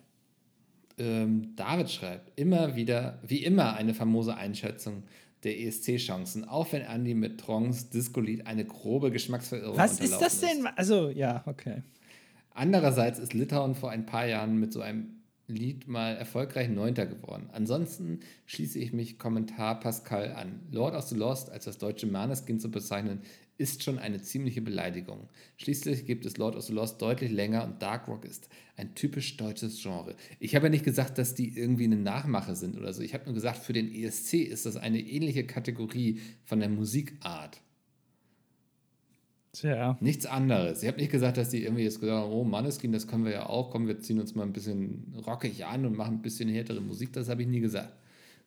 Ähm, 0.98 1.54
David 1.56 1.90
schreibt, 1.90 2.40
immer 2.40 2.76
wieder, 2.76 3.20
wie 3.26 3.44
immer, 3.44 3.76
eine 3.76 3.94
famose 3.94 4.36
Einschätzung 4.36 5.04
der 5.44 5.60
ESC-Chancen, 5.60 6.48
auch 6.48 6.72
wenn 6.72 6.82
Andy 6.82 7.14
mit 7.14 7.40
Trongs 7.40 7.90
Disco-Lied 7.90 8.48
eine 8.48 8.66
grobe 8.66 9.12
Geschmacksverirrung 9.12 9.78
Was 9.78 10.00
ist 10.00 10.20
das 10.20 10.40
denn? 10.40 10.60
Ist. 10.60 10.78
Also, 10.78 11.10
ja, 11.10 11.44
okay. 11.46 11.84
Andererseits 12.52 13.20
ist 13.20 13.34
Litauen 13.34 13.76
vor 13.76 13.90
ein 13.90 14.06
paar 14.06 14.26
Jahren 14.28 14.60
mit 14.60 14.72
so 14.72 14.82
einem 14.82 15.24
Lied 15.48 15.88
mal 15.88 16.16
erfolgreich 16.16 16.70
Neunter 16.70 17.06
geworden. 17.06 17.50
Ansonsten 17.52 18.22
schließe 18.46 18.80
ich 18.80 18.94
mich 18.94 19.20
Kommentar 19.20 19.80
Pascal 19.80 20.34
an. 20.34 20.62
Lord 20.72 20.96
of 20.96 21.04
the 21.04 21.16
Lost 21.16 21.52
als 21.52 21.66
das 21.66 21.78
deutsche 21.78 22.08
Maneskin 22.08 22.60
zu 22.60 22.72
bezeichnen, 22.72 23.22
ist 23.64 23.82
schon 23.82 23.98
eine 23.98 24.22
ziemliche 24.22 24.62
Beleidigung. 24.62 25.30
Schließlich 25.56 26.06
gibt 26.06 26.26
es 26.26 26.36
Lord 26.36 26.58
of 26.58 26.64
the 26.66 26.74
Lost 26.74 27.02
deutlich 27.02 27.32
länger 27.32 27.64
und 27.64 27.82
Dark 27.82 28.10
Rock 28.10 28.26
ist 28.26 28.50
ein 28.76 28.94
typisch 28.94 29.38
deutsches 29.38 29.82
Genre. 29.82 30.16
Ich 30.42 30.54
habe 30.54 30.66
ja 30.66 30.70
nicht 30.70 30.84
gesagt, 30.84 31.18
dass 31.18 31.34
die 31.34 31.58
irgendwie 31.58 31.86
eine 31.86 31.96
Nachmache 31.96 32.58
sind 32.58 32.78
oder 32.78 32.92
so. 32.92 33.02
Ich 33.02 33.14
habe 33.14 33.24
nur 33.24 33.34
gesagt, 33.34 33.60
für 33.60 33.72
den 33.72 33.90
ESC 33.90 34.34
ist 34.34 34.66
das 34.66 34.76
eine 34.76 35.00
ähnliche 35.00 35.46
Kategorie 35.46 36.20
von 36.44 36.60
der 36.60 36.68
Musikart. 36.68 37.62
Tja. 39.54 39.98
Nichts 40.02 40.26
anderes. 40.26 40.84
Ich 40.84 40.90
habe 40.90 40.98
nicht 40.98 41.12
gesagt, 41.12 41.38
dass 41.38 41.50
die 41.50 41.64
irgendwie 41.64 41.84
jetzt 41.84 42.02
gesagt 42.02 42.24
haben, 42.24 42.34
oh 42.34 42.44
Manneskin, 42.44 42.92
das 42.92 43.08
können 43.08 43.24
wir 43.24 43.32
ja 43.32 43.46
auch, 43.46 43.72
komm, 43.72 43.88
wir 43.88 44.00
ziehen 44.00 44.20
uns 44.20 44.36
mal 44.36 44.44
ein 44.44 44.52
bisschen 44.52 45.14
rockig 45.26 45.66
an 45.66 45.86
und 45.86 45.96
machen 45.96 46.16
ein 46.16 46.22
bisschen 46.22 46.50
härtere 46.50 46.82
Musik. 46.82 47.14
Das 47.14 47.30
habe 47.30 47.44
ich 47.44 47.48
nie 47.48 47.62
gesagt. 47.62 47.94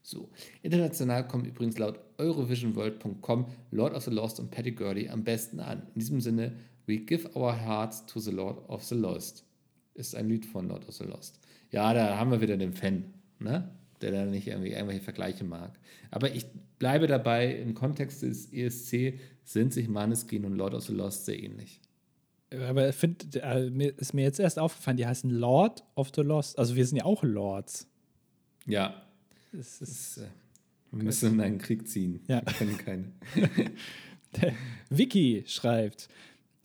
So. 0.06 0.28
International 0.62 1.26
kommen 1.26 1.46
übrigens 1.46 1.78
laut 1.78 1.98
Eurovisionworld.com 2.18 3.46
Lord 3.72 3.92
of 3.92 4.04
the 4.04 4.10
Lost 4.12 4.38
und 4.38 4.52
Patty 4.52 4.70
Gurley 4.70 5.08
am 5.08 5.24
besten 5.24 5.58
an. 5.58 5.82
In 5.94 6.00
diesem 6.00 6.20
Sinne, 6.20 6.52
We 6.86 6.98
give 6.98 7.28
our 7.34 7.52
hearts 7.52 8.06
to 8.06 8.20
the 8.20 8.30
Lord 8.30 8.58
of 8.68 8.84
the 8.84 8.94
Lost. 8.94 9.44
Ist 9.94 10.14
ein 10.14 10.28
Lied 10.28 10.46
von 10.46 10.68
Lord 10.68 10.88
of 10.88 10.94
the 10.94 11.04
Lost. 11.04 11.40
Ja, 11.72 11.92
da 11.92 12.16
haben 12.16 12.30
wir 12.30 12.40
wieder 12.40 12.56
den 12.56 12.72
Fan, 12.72 13.12
ne? 13.40 13.68
der 14.00 14.12
da 14.12 14.24
nicht 14.26 14.46
irgendwie 14.46 14.70
irgendwelche 14.70 15.00
Vergleiche 15.00 15.42
mag. 15.42 15.72
Aber 16.12 16.32
ich 16.32 16.46
bleibe 16.78 17.08
dabei, 17.08 17.56
im 17.56 17.74
Kontext 17.74 18.22
des 18.22 18.52
ESC 18.52 19.18
sind 19.42 19.72
sich 19.72 19.88
Maneskin 19.88 20.44
und 20.44 20.54
Lord 20.54 20.74
of 20.74 20.84
the 20.84 20.92
Lost 20.92 21.24
sehr 21.24 21.42
ähnlich. 21.42 21.80
Aber 22.68 22.92
find, 22.92 23.34
äh, 23.34 23.68
ist 23.96 24.14
mir 24.14 24.22
jetzt 24.22 24.38
erst 24.38 24.60
aufgefallen, 24.60 24.98
die 24.98 25.06
heißen 25.06 25.30
Lord 25.30 25.82
of 25.96 26.12
the 26.14 26.20
Lost. 26.22 26.56
Also 26.58 26.76
wir 26.76 26.86
sind 26.86 26.98
ja 26.98 27.04
auch 27.04 27.24
Lords. 27.24 27.88
Ja, 28.66 29.05
es 29.58 29.80
ist, 29.80 30.18
äh, 30.18 30.26
wir 30.92 31.04
müssen 31.04 31.34
in 31.34 31.40
einen 31.40 31.58
Krieg 31.58 31.88
ziehen. 31.88 32.20
Ja. 32.28 32.42
Wir 32.44 32.52
können 32.52 32.78
keine. 32.78 33.12
Vicky 34.90 35.44
schreibt, 35.46 36.08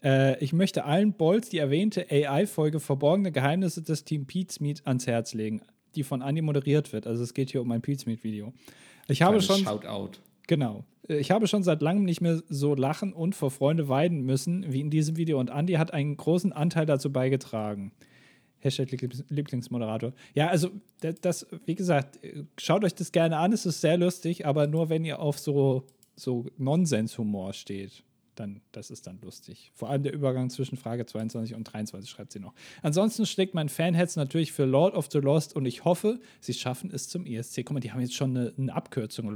äh, 0.03 0.41
ich 0.43 0.53
möchte 0.53 0.85
allen 0.85 1.13
Bolts 1.13 1.49
die 1.49 1.57
erwähnte 1.57 2.07
AI-Folge 2.09 2.79
Verborgene 2.79 3.31
Geheimnisse 3.31 3.81
des 3.81 4.03
Team 4.03 4.25
Pizmeet 4.25 4.85
ans 4.85 5.07
Herz 5.07 5.33
legen, 5.33 5.61
die 5.95 6.03
von 6.03 6.21
Andy 6.21 6.41
moderiert 6.41 6.93
wird. 6.93 7.07
Also 7.07 7.23
es 7.23 7.33
geht 7.33 7.51
hier 7.51 7.61
um 7.61 7.71
ein 7.71 7.81
Pizmeet-Video. 7.81 8.53
Ich 9.07 9.21
habe 9.21 9.41
schon. 9.41 9.63
Shoutout. 9.63 10.19
Genau. 10.47 10.85
Ich 11.07 11.31
habe 11.31 11.47
schon 11.47 11.63
seit 11.63 11.81
langem 11.81 12.03
nicht 12.03 12.21
mehr 12.21 12.41
so 12.47 12.75
lachen 12.75 13.13
und 13.13 13.35
vor 13.35 13.51
Freunde 13.51 13.89
weiden 13.89 14.21
müssen 14.21 14.71
wie 14.71 14.81
in 14.81 14.89
diesem 14.89 15.17
Video 15.17 15.39
und 15.39 15.49
Andy 15.49 15.73
hat 15.73 15.93
einen 15.93 16.15
großen 16.15 16.53
Anteil 16.53 16.85
dazu 16.85 17.11
beigetragen. 17.11 17.91
Hashtag 18.61 18.91
Lieblingsmoderator. 19.29 20.13
Ja, 20.33 20.47
also 20.47 20.69
das, 20.99 21.47
wie 21.65 21.75
gesagt, 21.75 22.19
schaut 22.57 22.83
euch 22.83 22.95
das 22.95 23.11
gerne 23.11 23.37
an, 23.37 23.51
es 23.51 23.65
ist 23.65 23.81
sehr 23.81 23.97
lustig, 23.97 24.45
aber 24.45 24.67
nur 24.67 24.89
wenn 24.89 25.03
ihr 25.03 25.19
auf 25.19 25.39
so, 25.39 25.85
so 26.15 26.45
Nonsenshumor 26.57 27.53
steht, 27.53 28.03
dann, 28.35 28.61
das 28.71 28.91
ist 28.91 29.07
dann 29.07 29.19
lustig. 29.21 29.71
Vor 29.73 29.89
allem 29.89 30.03
der 30.03 30.13
Übergang 30.13 30.49
zwischen 30.49 30.77
Frage 30.77 31.05
22 31.05 31.55
und 31.55 31.63
23 31.65 32.09
schreibt 32.09 32.31
sie 32.31 32.39
noch. 32.39 32.53
Ansonsten 32.81 33.25
steckt 33.25 33.53
mein 33.53 33.69
Fanherz 33.69 34.15
natürlich 34.15 34.51
für 34.51 34.65
Lord 34.65 34.95
of 34.95 35.09
the 35.11 35.19
Lost 35.19 35.55
und 35.55 35.65
ich 35.65 35.83
hoffe, 35.85 36.19
sie 36.39 36.53
schaffen 36.53 36.91
es 36.93 37.09
zum 37.09 37.25
ESC. 37.25 37.57
Guck 37.65 37.71
mal, 37.71 37.79
die 37.79 37.91
haben 37.91 38.01
jetzt 38.01 38.15
schon 38.15 38.35
eine, 38.35 38.53
eine 38.57 38.73
Abkürzung. 38.73 39.35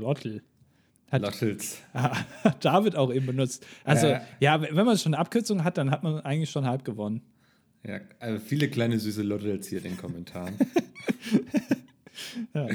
Hat, 1.11 1.21
Lottels. 1.21 1.81
Hat 1.93 2.25
David 2.65 2.95
auch 2.95 3.13
eben 3.13 3.25
benutzt. 3.25 3.65
Also, 3.83 4.07
äh. 4.07 4.21
ja, 4.39 4.61
wenn 4.61 4.85
man 4.85 4.97
schon 4.97 5.13
eine 5.13 5.21
Abkürzung 5.21 5.63
hat, 5.63 5.77
dann 5.77 5.91
hat 5.91 6.03
man 6.03 6.19
eigentlich 6.21 6.49
schon 6.49 6.65
halb 6.65 6.83
gewonnen. 6.83 7.21
Ja, 7.87 7.99
also 8.19 8.39
viele 8.39 8.67
kleine 8.67 8.99
süße 8.99 9.21
Lottels 9.21 9.67
hier 9.67 9.77
in 9.79 9.83
den 9.91 9.97
Kommentaren. 9.97 10.55
ja. 12.53 12.67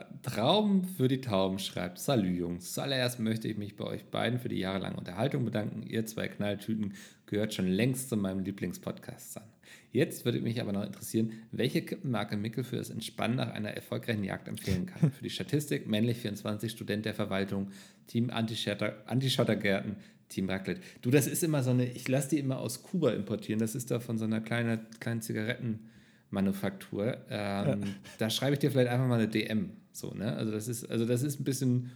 äh, 0.00 0.04
Traum 0.22 0.84
für 0.84 1.08
die 1.08 1.22
Tauben 1.22 1.58
schreibt: 1.58 1.98
Salü, 1.98 2.28
Jungs. 2.28 2.72
Zuallererst 2.74 3.20
möchte 3.20 3.48
ich 3.48 3.56
mich 3.56 3.76
bei 3.76 3.84
euch 3.84 4.04
beiden 4.04 4.38
für 4.38 4.50
die 4.50 4.58
jahrelange 4.58 4.96
Unterhaltung 4.96 5.46
bedanken. 5.46 5.82
Ihr 5.82 6.04
zwei 6.04 6.28
Knalltüten 6.28 6.92
gehört 7.24 7.54
schon 7.54 7.66
längst 7.66 8.10
zu 8.10 8.16
meinem 8.16 8.44
Lieblingspodcast 8.44 9.38
an. 9.38 9.44
Jetzt 9.92 10.26
würde 10.26 10.40
mich 10.40 10.60
aber 10.60 10.72
noch 10.72 10.84
interessieren, 10.84 11.32
welche 11.50 11.82
Kippenmarke 11.82 12.36
Mickel 12.36 12.64
für 12.64 12.76
das 12.76 12.90
Entspannen 12.90 13.36
nach 13.36 13.52
einer 13.52 13.70
erfolgreichen 13.70 14.24
Jagd 14.24 14.48
empfehlen 14.48 14.86
kann. 14.86 15.10
Für 15.10 15.22
die 15.22 15.30
Statistik: 15.30 15.86
männlich 15.86 16.18
24, 16.18 16.70
Student 16.70 17.06
der 17.06 17.14
Verwaltung, 17.14 17.70
Team 18.08 18.28
Antischottergärten, 18.28 19.96
Team 20.32 20.48
Raclette. 20.48 20.80
Du, 21.00 21.10
das 21.10 21.26
ist 21.26 21.42
immer 21.42 21.62
so 21.62 21.70
eine, 21.70 21.86
ich 21.86 22.08
lasse 22.08 22.30
die 22.30 22.38
immer 22.38 22.58
aus 22.58 22.82
Kuba 22.82 23.10
importieren. 23.10 23.60
Das 23.60 23.74
ist 23.74 23.90
da 23.90 24.00
von 24.00 24.18
so 24.18 24.24
einer 24.24 24.40
kleinen, 24.40 24.80
kleinen 25.00 25.22
Zigarettenmanufaktur. 25.22 27.18
Ähm, 27.30 27.82
ja. 27.82 27.88
Da 28.18 28.30
schreibe 28.30 28.54
ich 28.54 28.58
dir 28.58 28.70
vielleicht 28.70 28.90
einfach 28.90 29.06
mal 29.06 29.18
eine 29.18 29.28
DM. 29.28 29.70
So, 29.92 30.12
ne? 30.14 30.34
Also 30.34 30.50
das 30.52 30.68
ist, 30.68 30.90
also 30.90 31.04
das 31.04 31.22
ist 31.22 31.40
ein 31.40 31.44
bisschen 31.44 31.90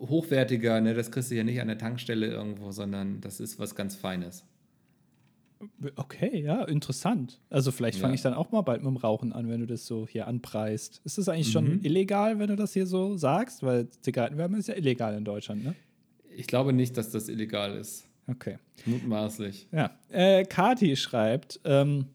hochwertiger, 0.00 0.80
ne? 0.80 0.94
Das 0.94 1.10
kriegst 1.10 1.30
du 1.30 1.34
ja 1.34 1.44
nicht 1.44 1.60
an 1.60 1.68
der 1.68 1.78
Tankstelle 1.78 2.26
irgendwo, 2.26 2.70
sondern 2.70 3.20
das 3.20 3.40
ist 3.40 3.58
was 3.58 3.74
ganz 3.74 3.96
Feines. 3.96 4.44
Okay, 5.96 6.42
ja, 6.42 6.64
interessant. 6.64 7.40
Also 7.48 7.72
vielleicht 7.72 7.98
fange 7.98 8.12
ja. 8.12 8.16
ich 8.16 8.22
dann 8.22 8.34
auch 8.34 8.52
mal 8.52 8.60
bald 8.60 8.82
mit 8.82 8.90
dem 8.90 8.98
Rauchen 8.98 9.32
an, 9.32 9.48
wenn 9.48 9.60
du 9.60 9.66
das 9.66 9.86
so 9.86 10.06
hier 10.06 10.26
anpreist. 10.26 11.00
Ist 11.04 11.16
das 11.16 11.28
eigentlich 11.28 11.48
mhm. 11.48 11.52
schon 11.52 11.82
illegal, 11.82 12.38
wenn 12.38 12.48
du 12.48 12.56
das 12.56 12.74
hier 12.74 12.86
so 12.86 13.16
sagst? 13.16 13.62
Weil 13.62 13.88
Zigarettenwärme 14.02 14.58
ist 14.58 14.68
ja 14.68 14.74
illegal 14.74 15.16
in 15.16 15.24
Deutschland, 15.24 15.64
ne? 15.64 15.74
Ich 16.36 16.46
glaube 16.46 16.72
nicht, 16.72 16.96
dass 16.96 17.10
das 17.10 17.28
illegal 17.28 17.76
ist. 17.76 18.08
Okay. 18.28 18.58
Mutmaßlich. 18.84 19.68
Ja. 19.72 19.96
Äh, 20.10 20.44
Kati 20.44 20.96
schreibt, 20.96 21.60
ähm, 21.64 22.06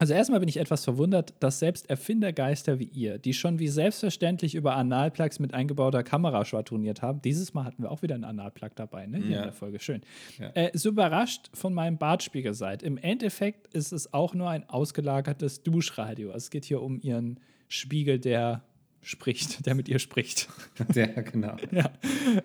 also 0.00 0.14
erstmal 0.14 0.38
bin 0.38 0.48
ich 0.48 0.58
etwas 0.58 0.84
verwundert, 0.84 1.34
dass 1.40 1.58
selbst 1.58 1.90
Erfindergeister 1.90 2.78
wie 2.78 2.84
ihr, 2.84 3.18
die 3.18 3.34
schon 3.34 3.58
wie 3.58 3.66
selbstverständlich 3.66 4.54
über 4.54 4.76
Analplugs 4.76 5.40
mit 5.40 5.54
eingebauter 5.54 6.04
Kamera 6.04 6.44
schwadroniert 6.44 7.02
haben, 7.02 7.20
dieses 7.20 7.52
Mal 7.52 7.64
hatten 7.64 7.82
wir 7.82 7.90
auch 7.90 8.02
wieder 8.02 8.14
einen 8.14 8.24
Analplug 8.24 8.76
dabei, 8.76 9.06
ne? 9.06 9.18
Hier 9.18 9.30
ja. 9.30 9.38
in 9.38 9.42
der 9.44 9.52
Folge, 9.52 9.80
schön. 9.80 10.02
Ja. 10.38 10.50
Äh, 10.50 10.70
so 10.72 10.90
überrascht 10.90 11.50
von 11.52 11.74
meinem 11.74 11.98
Bartspiegel 11.98 12.54
seid. 12.54 12.84
Im 12.84 12.96
Endeffekt 12.96 13.74
ist 13.74 13.92
es 13.92 14.12
auch 14.14 14.34
nur 14.34 14.48
ein 14.48 14.68
ausgelagertes 14.68 15.64
Duschradio. 15.64 16.28
Also 16.28 16.44
es 16.44 16.50
geht 16.50 16.64
hier 16.64 16.80
um 16.80 17.00
ihren 17.00 17.40
Spiegel, 17.66 18.20
der 18.20 18.62
spricht, 19.08 19.64
der 19.64 19.74
mit 19.74 19.88
ihr 19.88 19.98
spricht. 19.98 20.48
Ja, 20.94 21.06
genau. 21.06 21.56
ja. 21.72 21.90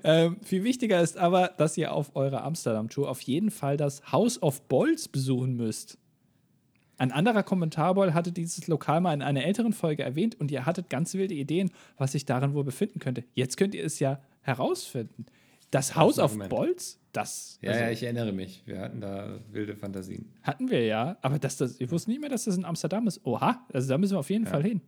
Ähm, 0.04 0.38
viel 0.44 0.64
wichtiger 0.64 1.02
ist 1.02 1.18
aber, 1.18 1.50
dass 1.58 1.78
ihr 1.78 1.94
auf 1.94 2.16
eurer 2.16 2.44
Amsterdam-Tour 2.44 3.10
auf 3.10 3.22
jeden 3.22 3.52
Fall 3.52 3.78
das 3.78 4.12
House 4.12 4.42
of 4.42 4.62
Bolts 4.68 5.08
besuchen 5.08 5.56
müsst. 5.56 5.98
Ein 6.98 7.12
anderer 7.12 7.44
Kommentarboll 7.44 8.14
hatte 8.14 8.32
dieses 8.32 8.68
Lokal 8.68 9.02
mal 9.02 9.14
in 9.14 9.22
einer 9.22 9.44
älteren 9.44 9.74
Folge 9.74 10.04
erwähnt 10.04 10.40
und 10.40 10.52
ihr 10.52 10.66
hattet 10.66 10.90
ganz 10.90 11.14
wilde 11.14 11.34
Ideen, 11.34 11.72
was 11.98 12.14
sich 12.14 12.26
darin 12.26 12.54
wohl 12.54 12.64
befinden 12.64 13.00
könnte. 13.00 13.24
Jetzt 13.34 13.58
könnt 13.58 13.76
ihr 13.76 13.84
es 13.84 14.00
ja 14.00 14.22
herausfinden. 14.42 15.26
Das 15.70 15.96
House 15.96 16.20
of 16.20 16.38
Bolts, 16.50 17.00
das. 17.12 17.60
Ja, 17.62 17.72
also, 17.72 17.84
ja, 17.84 17.90
ich 17.90 18.04
erinnere 18.04 18.32
mich. 18.32 18.62
Wir 18.66 18.80
hatten 18.80 19.02
da 19.02 19.40
wilde 19.52 19.76
Fantasien. 19.76 20.32
Hatten 20.44 20.70
wir 20.70 20.86
ja, 20.86 21.18
aber 21.22 21.40
das, 21.40 21.58
das, 21.58 21.80
ich 21.80 21.92
wusste 21.92 22.12
nicht 22.12 22.22
mehr, 22.22 22.30
dass 22.30 22.46
das 22.46 22.58
in 22.58 22.66
Amsterdam 22.66 23.08
ist. 23.08 23.26
Oha, 23.26 23.66
also 23.74 23.90
da 23.90 23.98
müssen 23.98 24.14
wir 24.14 24.20
auf 24.20 24.30
jeden 24.30 24.46
ja. 24.46 24.52
Fall 24.52 24.64
hin. 24.64 24.82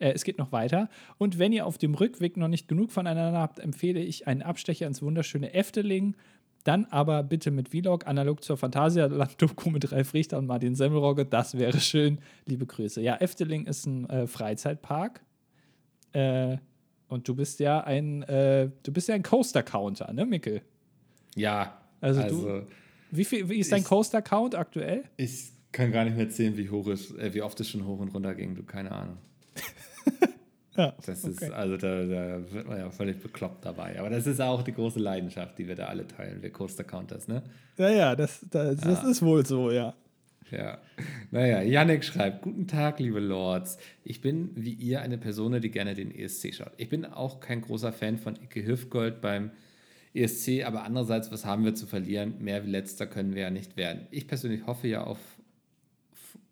Äh, 0.00 0.12
es 0.12 0.24
geht 0.24 0.38
noch 0.38 0.50
weiter. 0.50 0.88
Und 1.18 1.38
wenn 1.38 1.52
ihr 1.52 1.66
auf 1.66 1.78
dem 1.78 1.94
Rückweg 1.94 2.36
noch 2.36 2.48
nicht 2.48 2.66
genug 2.66 2.90
voneinander 2.90 3.38
habt, 3.38 3.60
empfehle 3.60 4.00
ich 4.00 4.26
einen 4.26 4.42
Abstecher 4.42 4.88
ins 4.88 5.02
wunderschöne 5.02 5.54
Efteling. 5.54 6.16
Dann 6.64 6.84
aber 6.86 7.22
bitte 7.22 7.50
mit 7.50 7.70
Vlog, 7.70 8.06
analog 8.06 8.42
zur 8.42 8.56
Phantasialand-Doku 8.56 9.70
mit 9.70 9.92
Ralf 9.92 10.12
Richter 10.12 10.36
und 10.38 10.46
Martin 10.46 10.74
Semmelrogge. 10.74 11.24
Das 11.24 11.56
wäre 11.56 11.80
schön. 11.80 12.18
Liebe 12.46 12.66
Grüße. 12.66 13.00
Ja, 13.00 13.16
Efteling 13.16 13.66
ist 13.66 13.86
ein 13.86 14.08
äh, 14.10 14.26
Freizeitpark. 14.26 15.22
Äh, 16.12 16.58
und 17.08 17.26
du 17.26 17.34
bist 17.34 17.60
ja 17.60 17.80
ein, 17.80 18.22
äh, 18.24 18.70
du 18.82 18.92
bist 18.92 19.08
ja 19.08 19.14
ein 19.14 19.22
Coaster-Counter, 19.22 20.12
ne, 20.12 20.26
Mickel? 20.26 20.62
Ja. 21.34 21.80
Also, 22.00 22.20
also 22.20 22.60
du, 22.60 22.66
wie, 23.10 23.24
viel, 23.24 23.48
wie 23.48 23.58
ist 23.58 23.72
dein 23.72 23.84
Coaster-Count 23.84 24.54
aktuell? 24.54 25.04
Ich 25.16 25.52
kann 25.72 25.92
gar 25.92 26.04
nicht 26.04 26.16
mehr 26.16 26.28
zählen, 26.28 26.56
wie 26.56 26.68
hoch 26.70 26.88
ist, 26.88 27.16
äh, 27.18 27.32
wie 27.34 27.42
oft 27.42 27.58
es 27.60 27.68
schon 27.68 27.86
hoch 27.86 28.00
und 28.00 28.08
runter 28.08 28.34
ging, 28.34 28.54
du, 28.54 28.62
keine 28.64 28.92
Ahnung. 28.92 29.16
ja, 30.80 30.94
das 31.04 31.24
okay. 31.24 31.32
ist, 31.32 31.50
also 31.52 31.76
da, 31.76 32.04
da, 32.04 32.52
wird 32.52 32.66
man 32.66 32.78
ja 32.78 32.90
völlig 32.90 33.20
bekloppt 33.20 33.64
dabei. 33.64 33.98
Aber 33.98 34.10
das 34.10 34.26
ist 34.26 34.40
auch 34.40 34.62
die 34.62 34.72
große 34.72 34.98
Leidenschaft, 34.98 35.58
die 35.58 35.68
wir 35.68 35.74
da 35.74 35.86
alle 35.86 36.06
teilen, 36.06 36.42
wir 36.42 36.50
Coaster 36.50 36.84
Counters, 36.84 37.28
ne? 37.28 37.42
Ja, 37.76 37.90
ja, 37.90 38.16
das, 38.16 38.44
das, 38.50 38.76
das 38.80 39.04
ist 39.04 39.22
wohl 39.22 39.44
so, 39.46 39.70
ja. 39.70 39.94
Ja, 40.50 40.78
naja, 41.30 41.62
Yannick 41.62 42.04
schreibt: 42.04 42.42
Guten 42.42 42.66
Tag, 42.66 42.98
liebe 42.98 43.20
Lords. 43.20 43.78
Ich 44.02 44.20
bin 44.20 44.50
wie 44.56 44.72
ihr 44.72 45.00
eine 45.00 45.16
Person, 45.16 45.60
die 45.60 45.70
gerne 45.70 45.94
den 45.94 46.12
ESC 46.12 46.54
schaut. 46.54 46.72
Ich 46.76 46.88
bin 46.88 47.04
auch 47.04 47.38
kein 47.40 47.60
großer 47.60 47.92
Fan 47.92 48.18
von 48.18 48.34
Icke 48.34 48.66
Hüftgold 48.66 49.20
beim 49.20 49.52
ESC, 50.12 50.64
aber 50.64 50.82
andererseits, 50.82 51.30
was 51.30 51.44
haben 51.44 51.64
wir 51.64 51.74
zu 51.74 51.86
verlieren? 51.86 52.34
Mehr 52.40 52.66
wie 52.66 52.70
letzter 52.70 53.06
können 53.06 53.34
wir 53.34 53.42
ja 53.42 53.50
nicht 53.50 53.76
werden. 53.76 54.08
Ich 54.10 54.26
persönlich 54.26 54.66
hoffe 54.66 54.88
ja 54.88 55.04
auf 55.04 55.18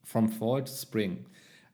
From 0.05 0.31
Fall 0.31 0.65
to 0.65 0.73
Spring. 0.73 1.27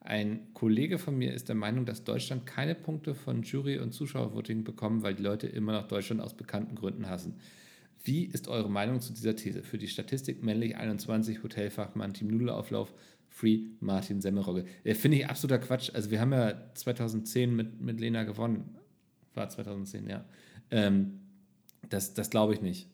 Ein 0.04 0.52
Kollege 0.52 0.98
von 0.98 1.16
mir 1.16 1.32
ist 1.32 1.48
der 1.48 1.56
Meinung, 1.56 1.86
dass 1.86 2.04
Deutschland 2.04 2.44
keine 2.44 2.74
Punkte 2.74 3.14
von 3.14 3.42
Jury- 3.42 3.78
und 3.78 3.92
Zuschauervoting 3.92 4.62
bekommt, 4.62 5.02
weil 5.02 5.14
die 5.14 5.22
Leute 5.22 5.46
immer 5.46 5.72
noch 5.72 5.88
Deutschland 5.88 6.20
aus 6.20 6.34
bekannten 6.36 6.74
Gründen 6.74 7.08
hassen. 7.08 7.36
Wie 8.02 8.26
ist 8.26 8.46
eure 8.48 8.70
Meinung 8.70 9.00
zu 9.00 9.14
dieser 9.14 9.34
These? 9.34 9.62
Für 9.62 9.78
die 9.78 9.88
Statistik 9.88 10.42
männlich 10.42 10.76
21, 10.76 11.42
Hotelfachmann, 11.42 12.12
Team 12.12 12.28
Nudelauflauf, 12.28 12.92
Free, 13.30 13.60
Martin 13.80 14.20
Semmelrogge. 14.20 14.66
Äh, 14.84 14.94
Finde 14.94 15.16
ich 15.16 15.26
absoluter 15.26 15.58
Quatsch. 15.58 15.90
Also 15.94 16.10
wir 16.10 16.20
haben 16.20 16.32
ja 16.32 16.52
2010 16.74 17.56
mit, 17.56 17.80
mit 17.80 17.98
Lena 17.98 18.24
gewonnen. 18.24 18.76
War 19.32 19.48
2010, 19.48 20.06
ja. 20.06 20.26
Ähm, 20.70 21.20
das 21.88 22.12
das 22.12 22.28
glaube 22.28 22.52
ich 22.52 22.60
nicht. 22.60 22.90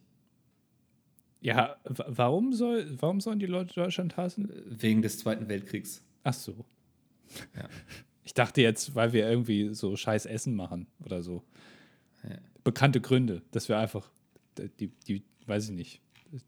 Ja, 1.41 1.77
warum, 1.85 2.53
soll, 2.53 2.87
warum 3.01 3.21
sollen 3.21 3.41
die 3.41 3.47
Leute 3.47 3.75
Deutschland 3.75 4.17
hassen? 4.17 4.53
Wegen 4.69 5.03
des 5.03 5.19
Zweiten 5.19 5.49
Weltkriegs. 5.49 6.05
Ach 6.23 6.35
so. 6.35 6.65
Ja. 7.57 7.69
Ich 8.25 8.35
dachte 8.35 8.63
jetzt, 8.63 8.95
weil 8.95 9.13
wir 9.13 9.29
irgendwie 9.29 9.75
so 9.75 9.97
scheiß 9.97 10.27
Essen 10.27 10.55
machen 10.55 10.87
oder 11.05 11.23
so. 11.23 11.43
Ja. 12.23 12.37
Bekannte 12.63 13.01
Gründe, 13.01 13.43
dass 13.51 13.69
wir 13.69 13.79
einfach, 13.79 14.09
die, 14.79 14.89
die, 15.09 15.23
weiß 15.47 15.71
ich 15.71 15.75
nicht, 15.75 16.01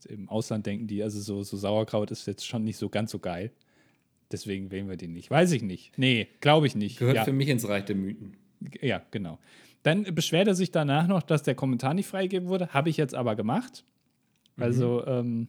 im 0.07 0.29
Ausland 0.29 0.65
denken 0.65 0.87
die, 0.87 1.03
also 1.03 1.19
so, 1.19 1.43
so 1.43 1.57
Sauerkraut 1.57 2.11
ist 2.11 2.25
jetzt 2.25 2.45
schon 2.45 2.63
nicht 2.63 2.77
so 2.77 2.89
ganz 2.89 3.11
so 3.11 3.19
geil. 3.19 3.51
Deswegen 4.31 4.71
wählen 4.71 4.89
wir 4.89 4.97
den 4.97 5.13
nicht. 5.13 5.29
Weiß 5.29 5.51
ich 5.51 5.61
nicht. 5.61 5.97
Nee, 5.97 6.27
glaube 6.39 6.67
ich 6.67 6.75
nicht. 6.75 6.97
Gehört 6.97 7.17
ja. 7.17 7.23
für 7.23 7.33
mich 7.33 7.49
ins 7.49 7.67
Reich 7.67 7.85
der 7.85 7.95
Mythen. 7.95 8.37
Ja, 8.81 9.01
genau. 9.11 9.39
Dann 9.83 10.03
beschwert 10.15 10.47
er 10.47 10.55
sich 10.55 10.71
danach 10.71 11.07
noch, 11.07 11.21
dass 11.21 11.43
der 11.43 11.55
Kommentar 11.55 11.93
nicht 11.93 12.07
freigegeben 12.07 12.47
wurde. 12.47 12.69
Habe 12.69 12.89
ich 12.89 12.97
jetzt 12.97 13.13
aber 13.13 13.35
gemacht. 13.35 13.83
Also 14.57 15.03
mhm. 15.05 15.11
ähm, 15.11 15.47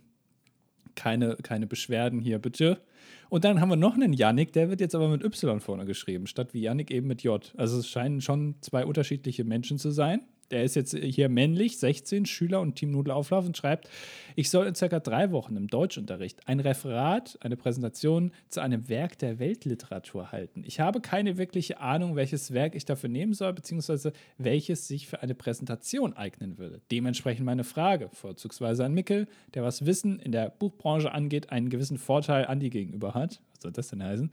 keine, 0.97 1.37
keine 1.37 1.67
Beschwerden 1.67 2.21
hier, 2.21 2.39
bitte. 2.39 2.81
Und 3.29 3.45
dann 3.45 3.61
haben 3.61 3.69
wir 3.69 3.77
noch 3.77 3.95
einen 3.95 4.13
Yannick, 4.13 4.53
der 4.53 4.69
wird 4.71 4.81
jetzt 4.81 4.95
aber 4.95 5.09
mit 5.09 5.25
Y 5.25 5.61
vorne 5.61 5.85
geschrieben, 5.85 6.27
statt 6.27 6.55
wie 6.55 6.61
Yannick 6.61 6.91
eben 6.91 7.07
mit 7.07 7.23
J. 7.23 7.53
Also 7.57 7.79
es 7.79 7.89
scheinen 7.89 8.21
schon 8.21 8.57
zwei 8.61 8.85
unterschiedliche 8.85 9.45
Menschen 9.45 9.79
zu 9.79 9.91
sein. 9.91 10.21
Der 10.55 10.63
ist 10.63 10.77
jetzt 10.77 10.97
hier 10.97 11.29
männlich, 11.29 11.79
16, 11.79 12.27
Schüler 12.27 12.61
und 12.61 12.77
Team 12.77 12.93
Nudelauflauf 12.93 13.45
und 13.45 13.57
schreibt, 13.57 13.91
ich 14.37 14.51
soll 14.51 14.69
in 14.69 14.77
circa 14.77 15.01
drei 15.01 15.33
Wochen 15.33 15.57
im 15.57 15.67
Deutschunterricht 15.67 16.47
ein 16.47 16.61
Referat, 16.61 17.37
eine 17.41 17.57
Präsentation 17.57 18.31
zu 18.51 18.61
einem 18.61 18.89
Werk 18.89 19.19
der 19.19 19.41
Weltliteratur 19.41 20.31
halten. 20.31 20.63
Ich 20.65 20.79
habe 20.79 21.01
keine 21.01 21.39
wirkliche 21.39 21.81
Ahnung, 21.81 22.15
welches 22.15 22.55
Werk 22.55 22.77
ich 22.77 22.85
dafür 22.85 23.09
nehmen 23.09 23.35
soll, 23.35 23.53
beziehungsweise 23.53 24.13
welches 24.39 24.87
sich 24.87 25.09
für 25.09 25.23
eine 25.23 25.35
Präsentation 25.35 26.13
eignen 26.13 26.57
würde. 26.57 26.81
Dementsprechend 26.93 27.45
meine 27.45 27.65
Frage, 27.65 28.09
vorzugsweise 28.13 28.85
an 28.85 28.95
Mickel, 28.95 29.27
der 29.55 29.65
was 29.65 29.87
Wissen 29.87 30.21
in 30.21 30.31
der 30.31 30.51
Buchbranche 30.51 31.11
angeht, 31.11 31.51
einen 31.51 31.69
gewissen 31.69 31.99
Vorteil 31.99 32.47
an 32.47 32.61
die 32.61 32.71
gegenüber 32.71 33.13
hat. 33.13 33.41
Was 33.55 33.63
soll 33.63 33.73
das 33.73 33.89
denn 33.89 34.05
heißen? 34.05 34.31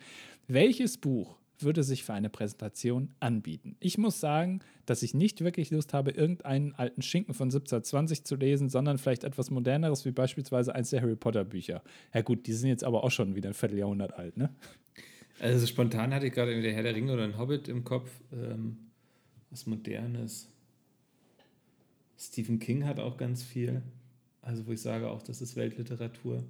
Welches 0.48 1.00
Buch 1.00 1.41
würde 1.64 1.84
sich 1.84 2.04
für 2.04 2.14
eine 2.14 2.30
Präsentation 2.30 3.14
anbieten. 3.20 3.76
Ich 3.80 3.98
muss 3.98 4.20
sagen, 4.20 4.60
dass 4.86 5.04
ich 5.04 5.14
nicht 5.14 5.42
wirklich 5.42 5.72
Lust 5.72 5.94
habe, 5.94 6.12
irgendeinen 6.12 6.74
alten 6.74 7.02
Schinken 7.02 7.34
von 7.34 7.48
1720 7.48 8.24
zu 8.24 8.36
lesen, 8.36 8.70
sondern 8.70 8.98
vielleicht 8.98 9.24
etwas 9.24 9.50
moderneres, 9.50 10.06
wie 10.06 10.12
beispielsweise 10.12 10.76
eins 10.76 10.90
der 10.90 11.02
Harry 11.02 11.16
Potter 11.16 11.44
Bücher. 11.44 11.84
Ja 12.14 12.22
gut, 12.22 12.48
die 12.48 12.54
sind 12.54 12.70
jetzt 12.70 12.84
aber 12.84 13.04
auch 13.04 13.12
schon 13.12 13.36
wieder 13.36 13.50
ein 13.50 13.54
Vierteljahrhundert 13.54 14.14
alt, 14.14 14.38
ne? 14.38 14.54
Also 15.40 15.66
spontan 15.66 16.14
hatte 16.14 16.28
ich 16.28 16.34
gerade 16.34 16.62
der 16.62 16.74
Herr 16.74 16.84
der 16.84 16.94
Ringe 16.94 17.14
oder 17.14 17.24
ein 17.24 17.38
Hobbit 17.38 17.68
im 17.68 17.84
Kopf. 17.84 18.12
Ähm, 18.32 18.78
was 19.50 19.66
Modernes. 19.66 20.48
Stephen 22.18 22.60
King 22.60 22.86
hat 22.86 23.00
auch 23.00 23.18
ganz 23.18 23.42
viel. 23.42 23.82
Also 24.42 24.68
wo 24.68 24.72
ich 24.72 24.82
sage 24.82 25.10
auch, 25.10 25.24
das 25.24 25.42
ist 25.42 25.56
Weltliteratur 25.56 26.44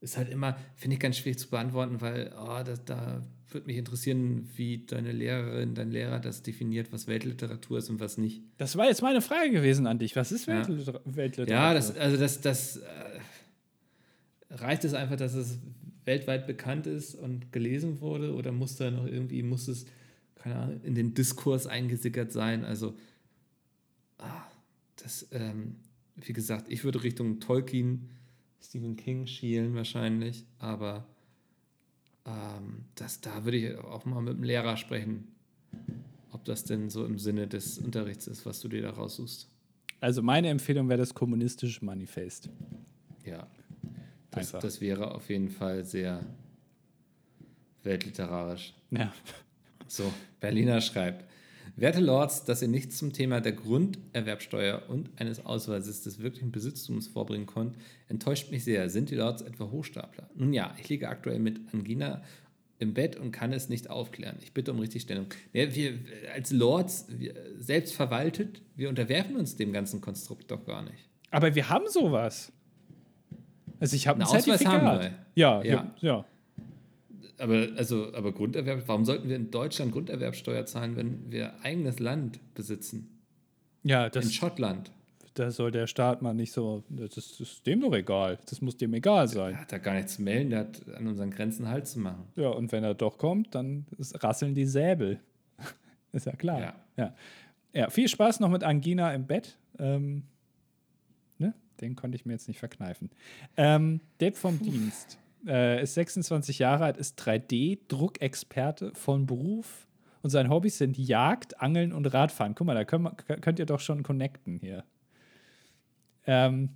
ist 0.00 0.16
halt 0.16 0.30
immer, 0.30 0.56
finde 0.76 0.94
ich 0.94 1.00
ganz 1.00 1.16
schwierig 1.16 1.38
zu 1.38 1.48
beantworten, 1.48 2.00
weil 2.00 2.32
oh, 2.38 2.62
das, 2.64 2.84
da 2.84 3.22
würde 3.50 3.66
mich 3.66 3.76
interessieren, 3.76 4.48
wie 4.56 4.84
deine 4.86 5.12
Lehrerin, 5.12 5.74
dein 5.74 5.90
Lehrer 5.90 6.18
das 6.20 6.42
definiert, 6.42 6.92
was 6.92 7.06
Weltliteratur 7.06 7.78
ist 7.78 7.88
und 7.90 8.00
was 8.00 8.18
nicht. 8.18 8.42
Das 8.58 8.76
war 8.76 8.86
jetzt 8.86 9.02
meine 9.02 9.20
Frage 9.20 9.50
gewesen 9.50 9.86
an 9.86 9.98
dich. 9.98 10.16
Was 10.16 10.32
ist 10.32 10.46
Weltliter 10.46 10.94
ja. 10.94 11.00
Weltliteratur? 11.04 11.54
Ja, 11.54 11.74
das, 11.74 11.96
also 11.96 12.16
das, 12.16 12.40
das 12.40 12.76
äh, 12.78 12.84
reicht 14.50 14.84
es 14.84 14.94
einfach, 14.94 15.16
dass 15.16 15.34
es 15.34 15.58
weltweit 16.04 16.46
bekannt 16.46 16.86
ist 16.86 17.14
und 17.14 17.52
gelesen 17.52 18.00
wurde 18.00 18.34
oder 18.34 18.50
muss 18.52 18.76
da 18.76 18.90
noch 18.90 19.06
irgendwie, 19.06 19.42
muss 19.42 19.68
es, 19.68 19.86
keine 20.36 20.56
Ahnung, 20.56 20.80
in 20.82 20.94
den 20.94 21.14
Diskurs 21.14 21.66
eingesickert 21.66 22.32
sein? 22.32 22.64
Also, 22.64 22.96
ah, 24.18 24.44
das, 24.96 25.28
ähm, 25.32 25.76
wie 26.16 26.32
gesagt, 26.32 26.70
ich 26.70 26.84
würde 26.84 27.02
Richtung 27.02 27.40
Tolkien, 27.40 28.08
Stephen 28.60 28.96
King 28.96 29.26
schielen 29.26 29.74
wahrscheinlich, 29.74 30.44
aber 30.58 31.06
ähm, 32.28 32.84
das, 32.94 33.20
da 33.20 33.44
würde 33.44 33.56
ich 33.56 33.78
auch 33.78 34.04
mal 34.04 34.20
mit 34.20 34.34
dem 34.34 34.42
Lehrer 34.42 34.76
sprechen, 34.76 35.28
ob 36.32 36.44
das 36.44 36.64
denn 36.64 36.90
so 36.90 37.04
im 37.04 37.18
Sinne 37.18 37.46
des 37.46 37.78
Unterrichts 37.78 38.26
ist, 38.26 38.44
was 38.44 38.60
du 38.60 38.68
dir 38.68 38.82
da 38.82 38.90
raussuchst. 38.90 39.50
Also 40.00 40.22
meine 40.22 40.48
Empfehlung 40.48 40.88
wäre 40.88 40.98
das 40.98 41.14
kommunistische 41.14 41.84
Manifest. 41.84 42.50
Ja, 43.24 43.46
das, 44.30 44.52
das 44.52 44.80
wäre 44.80 45.14
auf 45.14 45.28
jeden 45.28 45.48
Fall 45.48 45.84
sehr 45.84 46.24
weltliterarisch. 47.82 48.74
Ja. 48.90 49.12
So, 49.86 50.12
Berliner 50.40 50.80
schreibt. 50.80 51.24
Werte 51.80 52.00
Lords, 52.00 52.44
dass 52.44 52.60
ihr 52.60 52.68
nichts 52.68 52.98
zum 52.98 53.12
Thema 53.12 53.40
der 53.40 53.52
Grunderwerbsteuer 53.52 54.82
und 54.88 55.10
eines 55.16 55.46
Ausweises 55.46 56.02
des 56.02 56.18
wirklichen 56.18 56.50
Besitztums 56.50 57.06
vorbringen 57.06 57.46
konnt, 57.46 57.76
enttäuscht 58.08 58.50
mich 58.50 58.64
sehr. 58.64 58.90
Sind 58.90 59.10
die 59.10 59.14
Lords 59.14 59.42
etwa 59.42 59.70
Hochstapler? 59.70 60.28
Nun 60.34 60.52
ja, 60.52 60.74
ich 60.80 60.88
liege 60.88 61.08
aktuell 61.08 61.38
mit 61.38 61.60
Angina 61.72 62.22
im 62.80 62.94
Bett 62.94 63.16
und 63.16 63.30
kann 63.30 63.52
es 63.52 63.68
nicht 63.68 63.90
aufklären. 63.90 64.36
Ich 64.42 64.52
bitte 64.52 64.72
um 64.72 64.80
Richtigstellung. 64.80 65.26
Ja, 65.52 65.72
wir 65.74 65.98
als 66.34 66.50
Lords 66.50 67.06
wir, 67.10 67.34
selbst 67.58 67.94
verwaltet, 67.94 68.60
wir 68.74 68.88
unterwerfen 68.88 69.36
uns 69.36 69.56
dem 69.56 69.72
ganzen 69.72 70.00
Konstrukt 70.00 70.50
doch 70.50 70.64
gar 70.64 70.82
nicht. 70.82 71.08
Aber 71.30 71.54
wir 71.54 71.68
haben 71.68 71.86
sowas. 71.88 72.52
Also 73.78 73.94
ich 73.94 74.08
habe 74.08 74.20
ein 74.20 74.26
Zertifikat. 74.26 74.82
Haben 74.82 75.00
wir. 75.00 75.14
Ja, 75.34 75.62
ja, 75.62 75.64
ja, 75.64 75.94
ja. 76.00 76.24
Aber, 77.38 77.68
also, 77.76 78.12
aber 78.14 78.32
Grunderwerb, 78.32 78.82
warum 78.86 79.04
sollten 79.04 79.28
wir 79.28 79.36
in 79.36 79.50
Deutschland 79.50 79.92
Grunderwerbsteuer 79.92 80.66
zahlen, 80.66 80.96
wenn 80.96 81.30
wir 81.30 81.54
eigenes 81.62 82.00
Land 82.00 82.40
besitzen? 82.54 83.18
Ja, 83.84 84.08
das. 84.08 84.26
In 84.26 84.32
Schottland. 84.32 84.90
Da 85.34 85.52
soll 85.52 85.70
der 85.70 85.86
Staat 85.86 86.20
mal 86.20 86.34
nicht 86.34 86.50
so. 86.50 86.82
Das 86.88 87.16
ist, 87.16 87.40
das 87.40 87.52
ist 87.52 87.66
dem 87.66 87.80
doch 87.80 87.94
egal. 87.94 88.38
Das 88.50 88.60
muss 88.60 88.76
dem 88.76 88.92
egal 88.94 89.28
sein. 89.28 89.52
Der 89.52 89.60
hat 89.60 89.72
da 89.72 89.78
gar 89.78 89.94
nichts 89.94 90.16
zu 90.16 90.22
melden, 90.22 90.50
der 90.50 90.60
hat 90.60 90.82
an 90.96 91.06
unseren 91.06 91.30
Grenzen 91.30 91.68
Halt 91.68 91.86
zu 91.86 92.00
machen. 92.00 92.24
Ja, 92.34 92.48
und 92.48 92.72
wenn 92.72 92.82
er 92.82 92.94
doch 92.94 93.18
kommt, 93.18 93.54
dann 93.54 93.86
rasseln 94.14 94.54
die 94.56 94.66
Säbel. 94.66 95.20
ist 96.12 96.26
ja 96.26 96.32
klar. 96.32 96.60
Ja. 96.60 96.74
ja. 96.96 97.14
Ja. 97.72 97.90
viel 97.90 98.08
Spaß 98.08 98.40
noch 98.40 98.48
mit 98.48 98.64
Angina 98.64 99.14
im 99.14 99.26
Bett. 99.26 99.56
Ähm, 99.78 100.24
ne? 101.38 101.54
Den 101.80 101.94
konnte 101.94 102.16
ich 102.16 102.26
mir 102.26 102.32
jetzt 102.32 102.48
nicht 102.48 102.58
verkneifen. 102.58 103.10
Ähm, 103.56 104.00
Depp 104.20 104.36
vom 104.36 104.58
Dienst. 104.60 105.18
Äh, 105.46 105.82
ist 105.82 105.94
26 105.94 106.58
Jahre 106.58 106.84
alt, 106.84 106.96
ist 106.96 107.20
3D-Druckexperte 107.20 108.94
von 108.94 109.26
Beruf 109.26 109.86
und 110.22 110.30
seine 110.30 110.48
Hobbys 110.48 110.78
sind 110.78 110.98
Jagd, 110.98 111.60
Angeln 111.60 111.92
und 111.92 112.06
Radfahren. 112.06 112.54
Guck 112.54 112.66
mal, 112.66 112.74
da 112.74 112.84
könnt, 112.84 113.26
könnt 113.42 113.58
ihr 113.58 113.66
doch 113.66 113.80
schon 113.80 114.02
connecten 114.02 114.58
hier. 114.58 114.84
Ähm, 116.26 116.70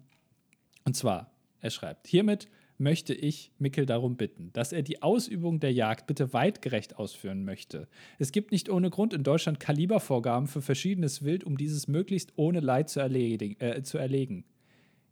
und 0.85 0.95
zwar, 0.95 1.31
er 1.61 1.71
schreibt, 1.71 2.07
hiermit 2.07 2.49
möchte 2.79 3.15
ich 3.15 3.53
Mickel 3.59 3.87
darum 3.87 4.17
bitten, 4.17 4.51
dass 4.53 4.73
er 4.73 4.83
die 4.83 5.03
Ausübung 5.03 5.61
der 5.61 5.73
Jagd 5.73 6.07
bitte 6.07 6.33
weitgerecht 6.33 6.97
ausführen 6.97 7.45
möchte. 7.45 7.89
Es 8.19 8.33
gibt 8.33 8.51
nicht 8.51 8.69
ohne 8.69 8.91
Grund 8.91 9.13
in 9.13 9.23
Deutschland 9.23 9.61
Kalibervorgaben 9.61 10.49
für 10.49 10.63
verschiedenes 10.63 11.25
Wild, 11.25 11.45
um 11.45 11.57
dieses 11.57 11.89
möglichst 11.89 12.33
ohne 12.37 12.61
Leid 12.61 12.89
zu, 12.89 13.01
erledigen, 13.01 13.61
äh, 13.61 13.83
zu 13.83 13.99
erlegen. 13.99 14.45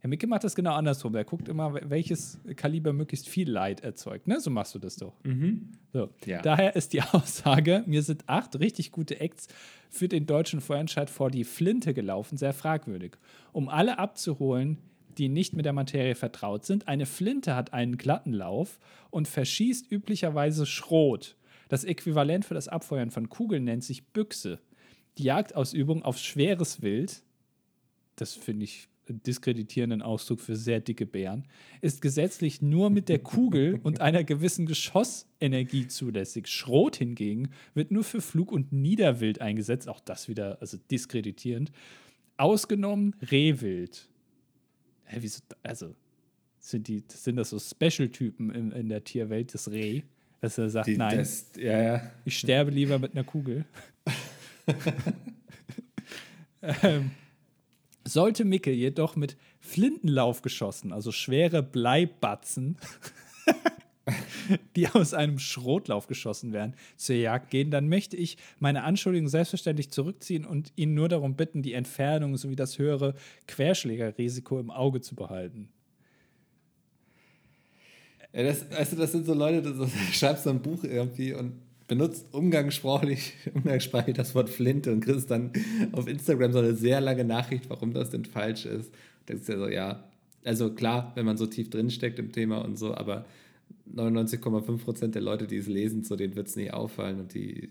Herr 0.01 0.09
Micke 0.09 0.25
macht 0.25 0.43
das 0.43 0.55
genau 0.55 0.73
andersrum. 0.73 1.13
Er 1.13 1.23
guckt 1.23 1.47
immer, 1.47 1.79
welches 1.89 2.39
Kaliber 2.55 2.91
möglichst 2.91 3.29
viel 3.29 3.49
Leid 3.49 3.81
erzeugt. 3.81 4.27
Ne? 4.27 4.39
So 4.39 4.49
machst 4.49 4.73
du 4.73 4.79
das 4.79 4.95
doch. 4.95 5.13
Mhm. 5.23 5.73
So. 5.93 6.09
Ja. 6.25 6.41
Daher 6.41 6.75
ist 6.75 6.93
die 6.93 7.01
Aussage, 7.11 7.83
mir 7.85 8.01
sind 8.01 8.23
acht 8.27 8.59
richtig 8.59 8.91
gute 8.91 9.19
Acts 9.19 9.47
für 9.91 10.07
den 10.07 10.25
deutschen 10.25 10.59
Vorentscheid 10.59 11.11
vor 11.11 11.29
die 11.29 11.43
Flinte 11.43 11.93
gelaufen, 11.93 12.35
sehr 12.35 12.53
fragwürdig. 12.53 13.17
Um 13.53 13.69
alle 13.69 13.99
abzuholen, 13.99 14.79
die 15.19 15.29
nicht 15.29 15.53
mit 15.53 15.65
der 15.65 15.73
Materie 15.73 16.15
vertraut 16.15 16.65
sind, 16.65 16.87
eine 16.87 17.05
Flinte 17.05 17.55
hat 17.55 17.71
einen 17.73 17.97
glatten 17.97 18.33
Lauf 18.33 18.79
und 19.11 19.27
verschießt 19.27 19.91
üblicherweise 19.91 20.65
Schrot. 20.65 21.35
Das 21.69 21.83
Äquivalent 21.83 22.43
für 22.43 22.55
das 22.55 22.67
Abfeuern 22.67 23.11
von 23.11 23.29
Kugeln 23.29 23.65
nennt 23.65 23.83
sich 23.83 24.07
Büchse. 24.07 24.59
Die 25.19 25.23
Jagdausübung 25.23 26.01
auf 26.01 26.17
schweres 26.17 26.81
Wild, 26.81 27.21
das 28.15 28.33
finde 28.33 28.63
ich 28.63 28.87
diskreditierenden 29.13 30.01
Ausdruck 30.01 30.39
für 30.39 30.55
sehr 30.55 30.79
dicke 30.79 31.05
Bären, 31.05 31.45
ist 31.81 32.01
gesetzlich 32.01 32.61
nur 32.61 32.89
mit 32.89 33.09
der 33.09 33.19
Kugel 33.19 33.79
und 33.83 34.01
einer 34.01 34.23
gewissen 34.23 34.65
Geschossenergie 34.65 35.87
zulässig. 35.87 36.47
Schrot 36.47 36.95
hingegen 36.95 37.49
wird 37.73 37.91
nur 37.91 38.03
für 38.03 38.21
Flug- 38.21 38.51
und 38.51 38.71
Niederwild 38.71 39.41
eingesetzt, 39.41 39.87
auch 39.87 39.99
das 39.99 40.27
wieder 40.27 40.57
also 40.61 40.77
diskreditierend. 40.89 41.71
Ausgenommen 42.37 43.15
Rehwild. 43.31 44.09
Hä, 45.05 45.17
wieso, 45.21 45.41
also 45.63 45.95
sind, 46.59 46.87
die, 46.87 47.03
sind 47.07 47.35
das 47.35 47.49
so 47.49 47.59
Special-Typen 47.59 48.51
in, 48.51 48.71
in 48.71 48.89
der 48.89 49.03
Tierwelt, 49.03 49.53
das 49.53 49.69
Reh, 49.71 50.03
dass 50.39 50.57
er 50.57 50.69
sagt, 50.69 50.87
die, 50.87 50.97
nein, 50.97 51.17
das, 51.17 51.51
ja, 51.57 51.81
ja. 51.81 52.11
ich 52.25 52.37
sterbe 52.37 52.71
lieber 52.71 52.99
mit 52.99 53.13
einer 53.13 53.23
Kugel. 53.23 53.65
ähm, 56.61 57.11
sollte 58.03 58.45
Mickel 58.45 58.73
jedoch 58.73 59.15
mit 59.15 59.37
Flintenlauf 59.59 60.41
geschossen, 60.41 60.91
also 60.91 61.11
schwere 61.11 61.63
Bleibatzen, 61.63 62.77
die 64.75 64.87
aus 64.87 65.13
einem 65.13 65.39
Schrotlauf 65.39 66.07
geschossen 66.07 66.53
werden, 66.53 66.75
zur 66.97 67.15
Jagd 67.15 67.51
gehen, 67.51 67.71
dann 67.71 67.87
möchte 67.87 68.17
ich 68.17 68.37
meine 68.59 68.83
Anschuldigung 68.83 69.27
selbstverständlich 69.27 69.91
zurückziehen 69.91 70.45
und 70.45 70.71
ihn 70.75 70.93
nur 70.93 71.09
darum 71.09 71.35
bitten, 71.35 71.61
die 71.61 71.73
Entfernung 71.73 72.37
sowie 72.37 72.55
das 72.55 72.79
höhere 72.79 73.13
Querschlägerrisiko 73.47 74.59
im 74.59 74.71
Auge 74.71 75.01
zu 75.01 75.15
behalten. 75.15 75.69
Ja, 78.33 78.43
das, 78.43 78.67
du, 78.89 78.95
das 78.95 79.11
sind 79.11 79.25
so 79.25 79.33
Leute, 79.33 79.61
du 79.73 79.87
schreibst 80.11 80.45
so 80.45 80.49
ein 80.49 80.61
Buch 80.61 80.83
irgendwie 80.83 81.33
und 81.33 81.53
benutzt 81.91 82.33
umgangssprachlich, 82.33 83.33
umgangssprachlich 83.53 84.15
das 84.15 84.33
Wort 84.33 84.49
Flinte 84.49 84.93
und 84.93 85.01
kriegst 85.01 85.29
dann 85.29 85.51
auf 85.91 86.07
Instagram 86.07 86.53
so 86.53 86.59
eine 86.59 86.73
sehr 86.73 87.01
lange 87.01 87.25
Nachricht, 87.25 87.69
warum 87.69 87.93
das 87.93 88.11
denn 88.11 88.23
falsch 88.23 88.65
ist. 88.65 88.93
Das 89.25 89.41
ist 89.41 89.49
ja 89.49 89.57
so, 89.57 89.67
ja, 89.67 90.09
also 90.45 90.73
klar, 90.73 91.11
wenn 91.15 91.25
man 91.25 91.35
so 91.35 91.47
tief 91.47 91.69
drinsteckt 91.69 92.17
im 92.17 92.31
Thema 92.31 92.59
und 92.59 92.79
so, 92.79 92.95
aber 92.95 93.25
99,5 93.93 94.77
Prozent 94.77 95.15
der 95.15 95.21
Leute, 95.21 95.47
die 95.47 95.57
es 95.57 95.67
lesen, 95.67 96.05
so 96.05 96.15
denen 96.15 96.37
wird 96.37 96.47
es 96.47 96.55
nicht 96.55 96.73
auffallen 96.73 97.19
und 97.19 97.33
die 97.33 97.67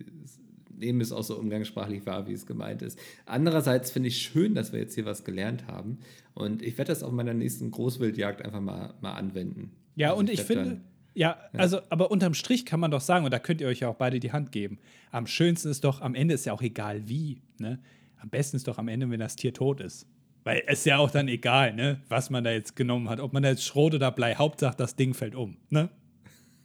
nehmen 0.68 1.00
es 1.00 1.12
auch 1.12 1.24
so 1.24 1.38
umgangssprachlich 1.38 2.04
wahr, 2.04 2.28
wie 2.28 2.34
es 2.34 2.44
gemeint 2.44 2.82
ist. 2.82 2.98
Andererseits 3.24 3.90
finde 3.90 4.08
ich 4.08 4.18
schön, 4.18 4.54
dass 4.54 4.70
wir 4.70 4.80
jetzt 4.80 4.96
hier 4.96 5.06
was 5.06 5.24
gelernt 5.24 5.66
haben 5.66 5.96
und 6.34 6.60
ich 6.60 6.76
werde 6.76 6.92
das 6.92 7.02
auf 7.02 7.12
meiner 7.12 7.32
nächsten 7.32 7.70
Großwildjagd 7.70 8.44
einfach 8.44 8.60
mal, 8.60 8.92
mal 9.00 9.14
anwenden. 9.14 9.70
Ja, 9.96 10.10
also 10.10 10.20
und 10.20 10.28
ich, 10.28 10.40
ich 10.40 10.46
finde, 10.46 10.82
ja, 11.14 11.36
also, 11.52 11.80
aber 11.88 12.10
unterm 12.10 12.34
Strich 12.34 12.64
kann 12.64 12.80
man 12.80 12.90
doch 12.90 13.00
sagen, 13.00 13.24
und 13.24 13.32
da 13.32 13.38
könnt 13.38 13.60
ihr 13.60 13.66
euch 13.66 13.80
ja 13.80 13.88
auch 13.88 13.96
beide 13.96 14.20
die 14.20 14.32
Hand 14.32 14.52
geben. 14.52 14.78
Am 15.10 15.26
schönsten 15.26 15.68
ist 15.68 15.84
doch, 15.84 16.00
am 16.00 16.14
Ende 16.14 16.34
ist 16.34 16.46
ja 16.46 16.52
auch 16.52 16.62
egal 16.62 17.08
wie. 17.08 17.42
Ne? 17.58 17.80
Am 18.18 18.28
besten 18.30 18.56
ist 18.56 18.68
doch 18.68 18.78
am 18.78 18.88
Ende, 18.88 19.10
wenn 19.10 19.20
das 19.20 19.36
Tier 19.36 19.52
tot 19.52 19.80
ist. 19.80 20.06
Weil 20.44 20.62
es 20.66 20.80
ist 20.80 20.86
ja 20.86 20.98
auch 20.98 21.10
dann 21.10 21.28
egal, 21.28 21.74
ne, 21.74 22.00
was 22.08 22.30
man 22.30 22.44
da 22.44 22.50
jetzt 22.50 22.74
genommen 22.74 23.10
hat. 23.10 23.20
Ob 23.20 23.32
man 23.32 23.42
da 23.42 23.50
jetzt 23.50 23.64
Schrot 23.64 23.94
oder 23.94 24.10
Blei, 24.10 24.34
Hauptsache 24.34 24.76
das 24.76 24.96
Ding 24.96 25.14
fällt 25.14 25.34
um. 25.34 25.56
Ne? 25.68 25.88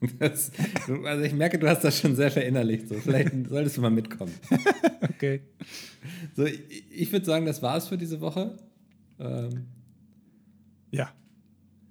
Das, 0.19 0.51
also 1.05 1.23
ich 1.23 1.33
merke, 1.33 1.57
du 1.57 1.67
hast 1.67 1.83
das 1.83 1.99
schon 1.99 2.15
sehr 2.15 2.29
verinnerlicht. 2.29 2.89
So. 2.89 2.95
Vielleicht 2.95 3.31
solltest 3.49 3.77
du 3.77 3.81
mal 3.81 3.89
mitkommen. 3.89 4.33
okay. 5.01 5.41
So, 6.35 6.45
ich, 6.45 6.91
ich 6.91 7.11
würde 7.11 7.25
sagen, 7.25 7.45
das 7.45 7.63
war's 7.63 7.87
für 7.87 7.97
diese 7.97 8.21
Woche. 8.21 8.57
Ähm, 9.19 9.67
ja. 10.91 11.11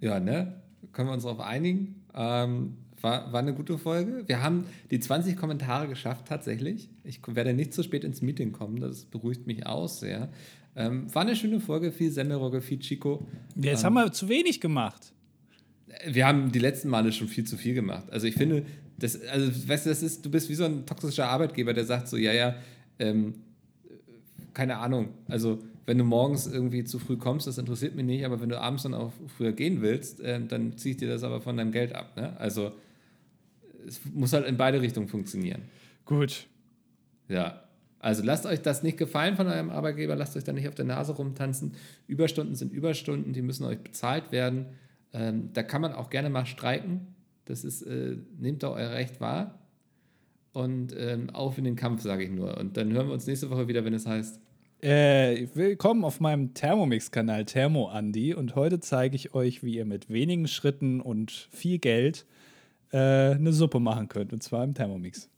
Ja, 0.01 0.21
ne? 0.21 0.63
Können 0.93 1.09
wir 1.09 1.15
uns 1.15 1.25
darauf 1.25 1.41
einigen? 1.41 2.04
Ähm, 2.15 2.77
war, 3.01 3.33
war 3.33 3.41
eine 3.41 3.55
gute 3.55 3.79
Folge. 3.79 4.25
Wir 4.27 4.43
haben 4.43 4.67
die 4.91 4.99
20 4.99 5.37
Kommentare 5.37 5.89
geschafft, 5.89 6.27
tatsächlich. 6.27 6.89
Ich 7.05 7.21
werde 7.27 7.53
nicht 7.53 7.75
zu 7.75 7.83
spät 7.83 8.03
ins 8.03 8.23
Meeting 8.23 8.53
kommen, 8.53 8.81
das 8.81 9.05
beruhigt 9.05 9.47
mich 9.47 9.67
aus 9.67 10.01
sehr. 10.01 10.31
Ähm, 10.75 11.15
war 11.15 11.23
eine 11.23 11.37
schöne 11.37 11.61
Folge, 11.61 11.93
viel 11.93 12.11
Semmelrogge, 12.11 12.61
viel 12.61 12.79
Chico. 12.79 13.27
Jetzt 13.57 13.81
ähm, 13.81 13.87
haben 13.87 13.95
wir 13.95 14.13
zu 14.13 14.29
wenig 14.29 14.61
gemacht. 14.61 15.13
Wir 16.07 16.27
haben 16.27 16.51
die 16.51 16.59
letzten 16.59 16.89
Male 16.89 17.13
schon 17.13 17.29
viel 17.29 17.45
zu 17.45 17.57
viel 17.57 17.75
gemacht. 17.75 18.11
Also 18.11 18.27
ich 18.27 18.35
finde, 18.35 18.65
das, 18.99 19.21
also 19.27 19.69
weißt 19.69 19.87
du, 19.87 19.91
das 19.91 20.03
ist, 20.03 20.25
du 20.25 20.31
bist 20.31 20.49
wie 20.49 20.55
so 20.55 20.65
ein 20.65 20.87
toxischer 20.87 21.29
Arbeitgeber, 21.29 21.73
der 21.73 21.85
sagt 21.85 22.09
so, 22.09 22.17
ja, 22.17 22.33
ja, 22.33 22.57
ähm, 22.99 23.35
keine 24.53 24.79
Ahnung, 24.79 25.11
also 25.29 25.59
wenn 25.87 25.99
du 25.99 26.05
morgens 26.05 26.47
irgendwie 26.47 26.85
zu 26.85 26.99
früh 26.99 27.17
kommst, 27.17 27.47
das 27.47 27.59
interessiert 27.59 27.95
mich 27.95 28.07
nicht, 28.07 28.25
aber 28.25 28.41
wenn 28.41 28.49
du 28.49 28.61
abends 28.61 28.85
dann 28.85 28.95
auch 28.95 29.13
früher 29.37 29.53
gehen 29.53 29.83
willst, 29.83 30.21
äh, 30.21 30.41
dann 30.47 30.77
ziehe 30.79 30.95
ich 30.95 30.97
dir 30.99 31.09
das 31.09 31.23
aber 31.23 31.41
von 31.41 31.57
deinem 31.57 31.73
Geld 31.73 31.95
ab. 31.95 32.17
Ne? 32.17 32.39
Also 32.39 32.73
es 33.87 34.01
muss 34.13 34.33
halt 34.33 34.47
in 34.47 34.57
beide 34.57 34.81
Richtungen 34.81 35.09
funktionieren. 35.09 35.63
Gut. 36.05 36.47
Ja. 37.29 37.61
Also 37.99 38.23
lasst 38.23 38.45
euch 38.45 38.61
das 38.61 38.83
nicht 38.83 38.99
gefallen 38.99 39.37
von 39.37 39.47
eurem 39.47 39.71
Arbeitgeber, 39.71 40.15
lasst 40.15 40.37
euch 40.37 40.45
da 40.45 40.53
nicht 40.53 40.69
auf 40.69 40.75
der 40.75 40.85
Nase 40.85 41.13
rumtanzen. 41.13 41.73
Überstunden 42.07 42.55
sind 42.55 42.73
Überstunden, 42.73 43.33
die 43.33 43.41
müssen 43.41 43.65
euch 43.65 43.79
bezahlt 43.79 44.31
werden. 44.31 44.67
Ähm, 45.13 45.51
da 45.55 45.63
kann 45.63 45.81
man 45.81 45.93
auch 45.93 46.11
gerne 46.11 46.29
mal 46.29 46.45
streiken. 46.45 47.15
Das 47.47 47.65
ist, 47.65 47.83
äh, 47.83 48.17
nehmt 48.39 48.63
doch 48.63 48.75
euer 48.75 48.91
Recht 48.91 49.21
wahr. 49.21 49.59
Und 50.53 50.95
ähm, 50.97 51.31
auf 51.31 51.57
in 51.59 51.65
den 51.65 51.77
Kampf, 51.77 52.03
sage 52.03 52.25
ich 52.25 52.31
nur. 52.31 52.59
Und 52.59 52.77
dann 52.77 52.93
hören 52.93 53.09
wir 53.09 53.15
uns 53.15 53.27
nächste 53.27 53.51
Woche 53.51 53.69
wieder, 53.69 53.85
wenn 53.85 53.95
es 53.95 54.07
heißt. 54.07 54.41
Äh, 54.85 55.49
willkommen 55.55 56.05
auf 56.05 56.21
meinem 56.21 56.53
Thermomix-Kanal 56.53 57.47
Thermo 57.47 57.91
Andy 57.91 58.35
und 58.35 58.55
heute 58.55 58.81
zeige 58.81 59.17
ich 59.17 59.33
euch, 59.33 59.63
wie 59.63 59.77
ihr 59.77 59.87
mit 59.87 60.11
wenigen 60.11 60.47
Schritten 60.47 61.01
und 61.01 61.49
viel 61.51 61.79
Geld 61.79 62.27
äh, 62.93 62.99
eine 62.99 63.55
Suppe 63.55 63.81
machen 63.81 64.09
könnt 64.09 64.35
und 64.35 64.43
zwar 64.43 64.63
im 64.63 64.75
Thermomix. 64.75 65.31